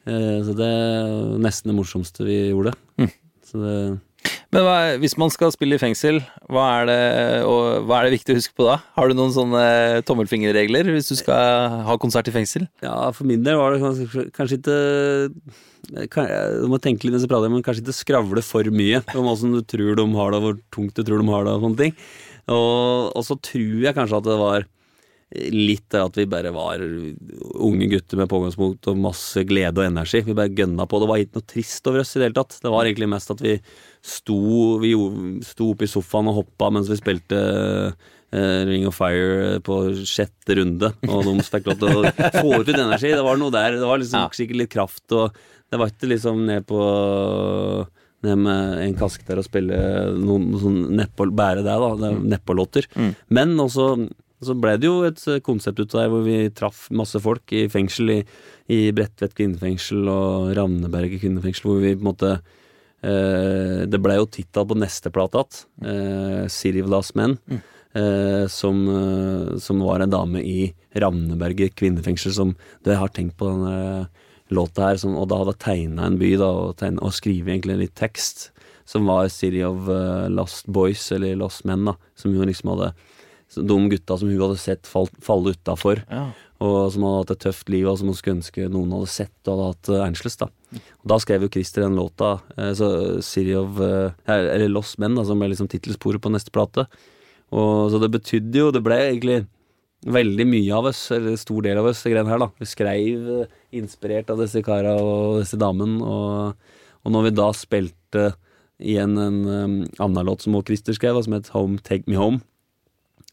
[0.09, 2.77] Uh, så det er nesten det morsomste vi gjorde.
[3.01, 3.11] Mm.
[3.51, 3.75] Så det
[4.51, 6.17] Men hva, hvis man skal spille i fengsel,
[6.51, 6.99] hva er, det,
[7.87, 8.81] hva er det viktig å huske på da?
[8.97, 9.63] Har du noen sånne
[10.09, 12.67] tommelfingerregler hvis du skal ha konsert i fengsel?
[12.83, 14.79] Ja, for min del var det kanskje, kanskje ikke
[16.11, 16.27] kan,
[16.65, 19.55] Du må tenke litt mens jeg prater, men kanskje ikke skravle for mye om åssen
[19.55, 21.97] du tror de har det, hvor tungt du tror de har det, og sånne ting.
[22.51, 24.67] Og, og så tror jeg kanskje at det var
[25.31, 30.25] litt det at vi bare var unge gutter med pågangsmot og masse glede og energi.
[30.27, 30.99] Vi bare gønna på.
[30.99, 32.57] Det var ikke noe trist over oss i det hele tatt.
[32.65, 33.55] Det var egentlig mest at vi
[34.03, 34.41] sto,
[34.83, 34.91] vi
[35.47, 40.59] sto oppe i sofaen og hoppa mens vi spilte eh, Ring of Fire på sjette
[40.59, 43.15] runde, og de fikk lov til å få ut litt energi.
[43.15, 43.79] Det var noe der.
[43.79, 45.39] Det var liksom sikkert litt kraft, og
[45.71, 46.83] det var ikke liksom ned på
[48.27, 49.77] ned med en kaske der og spille
[50.19, 51.95] noen sånn nedpå, bære der, da.
[51.97, 52.89] Det er Nedpå-låter.
[52.93, 53.15] Mm.
[53.33, 53.87] Men også
[54.45, 57.53] så ble det jo et eh, konsept ut av der hvor vi traff masse folk
[57.57, 58.21] i fengsel, i,
[58.73, 64.31] i Bredtvet kvinnefengsel og Ravneberget kvinnefengsel, hvor vi på en måte eh, Det ble jo
[64.33, 65.61] titta på neste plate igjen,
[65.93, 67.37] eh, 'City of Last Men',
[67.95, 73.51] eh, som, eh, som var en dame i Ravneberget kvinnefengsel som det har tenkt på
[73.51, 74.09] denne
[74.51, 77.53] låta her, som, og da hadde jeg tegna en by da, og, tegnet, og skrevet
[77.53, 78.51] egentlig litt tekst,
[78.89, 82.95] som var 'City of uh, Lost Boys', eller 'Lost Men', da, som hun liksom hadde
[83.57, 86.29] de gutta som hun hadde sett fall, falle utafor, Ja.
[86.61, 89.49] og som hadde hatt et tøft liv, og som hun skulle ønske noen hadde sett
[89.49, 90.37] og hadde hatt uh, Angeles.
[90.37, 90.49] Da
[91.03, 95.17] Og da skrev jo Christer den låta, eh, så City of eh, Eller Lost Men,
[95.17, 96.87] da, som ble liksom tittelsporet på neste plate.
[97.51, 99.47] Og Så det betydde jo Det ble egentlig
[100.07, 102.47] veldig mye av oss, eller stor del av oss, det greiene her, da.
[102.57, 106.55] Vi skreiv eh, inspirert av disse kara og disse damene, og,
[107.05, 108.31] og når vi da spilte
[108.81, 112.41] igjen en um, annen låt som Christer skrev, som het Home Take Me Home,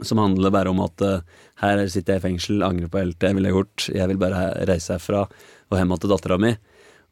[0.06, 1.22] som handler bare om at eh,
[1.64, 4.94] her sitter jeg i fengsel, angrer på alt jeg ville gjort, jeg vil bare reise
[4.94, 6.56] herfra og hjem til dattera mi.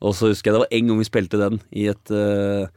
[0.06, 2.68] Og så husker jeg det var en gang vi spilte den i et, uh,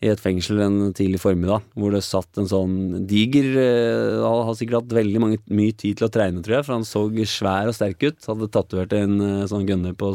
[0.00, 4.84] i et fengsel en tidlig formiddag, hvor det satt en sånn diger uh, har sikkert
[4.84, 7.76] hatt veldig mange, mye tid til å trene, tror jeg, for han så svær og
[7.76, 8.30] sterk ut.
[8.30, 10.14] Hadde tatovert en uh, sånn gunner på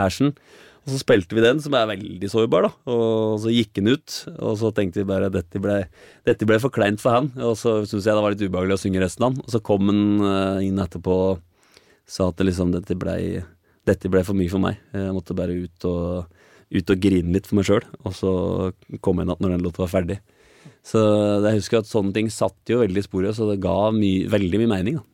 [0.00, 0.34] hersen.
[0.82, 2.70] Og så spilte vi den, som er veldig sårbar, da.
[2.90, 5.76] Og så gikk den ut, og så tenkte vi bare dette ble,
[6.26, 7.30] dette ble for kleint for han.
[7.38, 9.44] Og så syntes jeg det var litt ubehagelig å synge resten av den.
[9.46, 11.44] Og så kom han eh, inn etterpå og
[12.10, 13.16] sa at det liksom dette ble,
[13.86, 14.82] dette ble for mye for meg.
[14.90, 16.42] Jeg måtte bare ut og,
[16.74, 18.34] ut og grine litt for meg sjøl, og så
[18.98, 20.18] kom jeg inn igjen når den låta var ferdig.
[20.82, 20.98] Så
[21.46, 24.62] jeg husker at sånne ting satt jo veldig i sporet, så det ga my, veldig
[24.64, 24.98] mye mening.
[24.98, 25.06] da.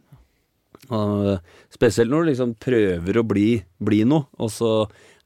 [0.95, 3.49] Og spesielt når du liksom prøver å bli,
[3.85, 4.73] bli noe, og så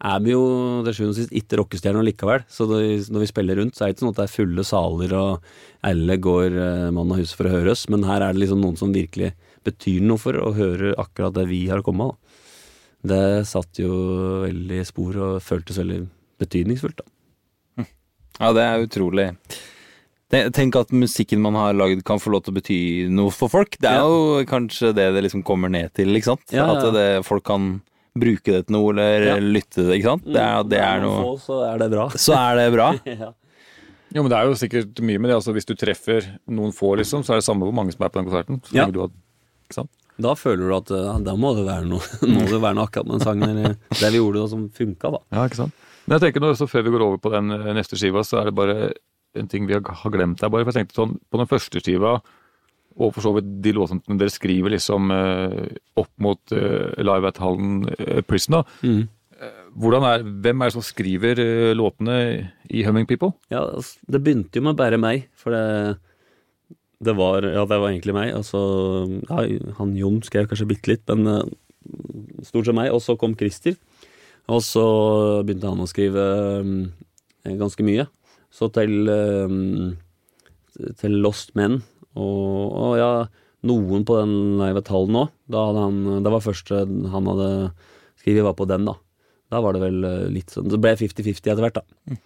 [0.03, 0.43] er vi jo
[0.87, 2.43] til sjuende og sist ikke rockestjerner likevel.
[2.51, 2.81] Så det,
[3.13, 5.53] når vi spiller rundt, så er det ikke sånn at det er fulle saler og
[5.87, 8.61] alle går eh, mann av huset for å høre oss, men her er det liksom
[8.63, 9.33] noen som virkelig
[9.65, 12.39] betyr noe for å høre akkurat det vi har kommet med.
[13.13, 13.93] Det satt jo
[14.45, 16.01] veldig spor og føltes veldig
[16.43, 17.03] betydningsfullt.
[17.03, 17.85] da.
[18.41, 19.27] Ja, det er utrolig.
[20.33, 22.79] Tenk at musikken man har lagd kan få lov til å bety
[23.13, 23.75] noe for folk.
[23.79, 24.07] Det er Ja.
[24.09, 26.47] jo kanskje det det liksom kommer ned til, ikke sant?
[26.51, 26.79] Ja, ja.
[26.79, 27.83] At det, folk kan
[28.19, 29.37] bruke det til noe, eller Ja.
[29.41, 30.25] lytte til det, ikke sant?
[30.27, 32.09] Det er, det er noe få, så er det bra.
[32.11, 32.89] Så er det bra.
[33.07, 33.31] ja.
[34.13, 35.37] Jo, men det er jo sikkert mye med det.
[35.39, 38.11] altså Hvis du treffer noen få, liksom, så er det samme hvor mange som er
[38.13, 38.61] på den konserten.
[38.69, 38.87] Så Ja.
[38.93, 39.09] du har,
[39.65, 39.91] ikke sant?
[40.21, 42.05] Da føler du at ja, da må det være noe,
[42.35, 45.11] må det være noe akkurat med den sangen, eller det vi gjorde da som funka,
[45.17, 45.23] da.
[45.33, 45.73] Ja, ikke sant?
[46.05, 48.43] Men jeg tenker nå, så Før vi går over på den eh, neste skiva, så
[48.43, 48.77] er det bare
[49.41, 49.81] en ting vi har
[50.13, 50.51] glemt her.
[50.53, 52.19] bare, for jeg tenkte sånn, På den første skiva,
[52.97, 57.41] og for så vidt de låtene dere skriver liksom eh, opp mot uh, Live at
[57.43, 58.63] Hallen uh, Prison, da.
[58.85, 59.03] Mm.
[59.73, 62.17] Hvordan er, hvem er det som skriver eh, låtene
[62.71, 63.33] i Humming People?
[63.51, 65.97] Ja, altså, det begynte jo med bare meg, for det,
[67.03, 68.35] det var Ja, det var egentlig meg.
[68.37, 68.61] Altså,
[69.31, 69.47] ja,
[69.79, 72.93] han Jon skrev kanskje bitte litt, men eh, stort sett meg.
[72.95, 73.79] Og så kom Christer,
[74.53, 74.87] og så
[75.43, 76.27] begynte han å skrive
[76.61, 78.07] eh, ganske mye.
[78.53, 79.59] Så til eh,
[81.01, 81.81] til Lost Men,
[82.19, 83.11] og, og ja,
[83.69, 85.33] noen på den Live at Hallen òg.
[85.53, 87.49] Det var første han hadde
[88.21, 88.97] skrevet, var på den, da.
[89.53, 92.17] Da var det vel eh, litt sånn Det ble 50-50 etter hvert, da.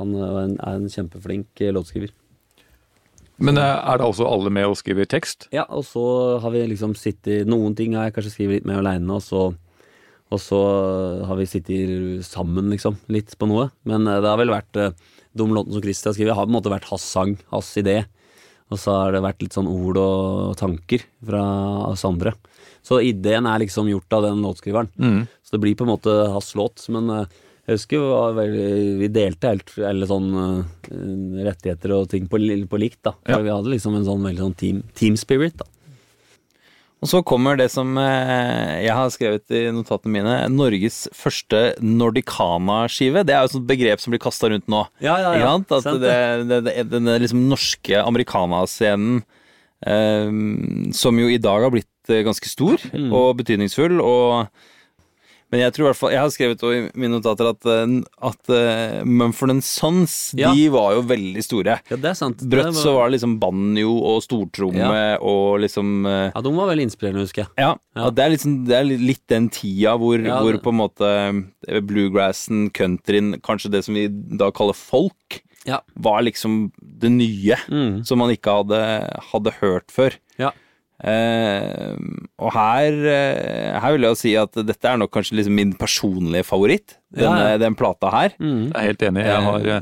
[0.00, 2.10] Han eh, er en, er en kjempeflink eh, låtskriver.
[3.42, 5.46] Men eh, er det altså alle med og skriver tekst?
[5.54, 6.04] Ja, og så
[6.42, 9.52] har vi liksom sittet Noen ting har jeg kanskje skrevet litt mer aleine, og så
[10.32, 10.58] og så
[11.28, 13.68] har vi sittet sammen, liksom, litt på noe.
[13.88, 14.94] Men eh, det har vel vært eh,
[15.36, 18.02] De låtene som Christer har skrevet, har på en måte vært hans sang, hans idé.
[18.72, 21.44] Og så har det vært litt sånn ord og tanker fra
[21.90, 22.32] oss andre.
[22.82, 24.90] Så ideen er liksom gjort av den låtskriveren.
[25.44, 26.82] Så det blir på en måte hans låt.
[26.90, 30.46] Men eh, jeg husker veldig, vi delte helt alle sånne
[30.90, 33.14] eh, rettigheter og ting på, på likt, da.
[33.28, 33.38] Ja.
[33.44, 35.68] Vi hadde liksom en sånn veldig sånn team, team spirit, da.
[37.02, 43.24] Og så kommer det som eh, jeg har skrevet i notatene mine, Norges første Nordicana-skive.
[43.26, 44.84] Det er jo et sånt begrep som blir kasta rundt nå.
[45.02, 45.52] Ja, ja, Ikke ja.
[45.56, 45.74] sant?
[45.80, 46.14] At det,
[46.50, 49.24] det, det, den liksom norske americana-scenen
[49.86, 50.30] eh,
[50.94, 53.10] som jo i dag har blitt eh, ganske stor Mm.
[53.14, 54.46] og betydningsfull, og
[55.52, 57.94] men jeg tror i hvert fall, jeg har skrevet i mine notater at, eh,
[58.24, 60.50] at uh, Mumford Sons Ja.
[60.56, 61.78] de var jo veldig store.
[61.90, 62.38] Ja, det er sant.
[62.42, 66.72] Brøtt Det så var det liksom banjo og stortromme og liksom uh, Ja, de var
[66.72, 67.52] veldig inspirerende, husker jeg.
[67.58, 68.08] ja, Ja.
[68.10, 71.12] det er, liksom, det er litt- den tida hvor, Ja, hvor på en måte
[71.86, 75.78] bluegrassen, countryen, kanskje det som vi da kaller folk, Ja.
[75.96, 78.04] var liksom det nye Mm.
[78.04, 80.16] som man ikke hadde, hadde hørt før.
[80.38, 80.50] Ja.
[81.02, 81.96] Eh,
[82.38, 85.72] og her, eh, her vil jeg jo si at dette er nok kanskje liksom min
[85.78, 87.58] personlige favoritt, denne, ja.
[87.58, 88.36] den plata her.
[88.38, 88.70] Mm.
[88.70, 89.24] Jeg er helt enig.
[89.26, 89.80] Jeg, har, eh,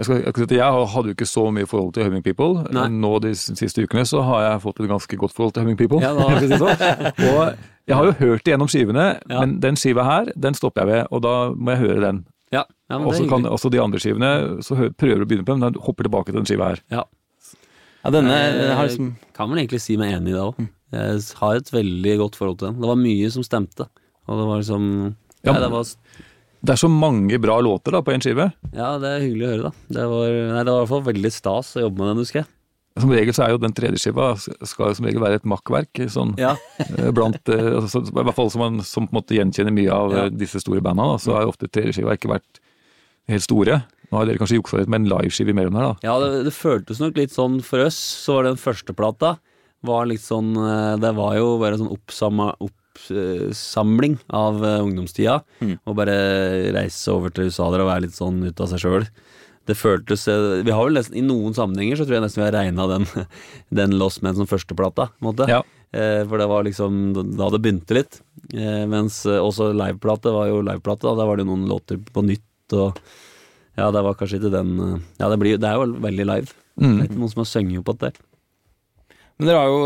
[0.00, 2.66] jeg, skal, jeg, hadde jo ikke så mye forhold til Humming People.
[2.74, 2.88] Nei.
[2.90, 6.02] Nå de siste ukene så har jeg fått et ganske godt forhold til Humming People.
[6.02, 7.54] Ja, da- jeg si og
[7.86, 9.40] jeg har jo hørt igjennom skivene, Ja.
[9.44, 12.24] men den skiva her, den stopper jeg ved, og da må jeg høre den.
[12.50, 15.54] Ja, ja Og så kan også de andre skivene, så prøver du å begynne på
[15.54, 16.82] dem, men hopper tilbake til den skiva her.
[16.90, 17.04] Ja.
[18.06, 20.60] Ja, denne jeg, har liksom Kan vel egentlig si meg enig i det òg.
[20.94, 22.80] Jeg har et veldig godt forhold til den.
[22.80, 23.88] Det var mye som stemte.
[24.30, 24.84] Og det var liksom
[25.46, 25.84] Ja, nei, det var,
[26.66, 28.52] Det er så mange bra låter da på en skive.
[28.72, 29.72] ja, det er hyggelig å høre, da.
[29.98, 32.40] Det var, nei, det var i hvert fall veldig stas å jobbe med den, husker
[32.44, 32.48] jeg.
[32.96, 36.00] Som regel så er jo den tredje skiva skal som regel være et makkverk.
[36.08, 39.20] Sånn, Ja, eh, blant, eh, altså, så- I hvert fall som, man, som på en
[39.20, 40.24] måte gjenkjenner mye av Ja.
[40.24, 41.18] eh, disse store banda.
[41.18, 42.62] Så har jo ofte tredje skiva ikke vært
[43.28, 43.82] helt store.
[44.10, 46.06] Nå har dere kanskje juksa litt med en liveskive imellom her, da.
[46.06, 47.98] ja det, det føltes nok litt sånn for oss.
[47.98, 49.36] Så var den første plata
[49.86, 55.40] var litt sånn eh, Det var jo bare sånn oppsamma oppsamling av eh, ungdomstida.
[55.60, 55.76] Mm.
[55.84, 56.16] Og bare
[56.76, 59.06] reise over til USA der og være litt sånn ut av seg sjøl.
[59.66, 62.48] Det føltes eh, Vi har vel nesten I noen sammenhenger så tror jeg nesten vi
[62.48, 63.08] har regna den,
[63.80, 65.10] den Lost Men som førsteplata.
[65.12, 65.50] på en måte.
[65.50, 65.62] Ja.
[65.92, 68.20] Eh, for det var liksom da det begynte litt.
[68.86, 71.02] Mens også liveplate var jo liveplate.
[71.08, 71.16] Da.
[71.18, 72.98] Der var det jo noen låter på nytt og
[73.76, 76.46] Ja, det var kanskje ikke den eh, Ja, det, blir, det er jo veldig live.
[76.76, 76.98] Det Mm.
[77.00, 78.10] er ikke noen som har sunget på det.
[79.38, 79.78] Men dere har jo,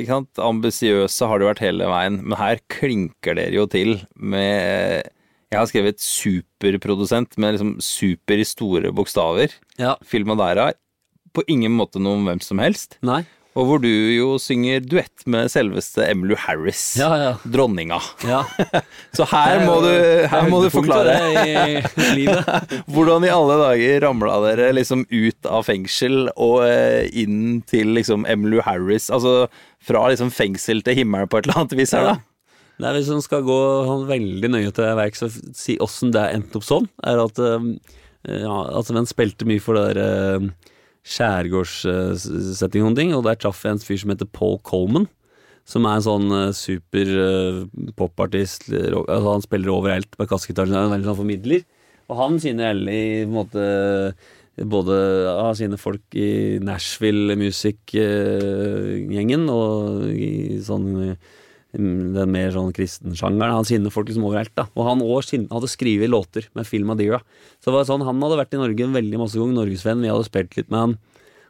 [0.00, 5.06] ikke sant, ambisiøse har det vært hele veien, men her klinker dere jo til med
[5.50, 9.52] Jeg har skrevet superprodusent med liksom super i store bokstaver.
[9.78, 9.94] Ja.
[10.02, 10.72] Film der dera.
[11.34, 12.96] På ingen måte noe om hvem som helst.
[13.06, 13.20] Nei?
[13.56, 16.82] Og hvor du jo synger duett med selveste Emmylou Harris.
[17.00, 17.30] Ja, ja.
[17.48, 17.98] Dronninga.
[18.28, 18.42] ja.
[19.16, 19.92] Så her må du,
[20.28, 21.16] her må du forklare
[21.48, 22.26] i
[22.92, 28.28] hvordan i alle dager ramla dere liksom ut av fengsel og eh, inn til liksom
[28.28, 29.08] Emmylou Harris?
[29.08, 29.46] Altså
[29.86, 32.16] fra liksom fengsel til himmel på et eller annet vis her, da.
[32.82, 36.60] Nei, Hvis man skal gå sånn veldig nøye til verks og si åssen det endte
[36.60, 37.70] opp sånn, er at um,
[38.26, 40.50] ja, at den spilte mye for det der um,
[41.06, 45.06] skjærgårdssetting og ting, og der traff jeg en fyr som heter Paul Coleman.
[45.66, 47.66] Som er en sånn uh, super uh,
[47.98, 48.68] popartist.
[48.70, 51.60] Altså, han spiller overalt på kassegitar, han er en veldig sånn formidler.
[52.06, 53.62] Og han kjenner alle i på en måte
[54.70, 54.94] både
[55.32, 61.16] av sine folk i Nashville Music-gjengen og i sånn
[61.76, 63.52] den mer sånn kristensjangeren.
[63.52, 64.54] Han sinner folk liksom overalt.
[64.56, 67.20] da Og han også hadde skrevet låter med Phil Madeira.
[67.60, 70.00] Så det var sånn, Han hadde vært i Norge en veldig masse ganger, norgesvenn.
[70.02, 70.98] Vi hadde spilt litt med han.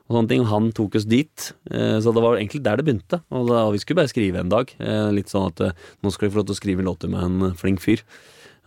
[0.08, 1.52] Og sånne ting, Han tok oss dit.
[1.70, 3.22] Eh, Så det var egentlig der det begynte.
[3.30, 4.72] Og da, Vi skulle bare skrive en dag.
[4.78, 5.72] Eh, Litt sånn at eh,
[6.02, 8.02] nå skal vi få lov til å skrive låter med en flink fyr.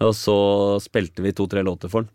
[0.02, 2.10] Og så spilte vi to-tre låter for han.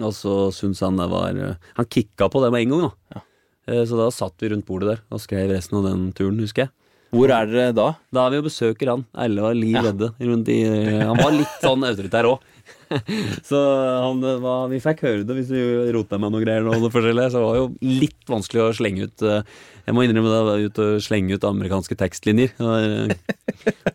[0.00, 1.34] Og så syntes han det var
[1.76, 3.20] Han kicka på det med en gang, da.
[3.66, 3.84] Ja.
[3.84, 6.70] Så da satt vi rundt bordet der og skrev resten av den turen, husker jeg.
[7.12, 7.90] Hvor er dere da?
[8.08, 9.02] Da er vi og besøker han.
[9.20, 10.08] Elle var liv redde.
[10.16, 10.60] I,
[11.04, 12.46] han var litt sånn autoritær òg.
[13.48, 13.58] så
[14.04, 15.60] han var, vi fikk høre det hvis vi
[15.92, 16.64] rota med noe greier.
[16.64, 19.44] Noe forskjellig, så det var jo litt vanskelig å slenge ut eh,
[19.88, 22.54] Jeg må innrømme det, ut og slenge ut amerikanske tekstlinjer.
[22.56, 23.12] Eh,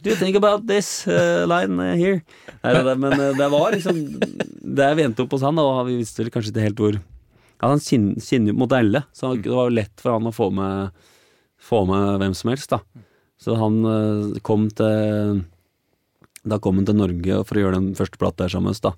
[0.04, 2.22] Do you think about this line here?
[2.62, 6.22] Men eh, det var liksom Det vi endte opp hos han, da, og vi visste
[6.22, 9.78] vel kanskje ikke helt hvor ja, Han kjenner jo mot alle, så det var jo
[9.80, 11.06] lett for han å få med,
[11.58, 12.78] få med hvem som helst.
[12.78, 13.07] da
[13.42, 15.44] så han eh, kom til
[16.48, 18.84] Da kom han til Norge for å gjøre den første plata der sammen med oss.
[18.86, 18.94] Da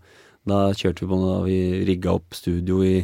[0.49, 3.01] Da kjørte vi på da vi rigga opp studio i,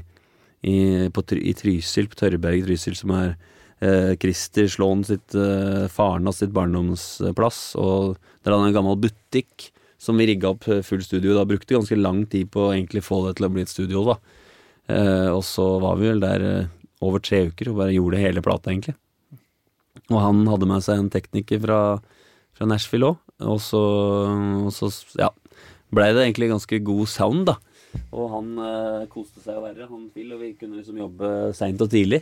[0.64, 0.76] i,
[1.12, 3.36] på, i Trysil, på Tørreberg i Trysil, som er
[3.84, 7.76] eh, Christer Slåen sitt eh, faren hans sitt barndomsplass.
[7.82, 11.36] Og der hadde han en gammel butikk som vi rigga opp eh, full studio.
[11.36, 14.06] Da brukte ganske lang tid på å egentlig få det til å bli et studio,
[14.12, 14.18] da.
[14.96, 16.74] Eh, og så var vi vel der eh,
[17.06, 18.96] over tre uker og bare gjorde hele plata, egentlig.
[20.14, 21.80] Og han hadde med seg en tekniker fra,
[22.56, 23.22] fra Nashville òg.
[23.46, 23.82] Og så,
[24.64, 24.90] og så
[25.20, 25.32] ja,
[25.96, 27.58] blei det egentlig ganske god sound, da.
[28.16, 31.82] Og han eh, koste seg å være, han Phil, og vi kunne liksom jobbe seint
[31.84, 32.22] og tidlig.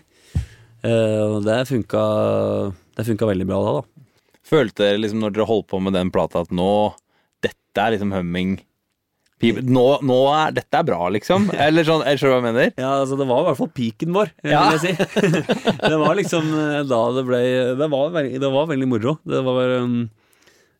[0.83, 2.03] Eh, og det funka,
[2.97, 4.05] det funka veldig bra da, da.
[4.43, 6.69] Følte dere liksom når dere holdt på med den plata at nå
[7.43, 8.57] Dette er liksom humming
[9.51, 11.49] nå, nå er Dette er bra, liksom?
[11.65, 12.73] Eller sånn, jeg skjønner hva jeg mener?
[12.79, 14.63] Ja, altså det var i hvert fall piken vår, eh, Ja.
[14.69, 15.33] vil jeg si.
[15.89, 17.41] det var liksom eh, da det ble
[17.81, 19.17] Det var, det var veldig moro.
[19.27, 19.99] Det var um,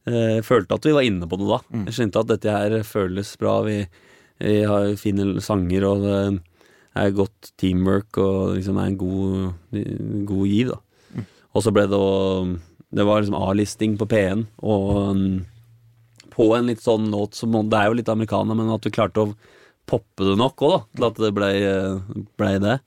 [0.07, 1.59] eh, følte at vi var inne på det da.
[1.89, 3.59] Jeg skjønte at dette her føles bra.
[3.67, 3.77] Vi,
[4.43, 6.17] vi har fine sanger, og det
[6.99, 9.79] er godt teamwork, og liksom er en god,
[10.29, 11.25] god giv, da.
[11.53, 12.45] Og så ble det å
[12.93, 15.23] Det var liksom A-listing på P1, og um,
[16.33, 19.23] på en litt sånn låt som Det er jo litt amerikaner, men at du klarte
[19.23, 19.33] å
[19.89, 21.49] poppe det nok òg, til at det ble,
[22.39, 22.77] ble det.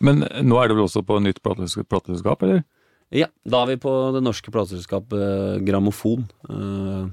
[0.00, 2.62] Men nå er det vel også på nytt plateselskap, eller?
[3.10, 7.08] Ja, da er vi på det norske plateselskapet eh, Grammofon, eh,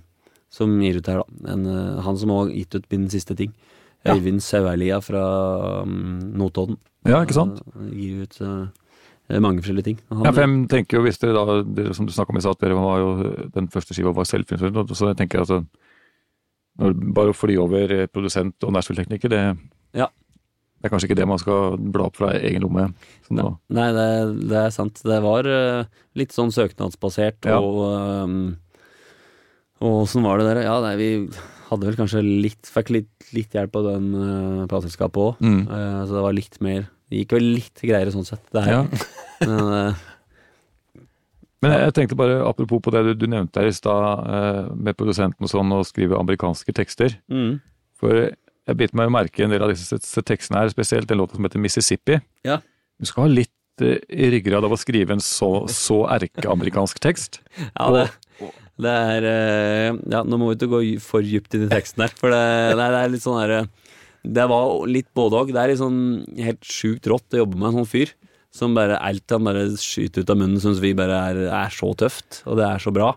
[0.54, 1.54] som gir ut her, da.
[1.54, 3.56] En, eh, han som har gitt ut min siste ting.
[4.06, 4.14] Ja.
[4.14, 5.24] Øyvind Sauerlia fra
[5.82, 6.78] um, Notodden.
[7.08, 7.64] Ja, ikke sant?
[7.74, 8.68] Eh, gir ut eh,
[9.44, 9.98] mange forskjellige ting.
[10.10, 12.44] Han, Ja, for jeg tenker jo hvis dere da, dere, som du snakket om i
[12.46, 13.10] stad, dere var jo,
[13.56, 15.66] den første skiva var selvfilmsfilm, så jeg tenker at altså,
[17.18, 19.42] bare å fly over eh, produsent og Nashville-tekniker, det,
[19.98, 20.08] Ja.
[20.80, 22.88] det er kanskje ikke det man skal bla opp fra egen lomme.
[23.28, 23.50] Sånn nei,
[23.80, 24.08] Nei, det,
[24.54, 25.02] det er sant.
[25.04, 25.84] Det var eh,
[26.16, 27.60] litt sånn søknadsbasert, Ja.
[27.60, 27.84] og
[28.30, 28.58] um,
[29.82, 30.64] Og åssen var det der?
[30.66, 31.10] Ja, nei, vi
[31.70, 35.42] hadde vel kanskje litt Fikk litt, litt hjelp av den uh, plateselskapet òg.
[35.44, 35.68] mm.
[35.68, 38.44] uh, så det var litt mer Det gikk vel litt greiere sånn sett.
[38.54, 38.80] Det her.
[38.80, 39.04] ja.
[39.48, 41.04] Men, uh,
[41.64, 44.98] Men jeg, tenkte bare, apropos på det du, du nevnte her i stad, uh, med
[45.00, 47.16] produsenten og sånn, å skrive amerikanske tekster.
[47.32, 47.58] mm,
[47.98, 48.28] For
[48.68, 51.38] jeg bit meg jo merke en del av disse, disse tekstene her, spesielt den låta
[51.38, 52.20] som heter Mississippi.
[52.48, 52.60] Ja.
[53.00, 57.40] Du skal ha litt i ryggrad av å skrive en så, så erkeamerikansk tekst.
[57.78, 58.08] ja, det,
[58.84, 62.16] det er eh, Ja, nå må vi ikke gå for dypt inn i teksten her,
[62.18, 63.66] for det, er, det er litt sånn herre
[64.28, 65.54] Det var litt både òg.
[65.56, 66.02] Det er litt sånn
[66.42, 68.14] helt sjukt rått å jobbe med en sånn fyr.
[68.54, 71.92] Som bare alt han bare skyter ut av munnen, syns vi bare er, er så
[72.00, 73.12] tøft, og det er så bra.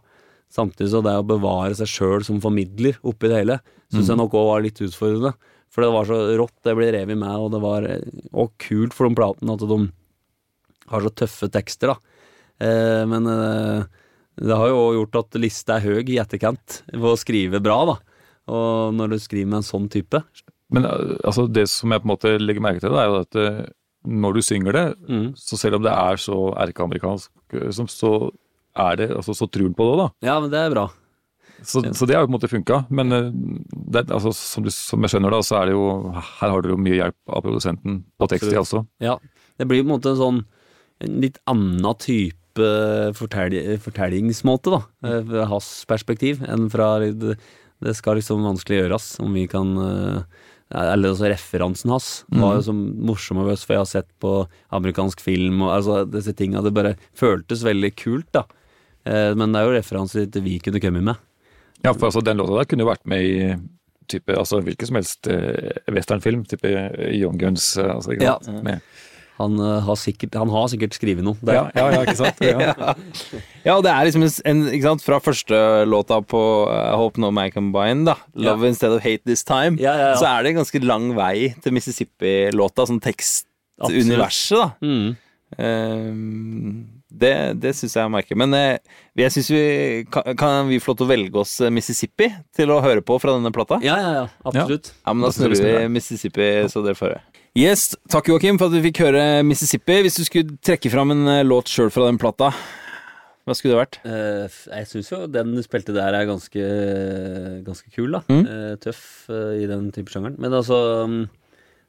[0.51, 3.61] Samtidig så det å bevare seg sjøl som formidler oppi det hele,
[3.95, 5.33] syns jeg nok òg var litt utfordrende.
[5.71, 9.07] For det var så rått, det ble revet med, og det var òg kult for
[9.07, 9.81] de platene at de
[10.91, 12.17] har så tøffe tekster, da.
[12.67, 13.87] Eh, men eh,
[14.41, 17.97] det har jo gjort at lista er høy i etterkant For å skrive bra, da.
[18.51, 20.21] Og når du skriver med en sånn type
[20.71, 23.41] Men altså, det som jeg på en måte legger merke til, det er jo at
[23.41, 23.61] eh,
[24.07, 25.27] når du synger det, mm.
[25.37, 28.15] så selv om det er så erkeamerikansk, eh, så,
[28.79, 30.09] er det altså, så tror du på det, da.
[30.31, 30.87] Ja, men det er bra.
[31.61, 32.85] Så, så det har jo på en måte funka.
[32.89, 33.29] Men eh,
[33.93, 36.75] det, altså, som, du, som jeg skjønner, da, så er det jo Her har dere
[36.77, 38.85] jo mye hjelp av produsenten på tekstsida også.
[39.05, 39.19] Ja.
[39.61, 40.45] Det blir på en måte en sånn
[41.01, 42.37] en litt annen type
[43.17, 44.81] fortell, fortellingsmåte, da.
[45.09, 47.37] eh, Fra hans perspektiv, enn fra Det,
[47.81, 50.41] det skal liksom vanskelig gjøres om vi kan eh,
[50.71, 54.35] Eller altså referansen hans var jo så morsom og oss, for jeg har sett på
[54.71, 56.63] amerikansk film og altså disse tinga.
[56.63, 58.45] Det bare føltes veldig kult, da.
[59.05, 61.17] Eh, Men det er jo referanser til vi kunne kommet med.
[61.83, 63.57] Ja, for altså, den låta der kunne jo vært med i
[64.11, 66.45] type, altså hvilken som helst eh, westernfilm.
[66.47, 67.77] Type eh, Young Guns.
[67.79, 68.39] eh, Altså, ikke Ja.
[68.63, 68.81] Med,
[69.41, 71.39] Han, eh, har, sikkert, han har sikkert skrevet noe.
[71.41, 71.57] der.
[71.59, 72.43] ja, ja, ja, ikke sant?
[72.51, 72.95] Ja.
[73.65, 75.57] Ja, og det er liksom en, ikke sant, Fra første
[75.89, 76.41] låta på
[76.73, 80.21] I Hope No Man Combine, da, 'Love Instead of Hate This Time', Ja, ja, ja.
[80.21, 84.71] så er det en ganske lang vei til Mississippi-låta, sånn tekstuniverset, da.
[84.81, 85.19] Mm.
[85.59, 88.39] Um, det det syns jeg jeg merker.
[88.39, 88.79] Men eh,
[89.19, 89.65] jeg synes vi
[90.13, 93.19] kan, kan vi få lov til å velge oss eh, Mississippi til å høre på
[93.23, 93.81] fra denne plata?
[93.85, 94.27] Ja, ja, ja.
[94.47, 94.93] Absolutt.
[95.03, 97.25] Ja, men da snurrer vi Mississippi, så dere får høre.
[97.59, 99.97] Yes, takk Joakim for at vi fikk høre Mississippi.
[100.05, 102.53] Hvis du skulle trekke fram en eh, låt sjøl fra den plata,
[103.43, 103.97] hva skulle det vært?
[104.05, 106.63] Uh, jeg syns jo den du spilte der er ganske,
[107.67, 108.21] ganske kul, da.
[108.31, 108.45] Mm.
[108.47, 110.37] Uh, tøff uh, i den type sjangeren.
[110.39, 110.79] Men altså
[111.09, 111.17] um,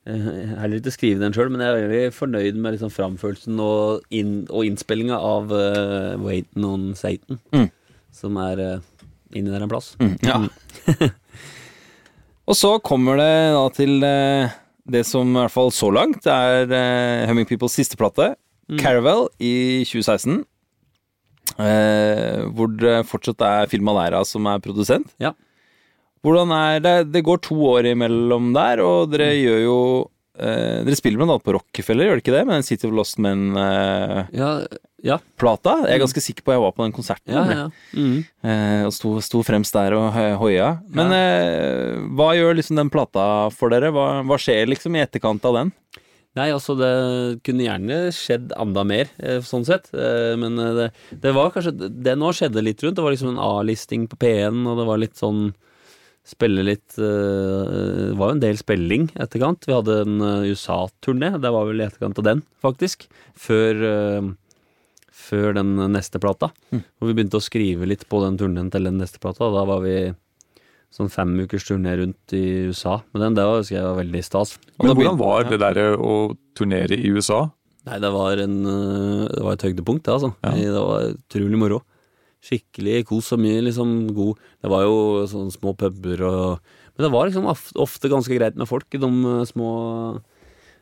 [0.10, 3.62] eh, Jeg har ikke skrive den sjøl, men jeg er veldig fornøyd med liksom framførelsen
[3.62, 7.70] og, inn, og innspillinga av uh, Waitin' on Satan, Mm.
[8.18, 9.06] som er uh,
[9.38, 9.94] inni der en plass.
[10.26, 10.42] Ja.
[12.50, 14.56] Og så kommer det da til eh,
[14.92, 18.34] det som i hvert fall så langt er uh, Humming Peoples siste plate,
[18.80, 20.44] Caravel, i 2016.
[21.58, 25.10] Uh, hvor det fortsatt er Phil Malera som er produsent.
[25.20, 25.34] Ja.
[26.22, 29.78] Hvordan er det Det går to år imellom der, og dere gjør jo
[30.40, 32.44] eh, Dere spiller blant annet på Rockefeller, gjør dere ikke det?
[32.48, 34.28] Med den City of Lost Men-plata.
[34.36, 34.52] Ja,
[35.02, 37.36] ja, jeg er ganske sikker på at jeg var på den konserten.
[37.36, 37.44] ja.
[37.64, 37.68] ja.
[37.98, 38.24] Mm.
[38.46, 40.74] uh, og sto, sto fremst der og eh, hoia.
[40.94, 43.26] Men eh, hva gjør liksom den plata
[43.56, 43.92] for dere?
[43.96, 45.76] Hva, hva skjer liksom i etterkant av den?
[46.40, 46.92] Nei, altså det
[47.44, 49.90] kunne gjerne skjedd enda mer, eh, sånn sett.
[49.92, 50.86] Eh, men eh, det,
[51.26, 52.96] det var kanskje Det nå skjedde litt rundt.
[52.96, 55.50] Det var liksom en A-listing på P1, og det var litt sånn
[56.28, 59.66] Spille litt eh, Det var jo en del spilling etterkant.
[59.66, 61.34] Vi hadde en eh, USA-turné.
[61.42, 63.08] Det var vel i etterkant av den, faktisk.
[63.34, 64.28] Før, eh,
[65.10, 66.52] før den neste plata.
[66.78, 69.50] Og vi begynte å skrive litt på den turneen til den neste plata.
[69.50, 69.96] Da var vi
[70.94, 73.00] sånn fem ukers turné rundt i USA.
[73.12, 74.58] Men den det var, husker jeg var veldig stas.
[74.78, 77.48] Men hvordan var det der å turnere i USA?
[77.90, 80.36] Nei, det var, en, det var et høydepunkt, det, altså.
[80.46, 80.52] Ja.
[80.54, 81.80] Det var utrolig moro.
[82.42, 87.12] Skikkelig kos og mye liksom god Det var jo sånne små puber og Men det
[87.14, 89.72] var liksom ofte ganske greit med folk i de øh, små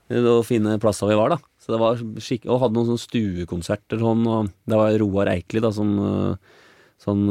[0.10, 1.36] og fine plassene vi var, da.
[1.62, 5.62] Så det var skikk Og hadde noen sånne stuekonserter sånn, og det var Roar Eikli,
[5.62, 5.92] da, som
[7.00, 7.22] Sånn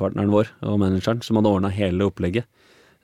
[0.00, 2.46] partneren vår og manageren, som hadde ordna hele opplegget.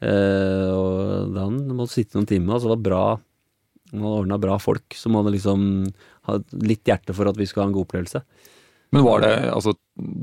[0.00, 3.02] Eh, og han måtte sitte noen timer, altså det var bra
[3.94, 5.66] han hadde ordna bra folk som hadde liksom
[6.26, 8.22] hatt litt hjerte for at vi skulle ha en god opplevelse.
[8.94, 9.72] Men var det altså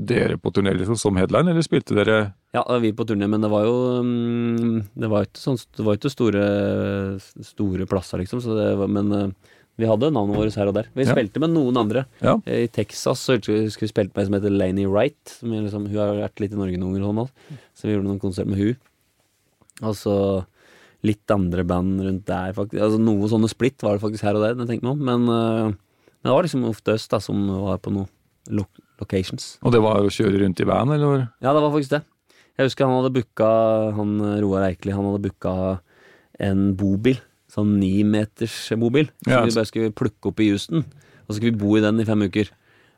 [0.08, 2.18] dere på turné liksom, som headline, eller spilte dere
[2.56, 5.98] Ja, vi på turné, men det var jo mm, Det var ikke, sånn, det var
[5.98, 6.44] ikke store,
[7.44, 8.40] store plasser, liksom.
[8.44, 9.26] Så det var, men eh,
[9.80, 10.88] vi hadde navnet vårt her og der.
[10.96, 11.14] Vi Ja.
[11.14, 12.04] spilte med noen andre.
[12.20, 12.34] Ja.
[12.46, 15.36] Eh, I Texas så husker vi spilte med en som heter Laney Wright.
[15.40, 18.20] Som liksom, hun har vært litt i Norge noen ganger, sånn, så vi gjorde noen
[18.22, 18.76] konsert med hun.
[19.82, 20.16] Og så
[21.02, 22.82] litt andre band rundt der, faktisk.
[22.84, 24.54] Altså, noe sånne splitt var det faktisk her og der.
[24.94, 25.72] Men eh,
[26.22, 28.08] det var liksom ofte øst da, som var på noen
[28.50, 28.66] lo
[29.00, 29.56] locations.
[29.62, 31.28] Og det var å kjøre rundt i van, eller?
[31.42, 32.02] Ja, det var faktisk det.
[32.58, 33.48] Jeg husker han hadde booka
[33.96, 34.10] Han
[34.42, 35.54] Roar Eikeli, han hadde booka
[36.42, 37.18] en bobil.
[37.52, 39.08] Sånn nimeters bobil.
[39.24, 40.84] Som Ja, vi bare skulle plukke opp i Houston.
[41.26, 42.48] Og så skulle vi bo i den i fem uker.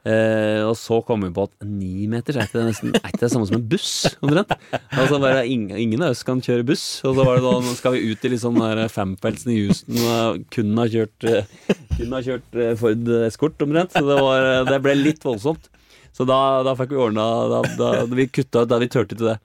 [0.05, 3.46] Eh, og så kom vi på at ni meter er ikke nesten Er det samme
[3.48, 4.50] som en buss, omtrent?
[4.92, 6.84] Altså bare ingen, ingen av oss kan kjøre buss.
[7.09, 10.44] Og så var det sånn, skal vi ut i liksom der femfeltsen i Houston og
[10.52, 11.48] kun ha kjørt eh,
[11.94, 13.96] Kun ha kjørt eh, Ford Escort, omtrent.
[13.96, 15.70] Så det, var, eh, det ble litt voldsomt.
[16.14, 19.32] Så da, da fikk vi ordna da, da, Vi kutta ut da vi turte til
[19.32, 19.38] det.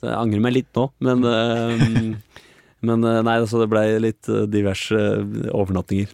[0.00, 2.10] Så jeg angrer meg litt nå, men eh,
[2.80, 6.12] Men eh, nei, altså det ble litt eh, diverse eh, overnattinger.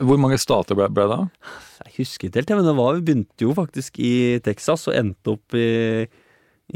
[0.00, 1.18] Hvor mange stater ble, ble det?
[1.86, 4.12] Jeg husker ikke helt, men det var, vi begynte jo faktisk i
[4.44, 6.06] Texas og endte opp i,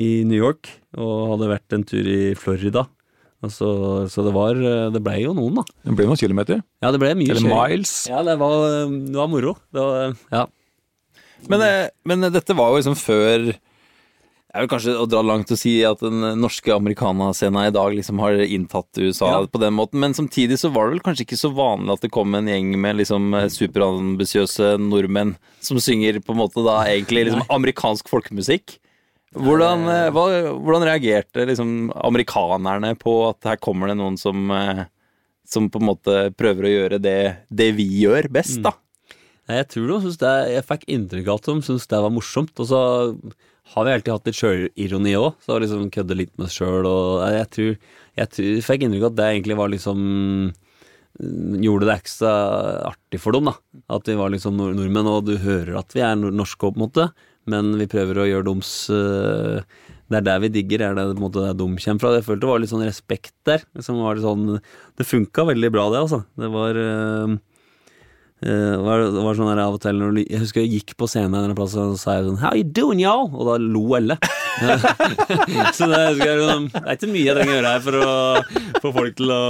[0.00, 0.70] i New York.
[1.00, 2.86] Og hadde vært en tur i Florida.
[3.40, 3.68] Og så,
[4.12, 4.58] så det var
[4.92, 5.64] Det blei jo noen, da.
[5.88, 6.58] Det ble noen kilometer?
[6.84, 7.56] Ja, det ble mye Eller kjøring.
[7.56, 7.94] miles?
[8.10, 8.56] Ja, det var,
[8.90, 9.54] det var moro.
[9.72, 10.42] Det var, ja.
[11.48, 13.46] Men, eh, men dette var jo liksom før
[14.50, 17.92] Det er vel kanskje å dra langt å si at den norske americana-scena i dag
[17.94, 19.46] liksom har inntatt USA Ja.
[19.46, 22.10] på den måten, men samtidig så var det vel kanskje ikke så vanlig at det
[22.10, 27.28] kom en gjeng med liksom eh, superambisiøse nordmenn som synger på en måte da egentlig
[27.28, 28.74] liksom amerikansk folkemusikk.
[29.38, 30.24] Hvordan, eh, hva,
[30.58, 34.82] hvordan reagerte liksom amerikanerne på at her kommer det noen som eh,
[35.46, 37.16] som på en måte prøver å gjøre det,
[37.50, 38.74] det vi gjør best, da?
[39.48, 42.12] Nei, Jeg tror de synes det, jeg fikk inntrykk av at de syntes det var
[42.14, 42.52] morsomt.
[42.62, 42.82] Og så
[43.70, 46.88] har vi alltid hatt litt sjølironi òg, så liksom kødde litt med oss sjøl.
[47.36, 47.76] Jeg tror,
[48.18, 50.02] jeg tror fikk inntrykk av at det egentlig var liksom
[51.20, 52.30] Gjorde det ekstra
[52.86, 53.52] artig for dem, da.
[53.92, 56.84] At vi var liksom nord nordmenn, og du hører at vi er norske på en
[56.84, 57.08] måte.
[57.50, 59.58] Men vi prøver å gjøre deres øh,
[60.08, 62.14] Det er der vi digger, er det på en måte der de kommer fra.
[62.16, 63.66] Jeg følte det var litt sånn respekt der.
[63.76, 64.62] Liksom var litt sånn
[64.96, 66.22] Det funka veldig bra, det, altså.
[66.40, 66.80] Det var
[68.40, 71.50] Eh, det var, sånn der av og til når Jeg husker jeg gikk på scenen
[71.50, 73.28] en plass og sa sånn How you doing, y'all?
[73.36, 74.16] Og da lo alle.
[75.76, 78.80] så det, jeg, sånn, det er ikke mye jeg trenger å gjøre her for å
[78.80, 79.42] få folk til å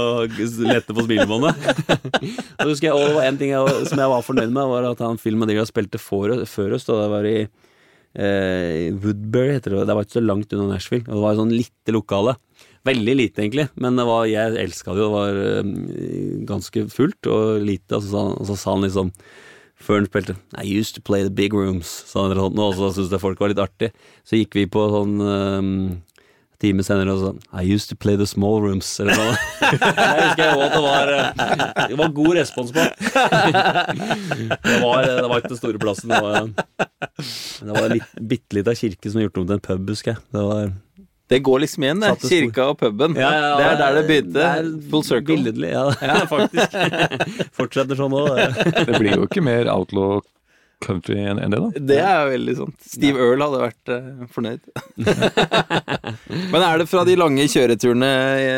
[0.67, 1.71] lette på smilebåndet.
[2.59, 5.19] og, husker jeg, og en ting jeg, som jeg var fornøyd med, var at han
[5.21, 6.87] filmen Madrigal spilte før oss.
[6.87, 9.87] Da det var i eh, Woodbury, heter det.
[9.87, 11.07] Det var ikke så langt unna Nashville.
[11.07, 12.35] Og det var et sånn lite lokale.
[12.87, 15.09] Veldig lite, egentlig, men det var, jeg elska det jo.
[15.11, 17.97] Det var eh, ganske fullt og lite.
[17.97, 19.13] Og så, sa og så sa han liksom
[19.81, 22.91] før han spilte I used to play the big rooms, sa han sånt, og så
[22.93, 23.91] syntes jeg folk var litt artig.
[24.27, 25.71] Så gikk vi på sånn um,
[26.61, 29.33] time senere og sånn I used to play the small rooms, eller noe.
[29.71, 32.85] jeg husker jeg at det var eh, Det var god respons på.
[34.67, 36.13] det, var, det var ikke den store plassen.
[36.13, 36.51] Det var,
[37.65, 40.23] det var en bitte lita kirke som var gjort om til en pub, husker jeg.
[40.33, 40.71] Det var
[41.31, 42.11] Det går liksom igjen, det.
[42.27, 43.15] Kirka og puben.
[43.15, 44.49] det er der det begynte.
[44.91, 45.37] Full circle.
[45.37, 46.75] Billedlig, ja, ja faktisk.
[47.57, 48.37] Fortsetter sånn òg.
[48.87, 50.19] Det blir jo ikke mer outlaw
[50.81, 51.83] country enn en det, da.
[51.91, 52.73] Det er jo veldig sånn.
[52.81, 54.71] Steve Earl hadde vært uh, fornøyd.
[56.51, 58.11] Men er det fra de lange kjøreturene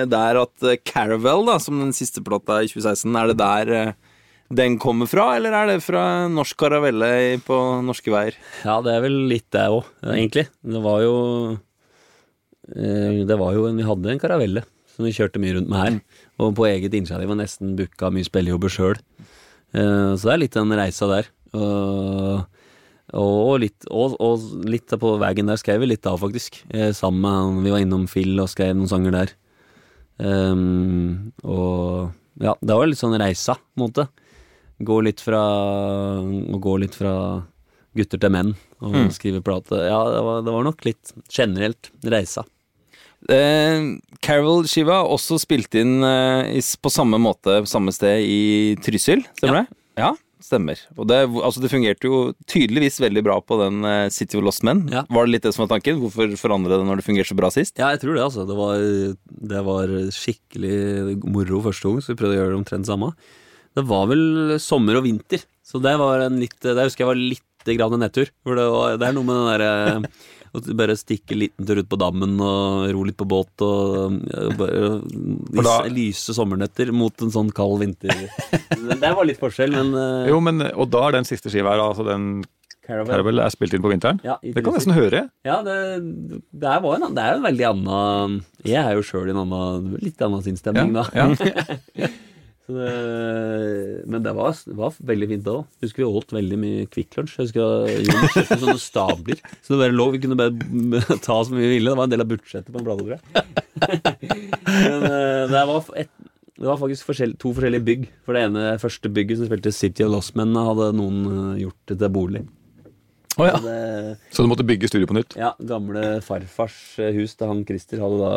[0.09, 4.13] der at eh, Caravel, da, som den siste plata i 2016, er det der uh,
[4.53, 8.37] den kommer fra, eller er det fra norsk karavelle på norske veier?
[8.63, 10.47] Ja, det er vel litt det òg, egentlig.
[10.61, 11.15] Det var jo
[11.53, 11.61] eh,
[12.67, 15.95] Det var jo Vi hadde en karavelle som vi kjørte mye rundt med her.
[16.39, 18.99] Og på eget initiativ og nesten booka mye spillejobber sjøl.
[19.73, 21.27] Så det er litt den reisa der.
[21.53, 22.45] Og,
[23.13, 26.61] og, litt, og, og litt på veien der skrev vi litt av, faktisk.
[26.69, 29.33] Eh, Sammen med han Vi var innom Phil og skrev noen sanger der.
[30.21, 34.07] Um, og ja, det var litt sånn reisa, på en måte.
[34.83, 35.41] gå litt fra
[36.21, 37.15] Å gå litt fra
[37.97, 39.09] gutter til menn og Mm.
[39.13, 39.77] skrive plate.
[39.89, 42.43] Ja, det var, det var nok litt generelt reisa.
[43.31, 43.85] Eh,
[44.23, 49.77] Carol Shiva også spilte inn eh, på samme måte, samme sted i Trysil, stemmer det?
[49.99, 50.09] Ja,
[50.43, 50.79] stemmer.
[50.97, 52.17] Og det, altså det fungerte jo
[52.49, 54.83] tydeligvis veldig bra på den eh, City of Lost Men.
[54.91, 55.05] Ja.
[55.07, 56.01] Var det litt det som var tanken?
[56.01, 57.77] Hvorfor forandre det når det fungerte så bra sist?
[57.79, 58.47] Ja, jeg tror det, altså.
[58.49, 58.83] Det var,
[59.53, 63.13] det var skikkelig moro første gang, så vi prøvde å gjøre det omtrent samme.
[63.73, 67.17] Det var vel sommer og vinter, så det var en litt Det husker jeg var
[67.17, 68.29] litt grann en nedtur.
[68.43, 70.11] For det, var, det er noe med den derre
[70.53, 74.19] å bare stikke en liten tur ut på dammen og ro litt på båt og
[74.29, 78.13] ja, bare da- lyse, sommernetter mot en sånn kald vinter.
[79.03, 81.81] Det var litt forskjell, men uh, Jo, men, og da er den siste skiva her,
[81.81, 82.43] altså den
[82.83, 83.13] Caravan.
[83.13, 84.17] Caravel, er spilt inn på vinteren.
[84.27, 85.21] Ja, Det kan jeg nesten høre.
[85.47, 85.75] Ja, det,
[86.51, 88.33] det, er, var en, det er jo en veldig annen
[88.67, 91.07] Jeg er jo sjøl i en annen litt annen sinnsstemning da.
[91.15, 91.29] ja.
[92.63, 95.65] Det, men det var, var veldig fint da òg.
[95.83, 97.35] Husker vi åt veldig mye Kvikk Lunsj.
[97.41, 99.41] Husker Jon kjøpte sånne stabler.
[99.59, 101.91] Så det bare lå, vi kunne bare ta så mye vi ville.
[101.91, 103.21] Det var en del av budsjettet på en jeg.
[104.73, 106.11] Men eh, det var, et,
[106.55, 108.07] det var faktisk forskjell, to forskjellige bygg.
[108.23, 111.91] For det ene første bygget som spilte City of Lost Men, hadde noen eh, gjort
[111.91, 112.45] det til bolig.
[113.33, 113.57] Oh, ja.
[113.57, 115.35] Så det, Så du måtte bygge studio på nytt.
[115.39, 118.33] ja, gamle farfars eh, hus til han Christer hadde da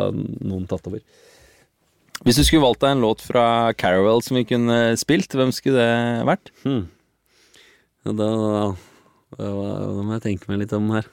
[0.49, 1.03] noen tatt over.
[2.25, 5.83] Hvis du skulle valgt deg en låt fra Carowell som vi kunne spilt, hvem skulle
[5.83, 6.51] det vært?
[6.63, 6.87] Hmm.
[8.07, 8.29] Ja, da,
[9.35, 11.09] da, da må jeg tenke meg litt om her.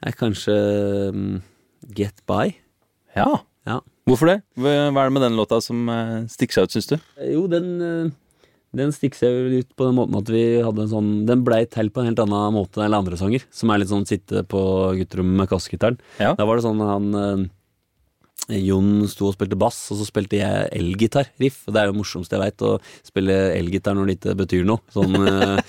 [0.00, 0.56] Jeg kanskje
[1.12, 1.38] um,
[1.96, 2.54] Get By.
[3.18, 3.28] Ja.
[3.68, 3.78] Ja.
[4.08, 4.40] Hvorfor det?
[4.58, 6.96] Hva er det med den låta som uh, stikker seg ut, syns du?
[7.28, 8.48] Jo, den, eh,
[8.80, 11.92] den stikker seg ut på den måten at vi hadde en sånn Den blei til
[11.92, 14.62] på en helt annen måte enn andre sanger, som er litt sånn sitte på
[14.98, 16.00] gutterommet med kassegitaren.
[16.18, 16.32] Ja.
[16.38, 17.48] Da var det sånn han eh,
[18.48, 21.62] Jon sto og spilte bass, og så spilte jeg elgitar-riff.
[21.66, 22.76] Og det er jo det morsomste jeg veit, å
[23.06, 24.82] spille elgitar når det ikke betyr noe.
[24.94, 25.60] Sånn uh,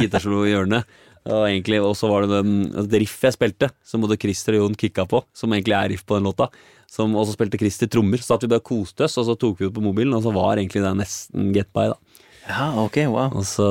[0.00, 1.00] gitarsolo i hjørnet.
[1.22, 2.54] Og egentlig, og så var det den,
[2.90, 6.02] det riffet jeg spilte, som både Christer og Jon kicka på, som egentlig er riff
[6.08, 6.48] på den låta.
[6.90, 8.20] Som også spilte Christer trommer.
[8.22, 10.34] Så at vi bare koste oss, og så tok vi det på mobilen, og så
[10.34, 12.28] var egentlig det nesten Get By, da.
[12.48, 13.38] Ja, ok, wow.
[13.38, 13.68] Og så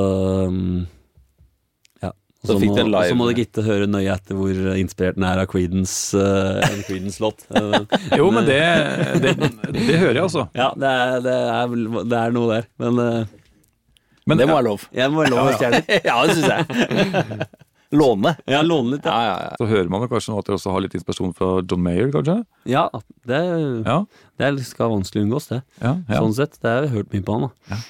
[0.47, 0.64] um.
[0.86, 1.01] Og
[2.41, 4.37] Så så fikk må, du en live- og så må du gitte høre nøye etter
[4.39, 7.43] hvor inspirert den er av Creedence, uh, en Creedence-låt.
[7.53, 7.83] Uh,
[8.17, 8.57] Jo, men det,
[9.21, 9.35] det,
[9.75, 10.47] det hører jeg, altså.
[10.57, 11.75] ja, det er, det, er,
[12.09, 12.65] det er noe der.
[12.81, 13.37] Men uh,
[14.25, 14.87] Men det må være lov.
[14.95, 17.47] jeg må love å stjele ja, det syns jeg.
[18.01, 18.31] Låne.
[18.47, 19.31] Ja, låne litt, Ja, ja.
[19.35, 19.55] ja, ja.
[19.59, 22.37] så hører man kanskje nå at dere også har litt inspirasjon fra John Mayer, kanskje?
[22.71, 22.85] Ja,
[23.27, 23.41] det,
[23.85, 23.97] Ja,
[24.39, 25.61] det er- skal vanskelig unngås, det.
[25.81, 26.21] ja, ja.
[26.21, 26.55] Sånn sett.
[26.61, 27.81] Det har jeg hørt mye på han, da.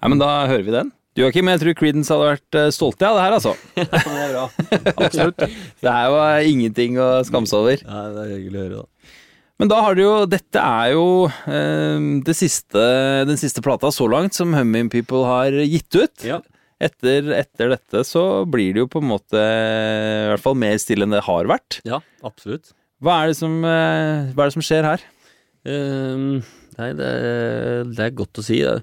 [0.00, 0.90] Nei, men da hører vi den.
[1.10, 3.54] Du Joakim, jeg tror Creedence hadde vært eh, stolte av det her, altså.
[3.74, 4.44] Det er bra.
[5.06, 5.42] Absolutt.
[5.82, 7.82] Det er jo ingenting å skamme seg over.
[7.88, 9.16] Nei, det er hyggelig å høre, da.
[9.60, 12.84] Men da har du jo Dette er jo eh, det siste,
[13.28, 16.24] den siste plata så langt som Humming People har gitt ut.
[16.24, 16.38] Ja.
[16.80, 21.04] Etter, etter dette så blir det jo på en måte i hvert fall mer stille
[21.04, 21.82] enn det har vært.
[21.84, 22.70] ja, absolutt.
[23.04, 25.04] Hva er det som, eh, er det som skjer her?
[25.68, 26.40] Um,
[26.78, 27.12] nei, det,
[27.96, 28.62] det er godt å si.
[28.64, 28.78] Det,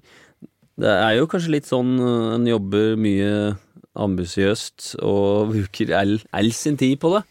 [0.77, 3.31] det er jo kanskje litt sånn uh, en jobber mye
[3.97, 7.23] ambisiøst og bruker all, all sin tid på det.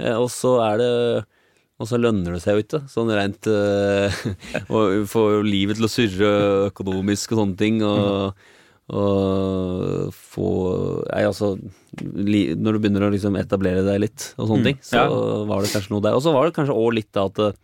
[0.00, 0.90] Eh, og så er det
[1.74, 3.48] og så lønner det seg jo ikke, sånn rent
[4.70, 6.28] og får jo livet til å surre
[6.68, 7.80] økonomisk og sånne ting.
[7.82, 8.44] Og,
[8.94, 10.48] og få
[11.08, 11.54] Nei, altså
[11.98, 15.08] li, Når du begynner å liksom etablere deg litt og sånne Mm, ting, så ja.
[15.50, 16.16] var det kanskje noe der.
[16.16, 17.56] Og så var det kanskje òg litt da at eh,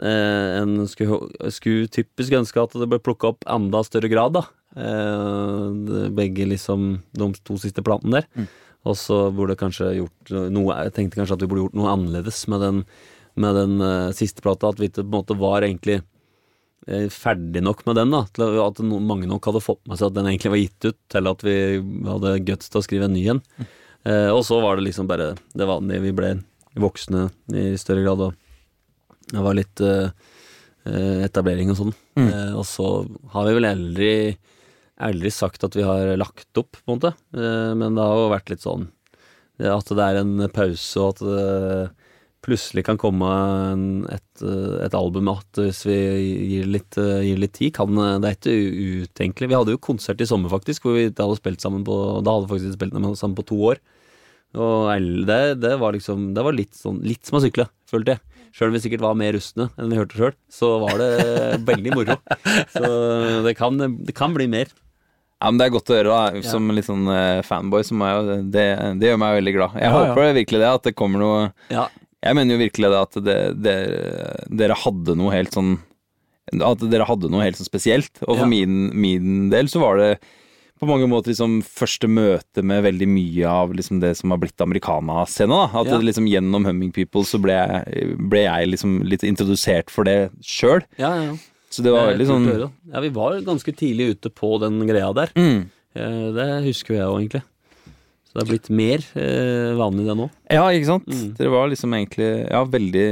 [0.00, 4.46] en skulle, skulle typisk ønske at det ble plukka opp enda større grad, da.
[4.76, 8.28] Eh, begge liksom de to siste platene der.
[8.38, 8.46] Mm.
[8.88, 12.46] Og så burde kanskje gjort noe Jeg tenkte kanskje at vi burde gjort noe annerledes
[12.48, 12.78] med den,
[13.40, 14.70] med den eh, siste plata.
[14.70, 15.98] At vi ikke på en måte var egentlig
[16.86, 18.14] eh, ferdig nok med den.
[18.14, 20.88] da Til At no, mange nok hadde fått med seg at den egentlig var gitt
[20.88, 21.58] ut, til at vi
[22.08, 23.42] hadde guts til å skrive en ny en.
[24.08, 26.06] Eh, og så var det liksom bare det vanlige.
[26.06, 26.34] Vi ble
[26.80, 28.30] voksne i større grad.
[28.30, 28.39] Og
[29.30, 30.10] det var litt eh,
[30.88, 31.94] eh, etablering og sånn.
[32.18, 32.28] Mm.
[32.28, 32.88] Eh, og så
[33.34, 34.12] har vi vel aldri
[35.00, 37.14] aldri sagt at vi har lagt opp, på en måte.
[37.32, 38.90] Men det har jo vært litt sånn
[39.64, 42.10] at det er en pause, og at det
[42.44, 43.30] plutselig kan komme
[43.72, 44.42] en, et,
[44.84, 45.96] et album at hvis vi
[46.50, 47.72] gir litt, gir litt tid.
[47.78, 49.48] Kan, det er ikke utenkelig.
[49.48, 52.50] Vi hadde jo konsert i sommer, faktisk, hvor vi hadde spilt sammen på Da hadde
[52.50, 53.80] vi faktisk spilt sammen på to år.
[54.58, 54.90] Og
[55.28, 58.20] det, det var liksom Det var litt sånn Litt som å sykle, følte jeg.
[58.50, 61.10] Sjøl om vi sikkert var mer rustne enn vi hørte sjøl, så var det
[61.68, 62.16] veldig moro.
[62.74, 62.88] Så
[63.46, 64.72] det kan, det kan bli mer.
[65.40, 66.40] Ja, men Det er godt å høre, da.
[66.40, 66.42] Ja.
[66.50, 68.64] Som litt sånn eh, fanboy, så må jeg jo det,
[69.00, 69.76] det gjør meg veldig glad.
[69.78, 70.08] Jeg Ja, ja.
[70.10, 71.38] håper virkelig det, at det kommer noe
[71.70, 71.86] Ja,
[72.26, 74.34] Jeg mener jo virkelig det at det, dere,
[74.64, 75.70] dere hadde noe helt sånn
[76.58, 78.10] At dere hadde noe helt sånn spesielt.
[78.26, 78.50] Og for Ja.
[78.50, 80.10] min, min del så var det
[80.80, 84.60] på mange måter liksom første møte med veldig mye av liksom det som har blitt
[84.64, 85.66] americana-scena.
[85.74, 85.98] At Ja.
[86.00, 90.80] liksom gjennom Humming People så ble jeg, ble jeg liksom litt introdusert for det sjøl.
[90.98, 91.36] Ja, ja.
[91.70, 92.48] Så det var veldig sånn.
[92.92, 95.30] Ja, vi var ganske tidlig ute på den greia der.
[95.36, 95.68] mm.
[95.94, 97.42] Eh, Det husker jeg òg, egentlig.
[98.30, 100.30] Så det har blitt mer eh, vanlig det nå.
[100.50, 101.06] Ja, ikke sant?
[101.06, 101.34] Mm.
[101.36, 103.08] Dere var liksom egentlig ja, veldig,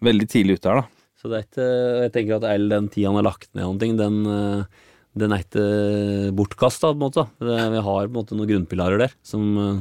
[0.00, 0.86] veldig tidlig ute her, da.
[1.22, 1.66] Så det er ikke
[2.02, 4.64] Jeg tenker at all den tida han har lagt ned noen ting, den, eh,
[5.18, 5.64] den er ikke
[6.36, 7.26] bortkasta, på en måte.
[7.42, 9.80] Det, vi har på en måte noen grunnpilarer der som eh,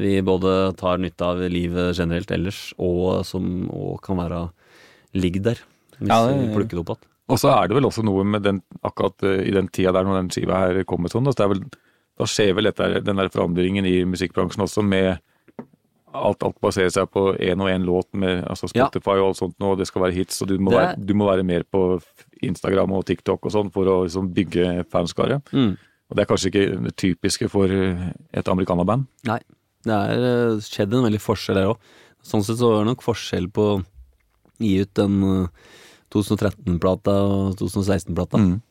[0.00, 4.40] vi både tar nytte av i livet generelt ellers, og som og kan være
[5.14, 5.60] ligg der.
[6.00, 7.10] Hvis Ja, det- vi plukker det opp igjen.
[7.32, 10.04] Og så er det vel også noe med den akkurat eh, i den tida der
[10.04, 11.62] når den skiva her kommer sånn, det vel,
[12.18, 15.18] da skjer vel dette, den der forandringen i musikkbransjen også med
[16.14, 18.86] alt, alt baserer seg på én og én låt med altså Ja.
[18.86, 21.06] Spotify og alt sånt nå, og det skal være hits, og du må, Det- være,
[21.06, 22.00] du må være mer på
[22.42, 25.42] Instagram og TikTok og sånn for å liksom bygge fanskare.
[25.52, 25.76] Mm.
[26.10, 29.06] Og det er kanskje ikke det typiske for et amerikanerband.
[29.24, 29.40] Nei.
[29.84, 30.18] Det er
[30.54, 31.78] eh, skjedd en veldig forskjell der òg.
[32.24, 33.84] Sånn sett så var det nok forskjell på å
[34.60, 35.48] gi ut den eh,
[36.14, 38.38] 2013-plata og 2016-plata.
[38.38, 38.62] Mm.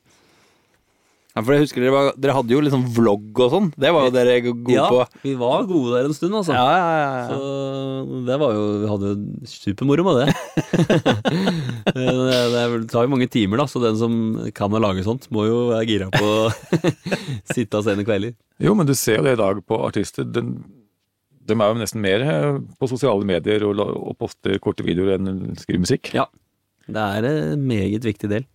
[1.33, 3.69] Ja, for jeg husker dere, var, dere hadde jo liksom vlogg og sånn.
[3.81, 5.21] Det var jo dere gode Ja, på.
[5.23, 6.53] vi var gode der en stund, altså.
[6.53, 7.23] Ja, ja, ja, ja.
[7.31, 10.27] Så det var jo Vi hadde jo supermoro med det.
[11.95, 14.13] det, det det, tar jo mange timer, da, så den som
[14.53, 16.53] kan å lage sånt, må jo være gira på å
[17.55, 18.37] sitte av sene kvelder.
[18.61, 20.29] Jo, men du ser jo det i dag på artister.
[20.29, 20.59] Den,
[21.49, 25.57] de er jo nesten mer eh, på sosiale medier og, og poster korte videoer enn
[25.57, 26.13] skriver musikk.
[26.13, 26.29] Ja.
[26.85, 28.45] Det er en meget viktig del.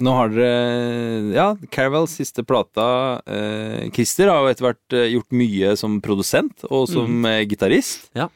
[0.00, 5.34] Nå har dere Ja, Caravels siste plata eh, Christer har jo etter hvert eh, gjort
[5.36, 8.06] mye som produsent og som eh, gitarist.
[8.16, 8.30] Ja.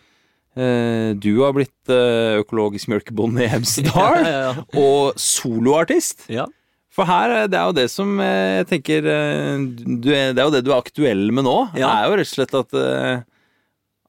[0.56, 4.20] Eh, du har blitt eh, økologisk mjølkebonde i Hemsedal.
[4.26, 4.66] Ja, ja.
[4.76, 6.26] Og soloartist.
[6.32, 6.44] Ja.
[6.92, 9.64] For her, eh, det er jo det som eh, jeg tenker eh,
[10.04, 11.56] du er, Det er jo det du er aktuell med nå.
[11.72, 11.94] Det Ja.
[12.02, 13.24] er jo rett og slett at eh,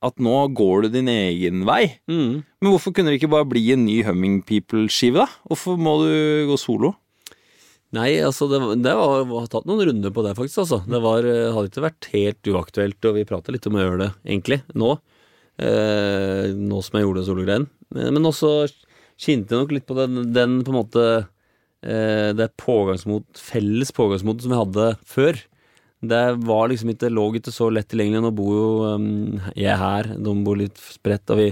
[0.07, 1.95] At nå går du din egen vei.
[2.11, 2.43] Mm.
[2.61, 5.27] Men hvorfor kunne det ikke bare bli en ny Humming People-skive, da?
[5.49, 6.11] Hvorfor må du
[6.51, 6.91] gå solo?
[7.95, 10.65] Nei, altså det, det var, var tatt noen runder på det, faktisk.
[10.65, 10.81] altså.
[10.91, 14.01] Det var, eh, hadde ikke vært helt uaktuelt, og vi prata litt om å gjøre
[14.01, 14.97] det, egentlig, nå.
[15.57, 17.67] Eh, nå som jeg gjorde sologreien.
[17.95, 18.51] Men, men også
[19.17, 24.45] kjente jeg nok litt på den, den på en måte eh, Det pågangsmot, felles pågangsmotet
[24.45, 25.39] som vi hadde før.
[26.07, 28.21] Det var liksom ikke, lå ikke så lett tilgjengelig.
[28.21, 28.69] Nå bor jo
[28.99, 31.31] um, jeg her, de bor litt spredt.
[31.33, 31.47] Og vi,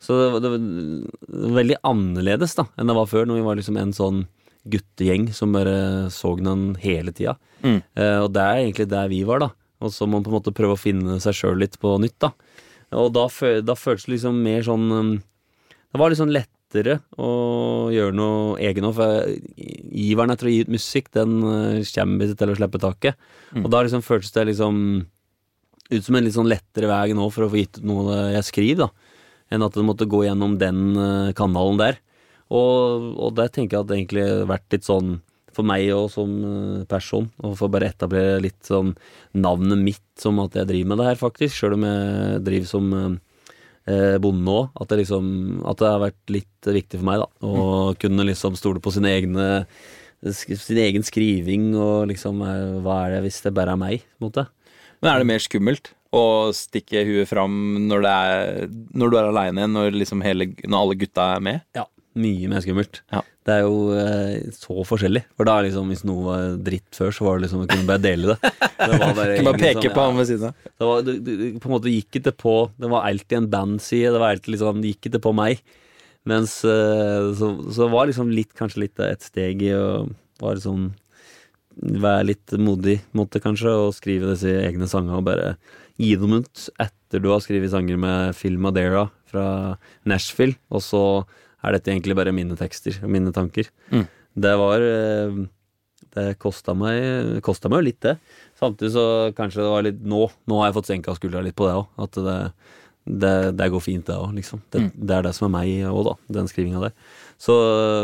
[0.00, 3.80] så det, det var veldig annerledes da enn det var før, når vi var liksom
[3.82, 4.22] en sånn
[4.68, 7.36] guttegjeng som bare så den hele tida.
[7.62, 7.80] Mm.
[7.96, 9.50] Eh, og det er egentlig der vi var, da.
[9.80, 12.18] Og så må man på en måte prøve å finne seg sjøl litt på nytt,
[12.20, 12.34] da.
[13.00, 13.26] Og da,
[13.64, 15.10] da føltes det liksom mer sånn um,
[15.92, 17.30] Det var litt sånn lettere å
[17.94, 22.52] gjøre noe egen òg, for iveren etter å gi ut musikk, den uh, kommer til
[22.52, 23.30] å slippe taket.
[23.54, 23.64] Mm.
[23.64, 24.82] Og da liksom føltes det liksom
[25.90, 28.46] ut som en litt sånn lettere vei nå for å få gitt ut noe jeg
[28.46, 29.16] skriver, da.
[29.50, 32.02] Enn at det måtte gå gjennom den uh, kanalen der.
[32.50, 35.18] Og, og der tenker jeg at det egentlig har vært litt sånn
[35.54, 38.92] for meg og som uh, person, å for bare etablere litt sånn
[39.34, 41.56] navnet mitt som at jeg driver med det her, faktisk.
[41.56, 43.08] Sjøl om jeg driver som uh,
[43.90, 44.68] eh, bonde òg.
[44.76, 45.32] At, det liksom,
[45.66, 47.30] at det har vært litt viktig for meg, da.
[47.46, 49.48] Å kunne liksom stole på sine egne
[50.20, 54.26] sin egen skriving og liksom eh, Hva er det hvis det bare er meg, på
[54.26, 54.46] en måte?
[55.00, 57.54] Men er det mer skummelt å stikke huet fram
[57.86, 61.64] når, det er, når du er aleine, når, liksom hele, når alle gutta er med?
[61.78, 61.86] Ja.
[62.18, 63.02] Mye mer skummelt.
[63.12, 63.20] Ja.
[63.46, 65.22] Det er jo eh, så forskjellig.
[65.38, 68.02] For da liksom, hvis noe var dritt før, så var det liksom å kunne bare
[68.02, 68.50] dele det.
[68.80, 70.06] det var bare, kunne bare peke sånn, på ja.
[70.08, 70.64] han ved siden av.
[70.70, 71.12] Det, var,
[71.62, 74.10] på en måte gikk ikke på Det var alltid en bandside.
[74.10, 75.62] Det var alltid liksom, det gikk ikke på meg.
[76.28, 80.08] Mens eh, så, så var liksom litt, kanskje litt et steg i å
[80.42, 80.90] være sånn
[81.80, 85.54] Være litt modig, måtte kanskje, og skrive disse egne sangene og bare
[86.00, 91.02] gi dem ut etter du har skrevet sanger med Phil Madeira fra Nashville, og så
[91.64, 93.68] er dette egentlig bare mine tekster og mine tanker.
[93.92, 94.06] Mm.
[94.40, 95.40] Det var eh,
[96.14, 98.16] Det kosta meg, kostet meg jo litt, det.
[98.58, 99.04] Samtidig så
[99.36, 101.86] kanskje det var litt Nå, nå har jeg fått senka skuldra litt på det òg.
[102.02, 102.36] At det,
[103.20, 104.62] det, det går fint, det òg, liksom.
[104.70, 104.90] Det, Mm.
[105.06, 106.14] det er det som er meg òg, da.
[106.40, 106.92] Den skrivinga der.
[107.40, 107.54] Så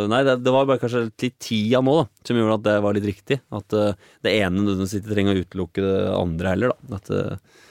[0.09, 2.95] nei, det, det var bare kanskje litt tida nå, da, som gjorde at det var
[2.97, 3.41] litt riktig.
[3.53, 3.93] At uh,
[4.25, 6.97] det ene nødvendigvis ikke trenger å utelukke det andre heller, da.
[7.01, 7.63] At uh,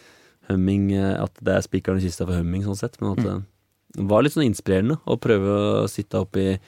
[0.52, 3.00] humming eh, At det er spikeren i kista for humming, sånn sett.
[3.02, 3.46] Men at Mm.
[3.96, 6.60] Det var litt sånn inspirerende å prøve å sitte eh,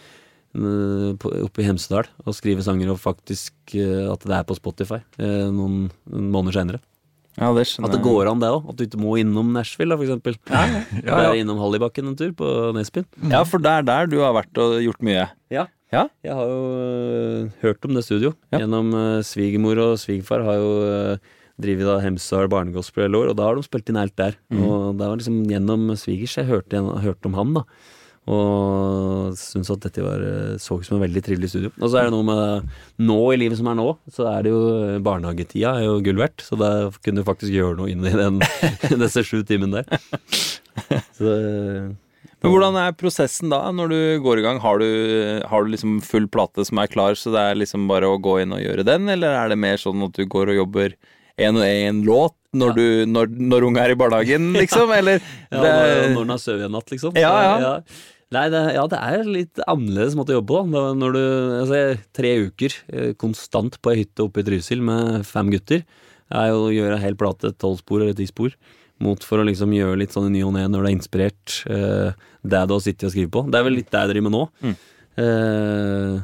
[0.58, 5.48] oppe i Hemsedal og skrive sanger, og faktisk eh, at det er på Spotify eh,
[5.54, 6.84] noen måneder senere.
[7.38, 8.64] Ja, det At det går an, det òg.
[8.72, 10.40] At du ikke må innom Nashville, da, eksempel.
[10.50, 10.64] Ja,
[11.06, 11.44] Være ja.
[11.44, 13.06] innom Hallibakken en tur på Nesbyen.
[13.30, 15.28] Ja, for det er der du har vært og gjort mye.
[15.54, 15.68] Ja.
[15.94, 16.08] Ja?
[16.26, 18.34] Jeg har jo øh, hørt om det studio.
[18.50, 18.64] Ja.
[18.64, 18.90] Gjennom
[19.24, 20.72] svigermor og svigerfar har jo
[21.62, 24.36] drevet da Hemsedal barnegospel i år, og da har de spilt inn alt der.
[24.54, 27.68] Og det var liksom gjennom svigers jeg hørte, hørte om han, da.
[28.28, 30.24] Og syns at dette var,
[30.60, 31.70] så ut som en veldig trivelig studio.
[31.80, 32.74] Og så er det noe med
[33.08, 34.64] nå i livet som er nå, så er det jo
[35.06, 36.44] barnehagetida er jo gull verdt.
[36.44, 38.42] Så da kunne du faktisk gjøre noe inni den,
[39.04, 40.04] disse sju timene der.
[41.16, 41.88] Så øh,
[42.44, 44.60] Men hvordan er prosessen da, når du går i gang?
[44.62, 44.90] Har du,
[45.48, 48.42] har du liksom full plate som er klar, så det er liksom bare å gå
[48.44, 51.00] inn og gjøre den, eller er det mer sånn at du går og jobber
[51.38, 54.92] en og én låt når, du, når, når unga er i barnehagen, liksom?
[54.96, 55.20] Eller
[55.54, 55.74] Ja, det,
[56.16, 57.18] når, den har sovet en natt, liksom.
[57.20, 57.74] Ja, ja.
[58.36, 60.64] Nei, det, ja, det er litt annerledes måte å jobbe på.
[60.74, 60.82] da.
[61.00, 61.22] Når du,
[61.62, 61.82] altså,
[62.18, 65.86] tre uker eh, konstant på ei hytte oppe i Trysil med fem gutter,
[66.28, 68.52] er jo å gjøre hel plate, tolv spor eller ti spor,
[69.04, 71.60] mot for å liksom gjøre litt sånn i ny og ne når det er inspirert
[71.72, 73.46] eh, det du har sittet og skrevet på.
[73.48, 74.44] Det er vel litt det jeg driver med nå.
[74.66, 74.76] Mm.
[75.24, 76.18] Eh,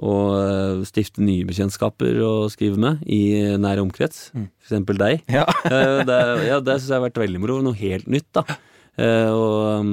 [0.00, 3.20] og eh, stifte nye bekjentskaper å skrive med i
[3.60, 4.30] nær omkrets.
[4.32, 4.46] Mm.
[4.56, 5.24] For eksempel deg.
[5.28, 5.46] ja.
[5.70, 7.58] Eh, det, ja, det syns jeg har vært veldig moro.
[7.64, 8.44] Noe helt nytt, da.
[9.00, 9.90] Eh, og,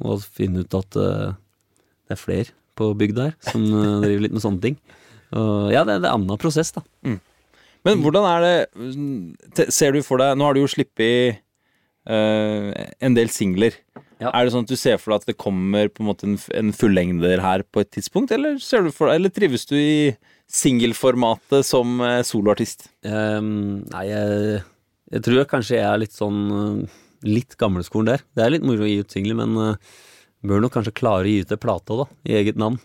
[0.00, 3.66] og finne ut at det er flere på bygda her som
[4.02, 4.78] driver litt med sånne ting.
[5.36, 6.82] Og, ja, det, er en annen prosess, da.
[7.86, 11.38] Men hvordan er det Ser du for deg Nå har du jo sluppet
[12.10, 12.68] uh,
[13.00, 13.78] en del singler.
[14.20, 14.30] Ja.
[14.34, 16.36] Er det sånn at du ser for deg at det kommer på en måte en,
[16.58, 20.12] en fullengder her på et tidspunkt, eller, ser du for eller trives du i
[20.50, 22.90] singelformatet som eh, soloartist?
[23.06, 24.60] Um, nei, jeg,
[25.14, 28.22] jeg tror jeg kanskje jeg er litt sånn uh, Litt gamleskolen der.
[28.32, 29.96] Det er litt moro å gi ut singler, men uh,
[30.40, 32.06] bør nok kanskje klare å gi ut ei plate da.
[32.24, 32.78] I eget navn.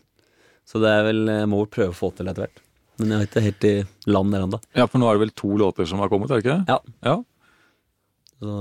[0.68, 2.60] Så det er vel Jeg må vel prøve å få til etter hvert.
[3.00, 3.72] Men jeg er ikke helt i
[4.12, 4.60] land der ennå.
[4.76, 6.76] Ja, for nå er det vel to låter som har kommet, er det ikke det?
[6.76, 7.00] Ja.
[7.08, 7.16] ja.
[8.44, 8.58] Så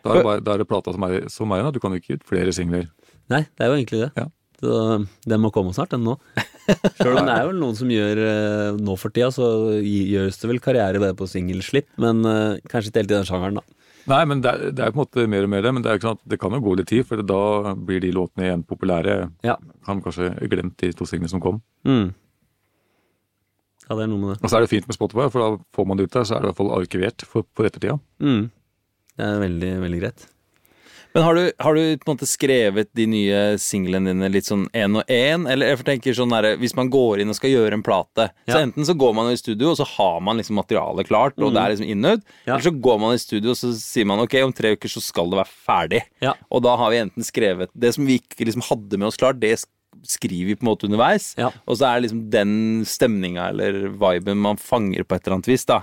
[0.00, 1.74] Da er det, bare, da er det plata som er som er igjen, da.
[1.76, 2.86] Du kan jo ikke gi ut flere singler.
[3.30, 4.12] Nei, det er jo egentlig det.
[4.18, 4.28] Ja.
[4.60, 4.78] Så
[5.28, 6.18] den må komme snart, den nå.
[7.00, 9.46] Selv om det er vel noen som gjør eh, Nå for tida, så
[9.80, 13.60] gjøres det vel karriere bare på singelslipp, men eh, kanskje ikke helt i den sjangeren,
[13.60, 13.80] da.
[14.10, 15.72] Nei, men det er, det er på en måte mer og mer det.
[15.76, 18.02] Men det, er ikke sånn at det kan jo gå litt tid, for da blir
[18.02, 19.16] de låtene igjen populære.
[19.46, 19.56] Ja.
[19.86, 21.60] Kan kanskje glemt de to singlene som kom.
[21.88, 22.10] Mm.
[23.86, 24.38] Ja, det er noe med det.
[24.40, 26.36] Og så er det fint med Spotify, for da får man det ut der, så
[26.36, 27.98] er det i hvert fall arkivert for, for ettertida.
[28.22, 28.48] Mm.
[29.20, 30.28] Det er veldig, veldig greit.
[31.10, 34.68] Men har du, har du på en måte skrevet de nye singlene dine litt sånn
[34.78, 35.42] én og én?
[35.50, 38.60] Eller jeg tenker sånn der, hvis man går inn og skal gjøre en plate, så
[38.62, 41.54] enten så går man i studio, og så har man liksom materialet klart, og Mm.
[41.56, 42.52] det er liksom innøvd, Ja.
[42.54, 45.02] eller så går man i studio, og så sier man ok, om tre uker så
[45.02, 46.02] skal det være ferdig.
[46.22, 46.34] Ja.
[46.48, 49.40] Og da har vi enten skrevet Det som vi ikke liksom hadde med oss klart,
[49.40, 49.58] det
[50.06, 51.34] skriver vi på en måte underveis.
[51.36, 51.50] Ja.
[51.66, 55.50] Og så er det liksom den stemninga eller viben man fanger på et eller annet
[55.50, 55.82] vis, da.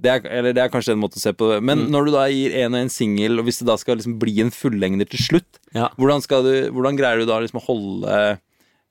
[0.00, 1.62] Det er, eller det er kanskje en måte å se på det.
[1.62, 1.90] Men Mm.
[1.90, 4.40] når du da gir en og en singel, og hvis det da skal liksom bli
[4.44, 5.88] en fullengder til slutt, Ja.
[5.98, 8.38] hvordan, du, hvordan greier du da liksom å holde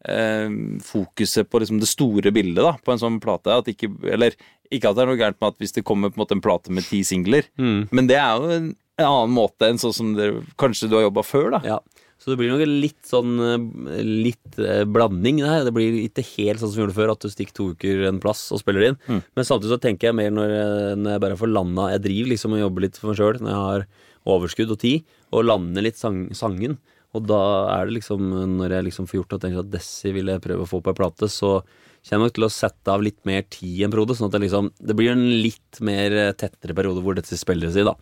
[0.07, 0.49] eh,
[0.83, 3.47] fokuset på liksom det store bildet da, på en sånn plate?
[3.55, 4.35] At ikke, eller
[4.71, 6.41] ikke at det er noe gærent med at hvis det kommer på en måte en
[6.43, 7.87] plate med ti singler, Mm.
[7.91, 11.07] men det er jo en, en annen måte enn sånn som det, kanskje du har
[11.09, 11.61] jobba før, da.
[11.63, 11.79] Ja.
[12.17, 15.63] Så det blir nok litt sånn eh, Litt blanding blanding her.
[15.67, 18.19] Det blir ikke helt sånn som vi gjorde før, at du stikker to uker en
[18.23, 18.97] plass og spiller inn.
[19.07, 19.21] Mm.
[19.37, 22.29] Men samtidig så tenker jeg mer når, jeg- når jeg bare får landa Jeg driver
[22.33, 23.87] liksom og jobber litt for meg sjøl når jeg har
[24.27, 26.77] overskudd og tid, og lander litt sang, sangen.
[27.15, 27.37] Og da
[27.79, 28.19] er det liksom,
[28.57, 30.81] når jeg liksom får gjort det og tenker at Desi vil jeg prøve å få
[30.83, 31.61] på ei plate, så
[32.03, 34.35] kommer jeg nok til å sette av litt mer tid enn en periode, sånn at
[34.35, 37.93] det liksom Det blir en litt mer eh, tettere periode hvor dette spilles i, da.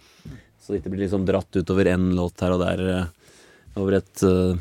[0.60, 3.06] Så det ikke blir liksom dratt utover én låt her og der eh,
[3.80, 4.56] over et uh,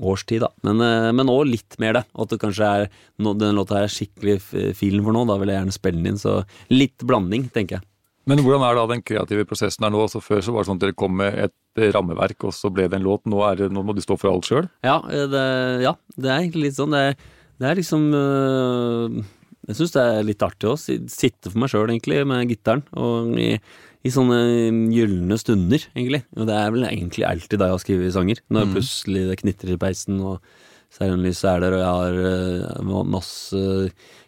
[0.00, 0.50] års tid, da.
[0.66, 2.04] Men, uh, men også litt mer det.
[2.10, 2.88] At det kanskje er
[3.22, 4.40] no, denne låta er skikkelig
[4.78, 6.20] filen for nå, da vil jeg gjerne spille den inn.
[6.20, 6.40] Så
[6.72, 7.86] litt blanding, tenker jeg.
[8.28, 10.04] Men hvordan er da den kreative prosessen her nå?
[10.04, 12.86] Altså Før så var det sånn at dere kom med et rammeverk, og så ble
[12.90, 13.24] det en låt.
[13.30, 14.68] Nå, det, nå må du stå for alt sjøl.
[14.86, 16.94] Ja, eh, ja, det er egentlig litt sånn.
[16.94, 17.28] Det er,
[17.60, 19.20] det er liksom øh,
[19.68, 22.84] Jeg syns det er litt artig å sitte for meg sjøl, egentlig, med gitaren.
[22.98, 23.54] Og i,
[24.00, 24.40] i sånne
[24.94, 26.22] gylne stunder, egentlig.
[26.38, 28.42] Og det er vel egentlig alltid da jeg har skrevet sanger.
[28.48, 30.40] Når plutselig det knitrer i peisen, og
[30.94, 33.62] stearinlyset er der, og jeg har øh, masse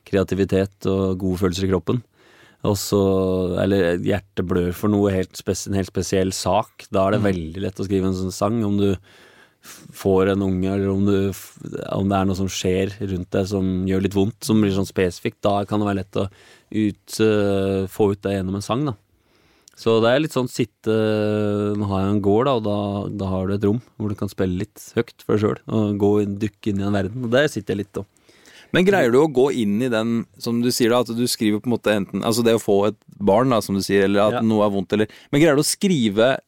[0.09, 2.03] kreativitet og gode følelser i kroppen.
[2.69, 3.01] Og så,
[3.59, 6.86] eller hjertet blør for noe helt spes en helt spesiell sak.
[6.94, 8.61] Da er det veldig lett å skrive en sånn sang.
[8.62, 8.90] Om du
[9.62, 11.32] får en unge, eller om, du,
[11.97, 14.89] om det er noe som skjer rundt deg som gjør litt vondt, som blir sånn
[14.89, 16.28] spesifikt, da kan det være lett å
[16.73, 18.97] ut, uh, få ut det gjennom en sang, da.
[19.78, 20.94] Så det er litt sånn sitte
[21.81, 22.77] Nå har jeg en gård, da, og da,
[23.24, 25.97] da har du et rom hvor du kan spille litt høyt for deg sjøl, og
[26.03, 26.11] gå
[26.44, 27.24] dukke inn i en verden.
[27.24, 28.05] Og der sitter jeg litt, da.
[28.73, 31.61] Men greier du å gå inn i den, som du sier da, at du skriver
[31.61, 34.28] på en måte enten Altså det å få et barn, da, som du sier, eller
[34.31, 34.44] at Ja.
[34.44, 36.39] noe er vondt, eller Men greier du å skrive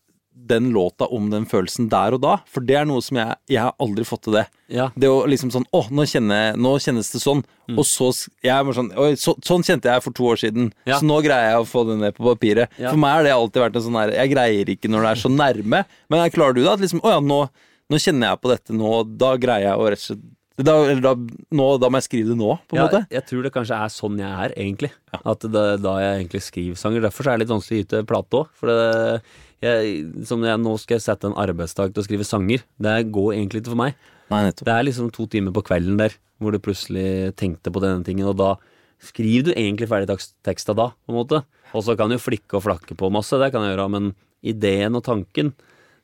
[0.49, 2.35] den låta om den følelsen der og da.
[2.51, 4.45] For det er noe som jeg Jeg har aldri fått til det.
[4.73, 4.89] Ja.
[4.97, 7.43] Det å liksom sånn Å, nå, kjenner, nå kjennes det sånn.
[7.69, 7.79] Mm.
[7.81, 8.11] Og så
[8.45, 10.71] jeg er sånn Oi, så, sånn kjente jeg for to år siden.
[10.89, 11.01] Ja.
[11.01, 12.73] Så nå greier jeg å få det ned på papiret.
[12.79, 12.93] Ja.
[12.93, 15.25] For meg har det alltid vært en sånn her Jeg greier ikke når det er
[15.25, 15.85] så nærme.
[16.12, 16.73] Men klarer du det?
[16.73, 17.43] At liksom Å ja, nå,
[17.91, 21.15] nå kjenner jeg på dette nå, da greier jeg å rett og slett da, da,
[21.51, 23.01] nå, da må jeg skrive det nå, på en Ja, måte.
[23.11, 24.93] jeg tror det kanskje er sånn jeg er, egentlig.
[25.27, 27.03] At det da jeg egentlig skriver sanger.
[27.03, 28.53] Derfor så er det litt vanskelig å til plate òg.
[28.55, 29.19] For det,
[29.65, 32.65] jeg, som jeg, nå skal jeg sette en arbeidsdag til å skrive sanger.
[32.81, 33.99] Det går egentlig ikke for meg.
[34.32, 34.45] Nei.
[34.57, 38.27] Det er liksom to timer på kvelden der hvor du plutselig tenkte på denne tingen,
[38.28, 38.55] og da
[39.05, 41.41] skriver du egentlig ferdig tekst- teksta da, på en måte.
[41.74, 44.12] Og så kan du flikke og flakke på masse, det kan jeg gjøre, men
[44.45, 45.53] ideen og tanken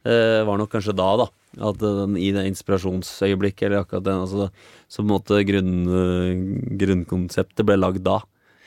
[0.06, 1.28] eh, var nok kanskje da, da.
[1.66, 4.50] At den, i det inspirasjonsøyeblikket, eller akkurat den, altså,
[4.86, 6.44] så på en måte grunn, eh,
[6.80, 8.20] grunnkonseptet ble lagd da.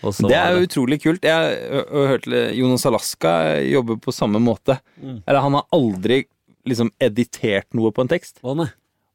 [0.04, 1.24] Det er jo utrolig kult.
[1.24, 4.80] Jeg har hørt hørte Jonas Alaska jobbe på samme måte.
[5.02, 5.22] Mm.
[5.26, 6.26] Eller han har aldri
[6.68, 8.40] liksom editert noe på en tekst.
[8.44, 8.56] Å.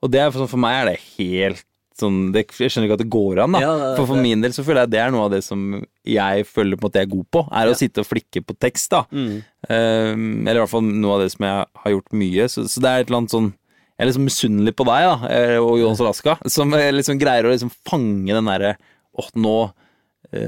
[0.03, 1.65] Og det er for, meg er det helt
[1.99, 3.61] sånn det, Jeg skjønner ikke at det går an, da.
[3.61, 5.85] Ja, det- for for min del så føler jeg det er noe av det som
[6.07, 7.41] jeg føler på at jeg er god på.
[7.51, 7.73] Er Ja.
[7.73, 9.03] å sitte og flikke på tekst, da.
[9.11, 9.43] Mm.
[9.69, 12.45] Um, eller i hvert fall noe av det som jeg har gjort mye.
[12.49, 13.53] Så, så det er et eller annet sånn
[13.99, 17.43] Jeg er liksom misunnelig på deg da, eh, og Jonas Alaska, som eh, liksom greier
[17.43, 18.77] å liksom fange den derre
[19.19, 19.73] Åh, nå,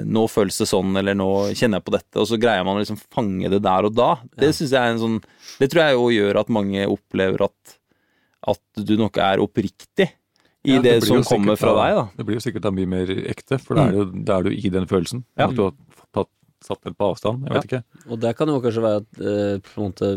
[0.04, 1.26] nå føles det sånn, eller nå
[1.56, 4.10] kjenner jeg på dette, og så greier man å liksom fange det der og da.
[4.36, 5.18] Det synes jeg er en sånn
[5.60, 7.76] Det tror jeg jo gjør at mange opplever at
[8.50, 10.06] at du nok er oppriktig
[10.64, 12.04] i Ja, det, det som kommer fra da- deg, da.
[12.16, 14.50] Det blir jo sikkert da mye mer ekte, for da er, det da er du
[14.52, 15.24] i den følelsen.
[15.36, 15.46] Ja.
[15.48, 15.74] At du har
[16.16, 16.30] tatt,
[16.64, 17.44] satt den på avstand.
[17.44, 17.82] Jeg vet ikke.
[18.08, 20.10] Og det kan jo kanskje være at eh, på en måte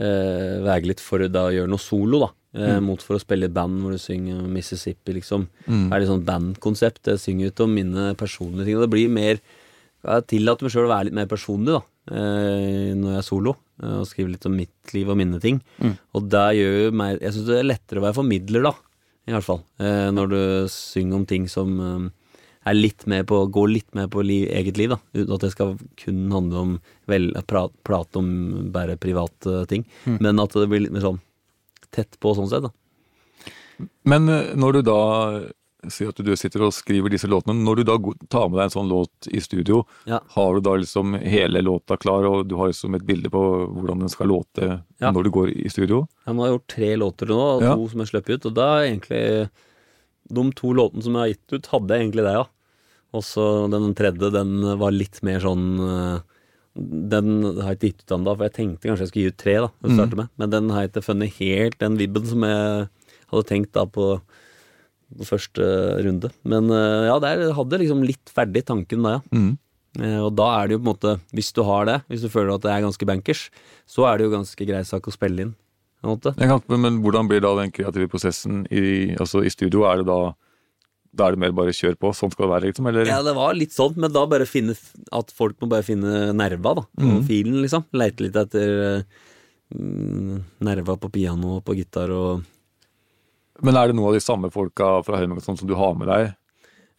[0.00, 2.30] eh, vege litt for da å gjøre noe solo, da.
[2.50, 5.46] Eh, Mot for å spille i band hvor du synger Mississippi, liksom.
[5.68, 5.86] Mm.
[5.86, 7.06] Det er litt sånn bandkonsept.
[7.12, 8.78] Jeg synger ut om mine personlige ting.
[8.78, 9.42] Og det blir mer
[10.00, 11.82] Jeg tillater meg sjøl å være litt mer personlig, da.
[12.10, 13.56] Eh, når jeg er solo.
[13.82, 15.60] Eh, og skriver litt om mitt liv og mine ting.
[16.16, 18.72] Og det gjør jo meg Jeg syns det er lettere å være formidler, da.
[19.28, 19.60] I hvert fall.
[19.78, 20.40] Når du
[20.72, 21.76] synger om ting som
[22.66, 24.98] er litt mer på, går litt mer på liv, eget liv, da.
[25.14, 26.72] Uten at det skal kun handle om
[27.06, 29.84] vel, prat, prate om bare private ting.
[30.18, 31.20] Men at det blir litt mer sånn
[31.90, 32.70] tett på sånn sett, da.
[34.04, 35.00] Men eh, når du da
[35.88, 37.94] sier at du sitter og skriver disse låtene, når du da
[38.28, 40.18] tar med deg en sånn låt i studio, Ja.
[40.36, 43.40] har du da liksom hele låta klar, og du har liksom et bilde på
[43.72, 45.10] hvordan den skal låte Ja.
[45.10, 46.06] når du går i studio?
[46.26, 47.74] Jeg nå har gjort tre låter nå, og Ja.
[47.74, 48.46] to som jeg slipper ut.
[48.46, 49.50] Og da er egentlig
[50.32, 52.44] De to låtene som jeg har gitt ut, hadde jeg egentlig det, ja.
[53.14, 56.20] Og så den tredje, den var litt mer sånn eh,
[56.80, 59.40] Den har jeg ikke gitt ut ennå, for jeg tenkte kanskje jeg skulle gi ut
[59.42, 59.68] tre, da.
[59.68, 60.28] Å starte med.
[60.40, 62.86] Men den har jeg ikke funnet helt den vibben som jeg
[63.30, 64.06] hadde tenkt da på,
[65.18, 65.66] på første
[66.06, 66.30] runde.
[66.48, 69.22] Men eh, ja, der hadde liksom litt ferdig tanken da, ja.
[69.36, 69.50] Mm.
[70.00, 72.28] Eh, Og da er det jo på en måte, hvis du har det, hvis du
[72.32, 73.50] føler at det er ganske bankers,
[73.90, 75.54] så er det jo ganske grei sak å spille inn.
[76.38, 79.84] Kan, men hvordan blir da den kreative prosessen i, altså i studio?
[79.90, 80.32] Er det da
[81.12, 82.86] da er det mer bare kjør på, sånn skal det være, liksom?
[82.90, 83.08] Eller?
[83.10, 84.76] Ja, det var litt sånn, men da bare finne
[85.12, 86.84] at folk må bare finne nerva, da.
[87.02, 87.24] Mm.
[87.26, 87.84] filen, liksom.
[87.98, 89.02] Leite litt etter
[89.74, 92.44] mm, nerva på piano og på gitar og
[93.62, 96.08] Men er det noen av de samme folka fra Helming sånn som du har med
[96.08, 96.30] deg?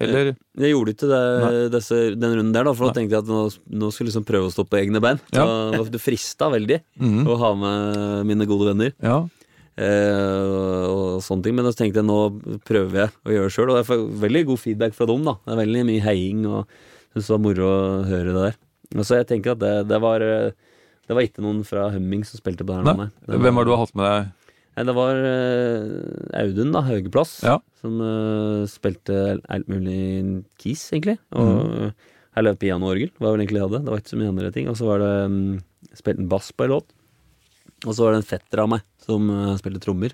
[0.02, 0.32] Eller?
[0.58, 3.42] Jeg gjorde ikke det, disse, den runden der, da, for da tenkte jeg at nå,
[3.82, 5.20] nå skulle jeg liksom prøve å stå på egne bein.
[5.34, 5.46] Ja.
[5.86, 7.28] Det frista veldig Mhm.
[7.30, 8.94] å ha med mine gode venner.
[9.02, 9.20] Ja.
[9.80, 12.18] Eh, og sånne ting, Men så tenkte jeg nå
[12.68, 15.24] prøver jeg å gjøre det sjøl, og jeg får veldig god feedback fra dem.
[15.24, 16.68] da Det er veldig mye heiing, og
[17.14, 17.80] syns det var moro å
[18.10, 18.60] høre det der.
[18.98, 20.52] Og Så jeg tenker at det, det var eh,
[21.08, 23.10] Det var ikke noen fra Humming som spilte på det her Nei.
[23.24, 24.30] Det var, Hvem har du hatt med deg?
[24.72, 27.58] Nei, det var eh, Audun, da, Haugeplass, Ja.
[27.82, 29.18] som uh, spilte
[29.52, 31.18] alt mulig keys, egentlig.
[31.36, 31.92] Og
[32.40, 33.84] Eller piano og orgel, var vel egentlig det jeg hadde.
[33.84, 34.70] Det var ikke så mye andre ting.
[34.72, 35.60] Og så var det um,
[35.98, 36.88] spilte en bass på en låt.
[37.88, 40.14] Og så var det en fetter av meg som uh, spilte trommer.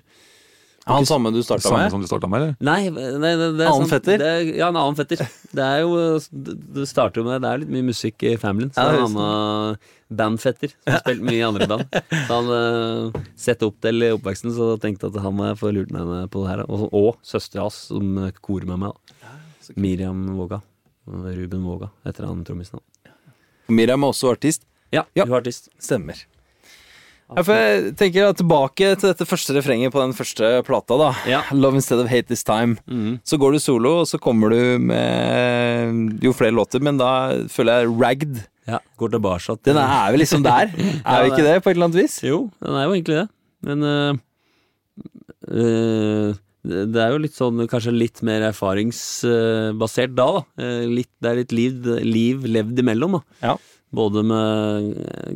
[0.88, 1.90] Han samme du starta med?
[1.92, 2.52] som du med, eller?
[2.64, 4.22] Nei, nei det, det er Annen sånn- fetter?
[4.22, 5.20] Det, er- ja, en annen fetter.
[5.52, 5.98] Det er jo
[6.32, 8.70] Det det starter jo med Det er litt mye musikk i familien.
[8.72, 9.76] Så Ja, det er en annen
[10.08, 11.98] bandfetter som har spilt mye i andre band.
[12.08, 15.74] Så han uh, sette opp til i oppveksten, så tenkte at han må jeg få
[15.76, 16.64] lurt med meg på det her.
[16.72, 18.96] Og, og søstera hans som eh, korer med meg.
[19.20, 19.36] da
[19.76, 20.62] Miriam Våga.
[21.04, 22.80] Ruben Våga heter han trommisen.
[23.68, 24.64] Miriam er også artist.
[24.88, 25.26] Ja, Ja.
[25.28, 25.68] hun er artist.
[25.76, 26.24] Stemmer.
[27.28, 31.08] Ja, for jeg tenker da tilbake til dette første refrenget på den første plata, da.
[31.28, 31.40] Ja.
[31.52, 32.78] Love Instead of Hate This Time.
[32.88, 33.18] Mm.
[33.26, 37.10] Så går du solo, og så kommer du med jo flere låter, men da
[37.52, 38.40] føler jeg Ragged.
[38.68, 40.72] Ja, Går tilbake til Den er vel liksom der?
[41.08, 42.18] Er vi ikke det, på et eller annet vis?
[42.24, 43.28] Jo, den er jo egentlig det.
[43.68, 44.18] Men øh,
[45.48, 46.34] øh,
[46.68, 50.42] det det er jo litt sånn kanskje litt mer erfaringsbasert da, da.
[50.60, 53.22] Eh, Litt, det er litt liv, liv levd imellom, da.
[53.52, 53.54] Ja.
[53.94, 54.92] Både med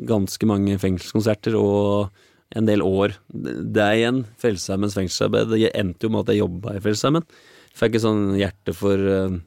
[0.09, 2.13] ganske mange fengselskonserter og
[2.53, 3.17] en del år.
[3.33, 5.55] Det er igjen Frelseshjemmens fengselsarbeid.
[5.55, 7.25] Det endte jo med at jeg jobba i Frelseshjemmen.
[7.79, 9.39] Fikk et sånn hjerte for eh,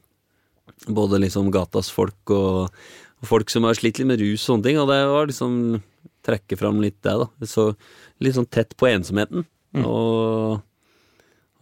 [0.89, 2.71] både liksom gatas folk og,
[3.21, 5.59] og folk som har slitt litt med rus og sånne ting, og det var liksom
[6.25, 7.29] trekke fram litt det, da.
[7.45, 7.67] Så
[8.25, 9.45] litt sånn tett på ensomheten.
[9.85, 10.63] Og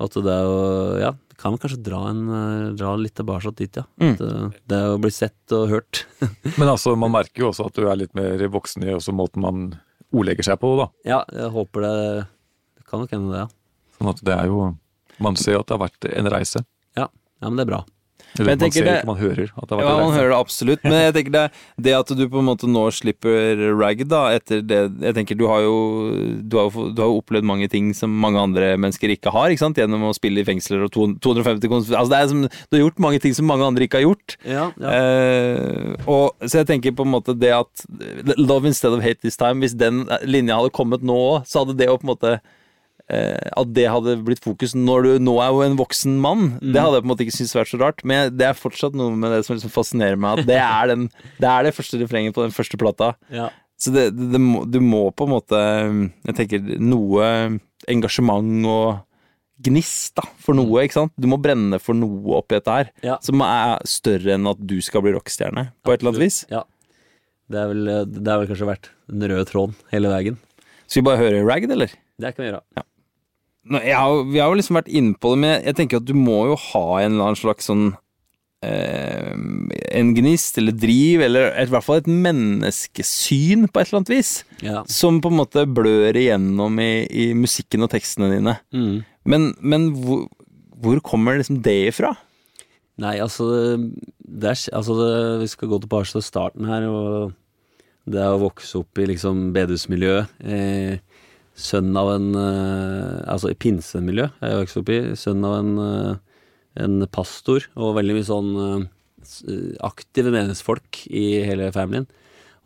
[0.06, 0.64] at det er å
[1.02, 3.84] Ja, kan kanskje dra, en, eh, dra litt tilbake dit, ja.
[4.00, 4.14] Mm.
[4.14, 6.06] At, eh, det å bli sett og hørt.
[6.60, 9.44] Men altså, man merker jo også at du er litt mer voksen i også måten
[9.44, 9.66] man
[10.14, 10.88] ordlegger seg på, da.
[11.10, 11.96] ja, jeg håper det
[12.78, 13.98] Det kan nok hende, det, ja.
[13.98, 14.70] Sånn at det er jo
[15.24, 16.64] Man ser at det har vært en reise.
[16.98, 17.08] Ja,
[17.42, 17.82] ja men det er bra.
[18.40, 20.38] Eller man ser det- ikke, man hører at det har vært Ja, man hører det
[20.40, 21.44] absolutt, men jeg tenker det,
[21.88, 25.46] det at du på en måte nå slipper rag, da, etter det Jeg tenker du
[25.48, 25.76] har jo
[26.42, 29.50] du har, jo- du har jo opplevd mange ting som mange andre mennesker ikke har,
[29.54, 30.92] ikke sant, gjennom å spille i fengsler og
[31.22, 34.02] 250 konserter Altså, det er som Du har gjort mange ting som mange andre ikke
[34.02, 34.38] har gjort.
[34.46, 34.90] Ja, ja.
[34.90, 37.86] Eh, og, så jeg tenker på en måte det at
[38.38, 41.78] Love instead of hate this time, hvis den linja hadde kommet nå òg, så hadde
[41.78, 42.40] det jo på en måte
[43.10, 46.96] At det hadde blitt fokus når du nå er jo en voksen mann, det hadde
[46.98, 48.04] jeg på en måte ikke syntes vært så rart.
[48.08, 51.10] Men det er fortsatt noe med det som liksom fascinerer meg, at det er, den,
[51.42, 53.14] det, er det første refrenget på den første plata.
[53.34, 53.50] ja.
[53.84, 55.58] Så det, det, må, du må på en måte
[56.30, 57.26] Jeg tenker noe
[57.92, 59.02] engasjement og
[59.66, 61.12] gnist da, for noe, ikke sant?
[61.20, 63.18] Du må brenne for noe oppi dette her, Ja.
[63.26, 66.40] som er større enn at du skal bli rockestjerne, på et eller annet vis.
[66.54, 66.64] Ja.
[67.52, 70.40] Det er vel, det har vel kanskje vært den røde tråden hele veien.
[70.88, 71.92] Skal vi bare høre Ragged, eller?
[72.24, 72.64] Det kan vi gjøre.
[72.78, 72.88] Jeg
[73.72, 76.42] har, vi har jo liksom vært inne på det, men jeg tenker at du må
[76.52, 77.86] jo ha en eller annen slags sånn
[78.64, 79.32] eh,
[80.00, 84.34] En gnist eller driv, eller i hvert fall et menneskesyn på et eller annet vis,
[84.64, 84.84] Ja.
[84.88, 88.58] som på en måte blør igjennom i, i musikken og tekstene dine.
[88.74, 89.04] Mm.
[89.26, 90.26] Men, men hvor,
[90.84, 92.14] hvor kommer liksom det ifra?
[93.00, 93.48] Nei, altså,
[94.20, 96.84] det er, altså det, Vi skal gå tilbake til starten her.
[96.86, 97.34] og
[98.06, 100.28] Det å vokse opp i liksom bedehusmiljøet.
[100.44, 101.00] Eh,
[101.54, 105.00] sønn av en eh, Altså i pinsemiljø jeg vokste opp i.
[105.20, 106.44] Sønn av en, eh,
[106.84, 112.08] en pastor, og veldig mye sånn eh, aktive meningsfolk i hele familien.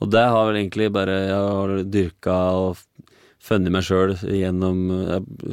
[0.02, 2.84] Og det har vel egentlig bare Jeg har dyrka og
[3.48, 4.80] funnet meg sjøl gjennom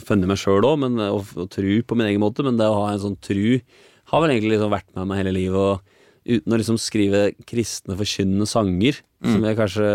[0.02, 2.92] funnet meg sjøl òg, og, og tru på min egen måte, men det å ha
[2.92, 3.60] en sånn tru
[4.10, 5.60] har vel egentlig liksom vært med meg hele livet.
[5.60, 5.94] Og
[6.24, 9.88] uten å liksom skrive kristne, forkynnende sanger, som jeg kanskje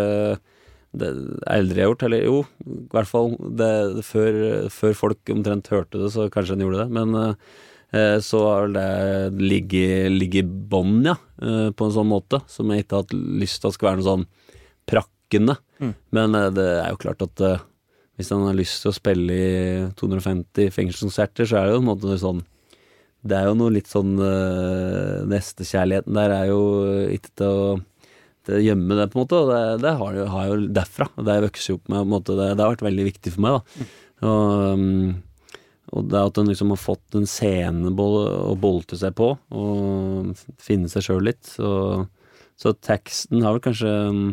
[0.98, 1.10] det
[1.49, 4.38] eldre har gjort, eller jo, i hvert fall det, det før,
[4.74, 6.90] før folk omtrent hørte det, så kanskje en gjorde det.
[6.98, 12.41] Men eh, så har vel det ligget i bånn, ja, eh, på en sånn måte,
[12.49, 14.30] som jeg ikke har hatt lyst til at skal være noe sånn
[14.90, 15.60] prakkende.
[16.16, 17.66] Men eh, det er jo klart at eh,
[18.20, 19.52] hvis han har lyst til å spille i
[19.99, 22.41] 250 fengselskonserter, så er det jo på en måte sånn
[23.24, 26.60] Det er jo noe litt sånn uh, Nestekjærligheten der er jo
[27.16, 27.78] ikke til å
[28.63, 29.39] gjemme det, på en måte.
[29.39, 31.09] Og det, det har, jeg, har jeg jo derfra.
[31.15, 32.11] Det har jeg vokst opp med.
[32.13, 33.57] Måte, det, det har vært veldig viktig for meg.
[33.57, 35.17] da Og, um,
[35.89, 40.91] og det at en liksom har fått en scene å bolte seg på, og finne
[40.91, 41.41] seg sjøl litt.
[41.49, 41.71] Så,
[42.59, 44.27] så teksten har vel kanskje um,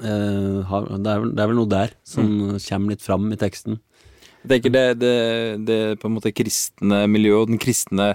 [0.00, 2.30] eh, har, det, er vel, det er vel noe der som
[2.68, 3.80] kommer litt fram i teksten.
[4.46, 5.14] Jeg tenker det, det,
[5.66, 8.12] det på en måte kristne miljøet og den kristne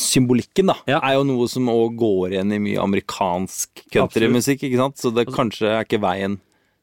[0.00, 1.00] symbolikken da, Ja.
[1.02, 4.96] er jo noe som òg går igjen i mye amerikansk countrymusikk, ikke sant?
[5.02, 6.38] Så det kanskje er ikke veien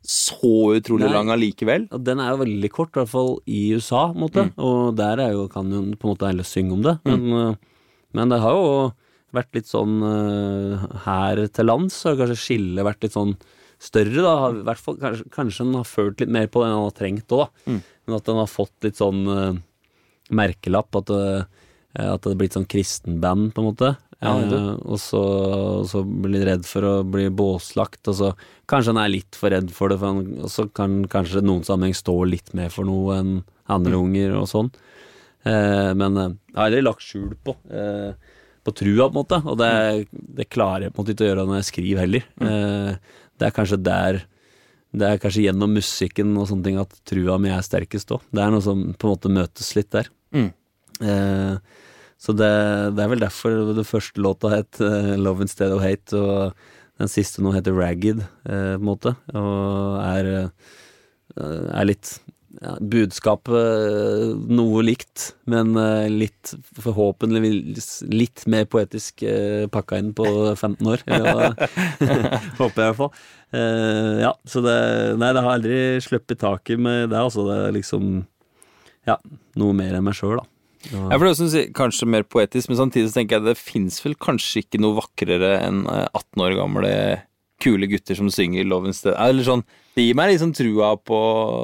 [0.08, 1.14] så utrolig Nei.
[1.16, 1.88] lang allikevel.
[2.04, 4.46] Den er jo veldig kort, i hvert fall i USA, på en måte.
[4.64, 6.94] Og der er jo, kan jo på en måte alle synge om det.
[7.04, 7.56] Men, eh,
[8.16, 8.94] men det har jo
[9.36, 13.36] vært litt sånn eh, her til lands, har kanskje skillet vært litt sånn
[13.84, 14.74] større, da.
[14.80, 17.44] Fall, kanskje, kanskje den har følt litt mer på det enn den har trengt òg,
[17.68, 17.76] da.
[18.08, 19.60] Men at den har fått litt sånn uh,
[20.34, 21.24] merkelapp, at det,
[21.98, 23.94] eh, at det er blitt sånn kristenband, på en måte.
[24.24, 24.74] Ja, uh.
[24.88, 25.24] Og så,
[25.92, 28.32] så blir redd for å bli båslagt, og så
[28.72, 31.68] kanskje han er litt for redd for det, for han, og så kan kanskje noen
[31.68, 33.38] sammenheng stå litt mer for noe enn
[33.72, 34.72] andre unger og sånn.
[35.48, 37.54] Men jeg har aldri lagt skjul på
[38.68, 41.30] på trua, på en måte, og det, det klarer jeg på en måte ikke å
[41.30, 42.26] gjøre når jeg skriver heller.
[42.42, 42.90] Mm.
[43.40, 44.20] det er kanskje der
[44.96, 48.24] det er kanskje gjennom musikken og sånne ting at trua mi er sterkest òg.
[48.32, 50.08] Det er noe som på en måte møtes litt der.
[50.36, 50.50] Mm.
[51.02, 51.84] Eh,
[52.18, 52.50] så det,
[52.98, 56.56] det er vel derfor den første låta het eh, 'Love Instead of Hate', og
[56.98, 60.32] den siste nå heter 'Ragged', eh, på en måte, og er,
[61.38, 62.18] eh, er litt
[62.58, 65.78] ja, budskapet eh, noe likt, men
[66.10, 69.22] litt forhåpentligvis litt mer poetisk
[69.70, 71.06] pakka inn på 15 år.
[71.06, 71.52] Ja,
[72.62, 73.14] håper jeg i hvert fall.
[73.56, 74.76] Eh, ja, så det
[75.22, 77.46] Nei, det har aldri sluppet taket med det, altså.
[77.48, 78.26] Det er liksom
[79.08, 79.16] Ja,
[79.56, 80.46] noe mer enn meg sjøl, da.
[80.92, 84.16] Ja, for det er kanskje mer poetisk, men samtidig så tenker jeg det fins vel
[84.20, 86.92] kanskje ikke noe vakrere enn eh, 18 år gamle
[87.64, 89.16] kule gutter som synger Love Instead.
[89.18, 89.64] Eller sånn,
[89.98, 91.18] det gir meg liksom trua på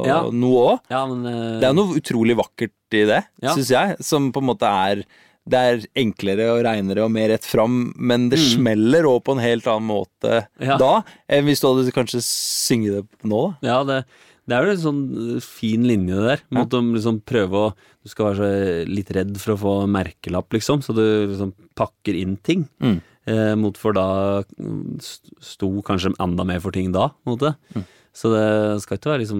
[0.07, 0.21] Ja.
[0.31, 0.79] noe òg.
[0.89, 3.53] Ja, eh, Det er noe utrolig vakkert i det, Ja.
[3.53, 3.97] syns jeg.
[4.01, 5.03] Som på en måte er
[5.49, 9.41] Det er enklere og reinere og mer rett fram, men det smeller òg på en
[9.43, 10.67] helt annen måte Mm.
[10.69, 10.77] Ja.
[10.79, 10.91] da
[11.27, 13.41] enn hvis du hadde kanskje synge det nå.
[13.65, 14.05] Ja, det,
[14.47, 15.01] det er jo en sånn
[15.35, 16.43] eh, fin linje det der.
[16.55, 20.49] Mot å liksom prøve å Du skal være så litt redd for å få merkelapp,
[20.51, 22.65] liksom, så du liksom pakker inn ting.
[22.83, 22.97] Mm.
[23.31, 24.97] Eh, mot for da mm,
[25.39, 27.53] sto kanskje enda mer for ting da, på en måte.
[27.75, 27.85] Mm.
[28.13, 29.39] Så det skal ikke være liksom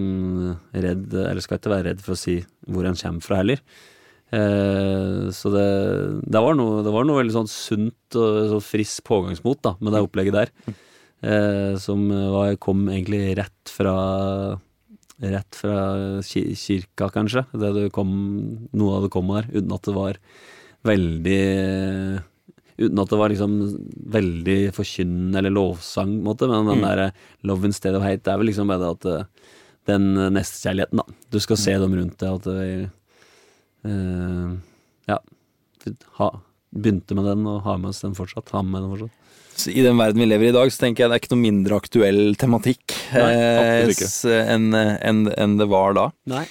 [0.74, 3.60] redd Eller skal ikke være redd for å si hvor en kommer fra heller.
[4.34, 5.68] Eh, så det,
[6.26, 9.93] det, var noe, det var noe veldig sånn sunt og så frisk pågangsmot da, med
[9.93, 10.51] det opplegget der.
[11.23, 13.95] Eh, som var, kom egentlig rett fra
[15.23, 15.76] Rett fra
[16.26, 17.43] kirka, kanskje.
[17.55, 18.10] Det kom,
[18.76, 20.18] noe av det kom der, uten at det var
[20.84, 22.23] veldig
[22.73, 23.53] Uten at det var liksom
[24.15, 26.47] veldig forkynnende eller lovsang, på en måte.
[26.49, 26.88] Men den Mm.
[26.89, 27.05] derre
[27.45, 29.26] love instead of hate, det er vel liksom bare det at eh,
[29.85, 31.05] den nestekjærligheten, da.
[31.31, 32.89] Du skal se dem rundt deg, at det eh,
[33.84, 35.19] Ja.
[36.19, 36.30] Ha,
[36.73, 38.53] begynte med den og har med oss den fortsatt.
[38.55, 39.19] Har med den fortsatt.
[39.53, 41.35] Så I den verden vi lever i i dag, så tenker jeg det er ikke
[41.35, 43.91] noe mindre aktuell tematikk eh,
[44.49, 46.07] enn en, en det var da.
[46.31, 46.47] Nei.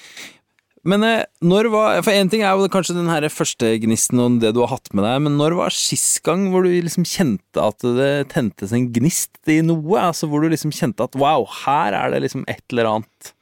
[0.86, 4.38] Men eh, når var For én ting er jo kanskje den her første gnisten og
[4.42, 7.62] det du har hatt med deg, men når var sist gang hvor du liksom kjente
[7.62, 9.98] at det tentes en gnist i noe?
[9.98, 13.32] Altså hvor du liksom kjente at wow, her er det liksom et eller annet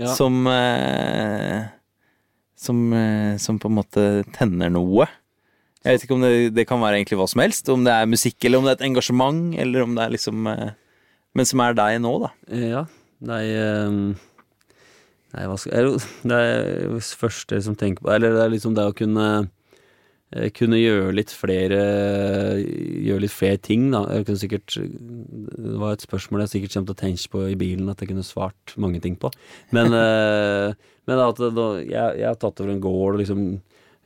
[0.00, 0.14] Ja.
[0.16, 1.68] som eh,
[2.60, 4.06] som, eh, som på en måte
[4.36, 5.08] tenner noe.
[5.80, 8.10] Jeg vet ikke om det, det kan være egentlig hva som helst, om det er
[8.10, 10.72] musikk, eller om det er et engasjement, eller om det er liksom eh,
[11.32, 12.30] Men som er deg nå, da.
[12.50, 12.82] Ja,
[13.22, 14.02] nei ehm,
[15.30, 15.94] Nei, hva skal
[16.26, 19.50] Det er første som tenker på Eller det er liksom det å kunne eh,
[20.54, 21.78] kunne gjøre litt flere
[22.62, 24.04] Gjøre litt flere ting, da.
[24.14, 27.58] Jeg kunne sikkert Det var et spørsmål jeg sikkert kommer til å tenke på i
[27.58, 29.32] bilen, at jeg kunne svart mange ting på.
[29.74, 30.70] Men, eh,
[31.10, 33.44] men at jeg, jeg har tatt over en gård og liksom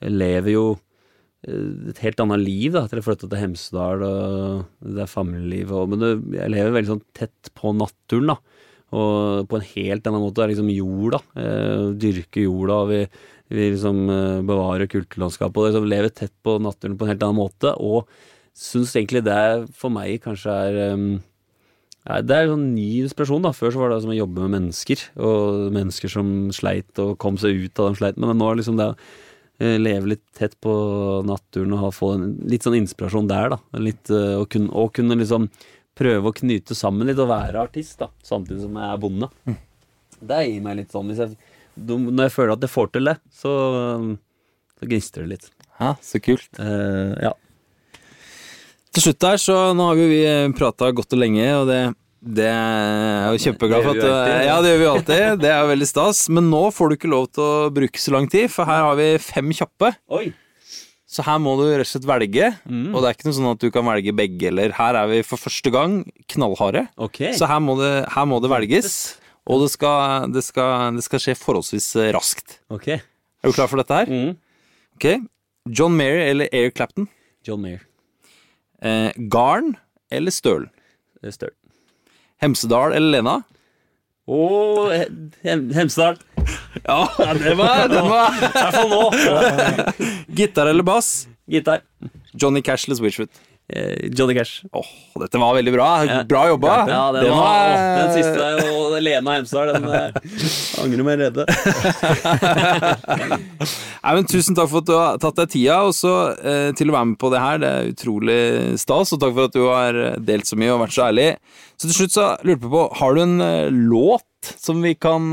[0.04, 0.64] jeg lever jo
[1.46, 5.72] eh, et helt annet liv da, etter jeg flytta til Hemsedal, og det er familieliv
[5.76, 8.38] og Men det, jeg lever veldig sånn tett på naturen, da.
[8.94, 10.36] Og på en helt annen måte.
[10.38, 11.20] Det er liksom jord, da.
[11.42, 12.76] Eh, dyrke jorda.
[12.84, 13.00] og Vi,
[13.52, 15.58] vi liksom eh, bevarer kulturlandskapet.
[15.58, 17.74] Og liksom lever tett på naturen på en helt annen måte.
[17.76, 18.08] Og
[18.54, 21.06] syns egentlig det for meg kanskje er um,
[22.04, 23.44] Det er en sånn ny inspirasjon.
[23.44, 27.16] da Før så var det som å jobbe med mennesker, og mennesker som sleit og
[27.18, 28.26] kom seg ut av den sleiten.
[28.26, 28.96] Men nå er liksom det å
[29.58, 30.74] eh, leve litt tett på
[31.26, 33.80] naturen og få en, litt sånn inspirasjon der, da.
[33.80, 35.48] Litt, eh, og, kunne, og kunne liksom
[35.94, 38.10] prøve å knyte sammen litt og være artist, da.
[38.26, 39.30] Samtidig som jeg er bonde.
[40.24, 41.34] Det gir meg litt sånn hvis jeg,
[41.76, 43.52] Når jeg føler at jeg får til det, så,
[44.78, 45.50] så gnister det litt.
[45.80, 46.48] Ja, så kult.
[46.60, 47.32] Uh, ja.
[48.94, 50.22] Til slutt der, så nå har jo vi
[50.54, 51.80] prata godt og lenge, og det,
[52.38, 53.98] det er jo kjempeglad for.
[53.98, 54.46] At, alltid.
[54.46, 55.24] ja, det gjør vi alltid.
[55.42, 56.22] Det er jo veldig stas.
[56.30, 58.98] Men nå får du ikke lov til å bruke så lang tid, for her har
[59.00, 59.90] vi fem kjappe.
[60.14, 60.28] Oi!
[61.14, 62.48] Så her må du rett og slett velge.
[62.66, 62.88] Mm.
[62.90, 65.20] Og det er ikke noe sånn at du kan velge begge, eller her er vi
[65.26, 66.00] for første gang
[66.32, 66.86] knallharde.
[66.96, 67.34] okay.
[67.38, 68.96] Så her må det, her må det velges.
[69.50, 72.58] Og det skal, det, skal, det skal skje forholdsvis raskt.
[72.72, 72.88] Ok.
[72.96, 74.08] Er du klar for dette her?
[74.08, 74.36] Mm.
[74.96, 75.08] Ok.
[75.68, 77.08] John Mayer eller Air Clapton?
[77.44, 77.82] John Mayer.
[78.84, 79.74] Eh, Garn
[80.12, 80.68] eller støl?
[81.20, 81.52] Det er Støl.
[82.42, 83.36] Hemsedal eller Lena?
[84.28, 84.92] Og
[85.44, 86.20] Hem Hemsedal.
[86.84, 87.06] Ja,
[87.38, 88.34] det var, den var.
[90.36, 91.28] Gitar eller bass?
[91.48, 91.80] Gitar.
[92.34, 93.30] Johnny Cash eller Switchfoot?
[93.72, 94.60] Eh, Johnny Cash.
[94.76, 94.84] Åh,
[95.22, 95.86] dette var veldig bra.
[96.28, 96.72] Bra jobba.
[96.88, 100.10] Ja, den, Det var, den siste og Lena Hemsedal, den eh,
[100.82, 101.46] angrer meg redde.
[104.04, 106.12] Nei, men Tusen takk for at du har tatt deg tida også,
[106.44, 107.56] eh, til å være med på det her.
[107.62, 108.38] Det er utrolig
[108.82, 111.28] stas, og takk for at du har delt så mye og vært så ærlig.
[111.80, 114.28] Så til slutt så lurte jeg på, har du en eh, låt
[114.60, 115.30] som vi kan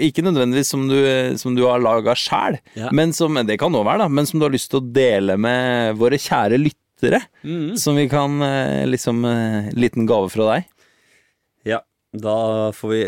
[0.00, 0.96] Ikke nødvendigvis som du,
[1.36, 2.88] som du har laga sjæl, Ja.
[2.90, 5.36] men som det kan også være, da, men som du har lyst til å dele
[5.36, 6.80] med våre kjære lyttere?
[7.44, 7.74] Mm.
[7.80, 9.24] Som vi kan eh, liksom
[9.76, 10.70] liten gave fra deg?
[11.68, 11.80] Ja,
[12.14, 13.02] da får vi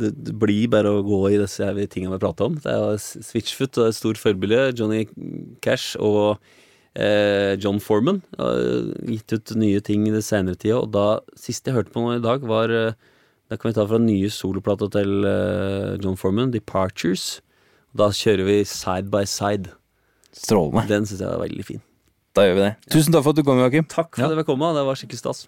[0.00, 2.58] Det, blir bare å gå i disse tingene vi har pratet om.
[2.62, 4.72] Det er Switchfoot og et stort forbilde.
[4.78, 5.04] Johnny
[5.64, 6.38] Cash og
[6.96, 10.80] eh, John Foreman har gitt ut nye ting i det senere tida.
[10.80, 12.72] Og da siste jeg hørte på noe i dag, var
[13.50, 17.42] Da kan vi ta fra nye soloplata til eh, John Foreman, 'Departures'.
[17.94, 19.70] Da kjører vi Side by Side.
[20.34, 20.88] Strålende.
[20.88, 21.82] Den syns jeg er veldig fin.
[22.34, 22.72] Da gjør vi det.
[22.90, 23.84] Tusen takk for at du kom, Joakim.
[23.86, 24.26] Takk for Ja.
[24.28, 24.58] at dere kom.
[24.58, 25.46] Det var skikkelig stas.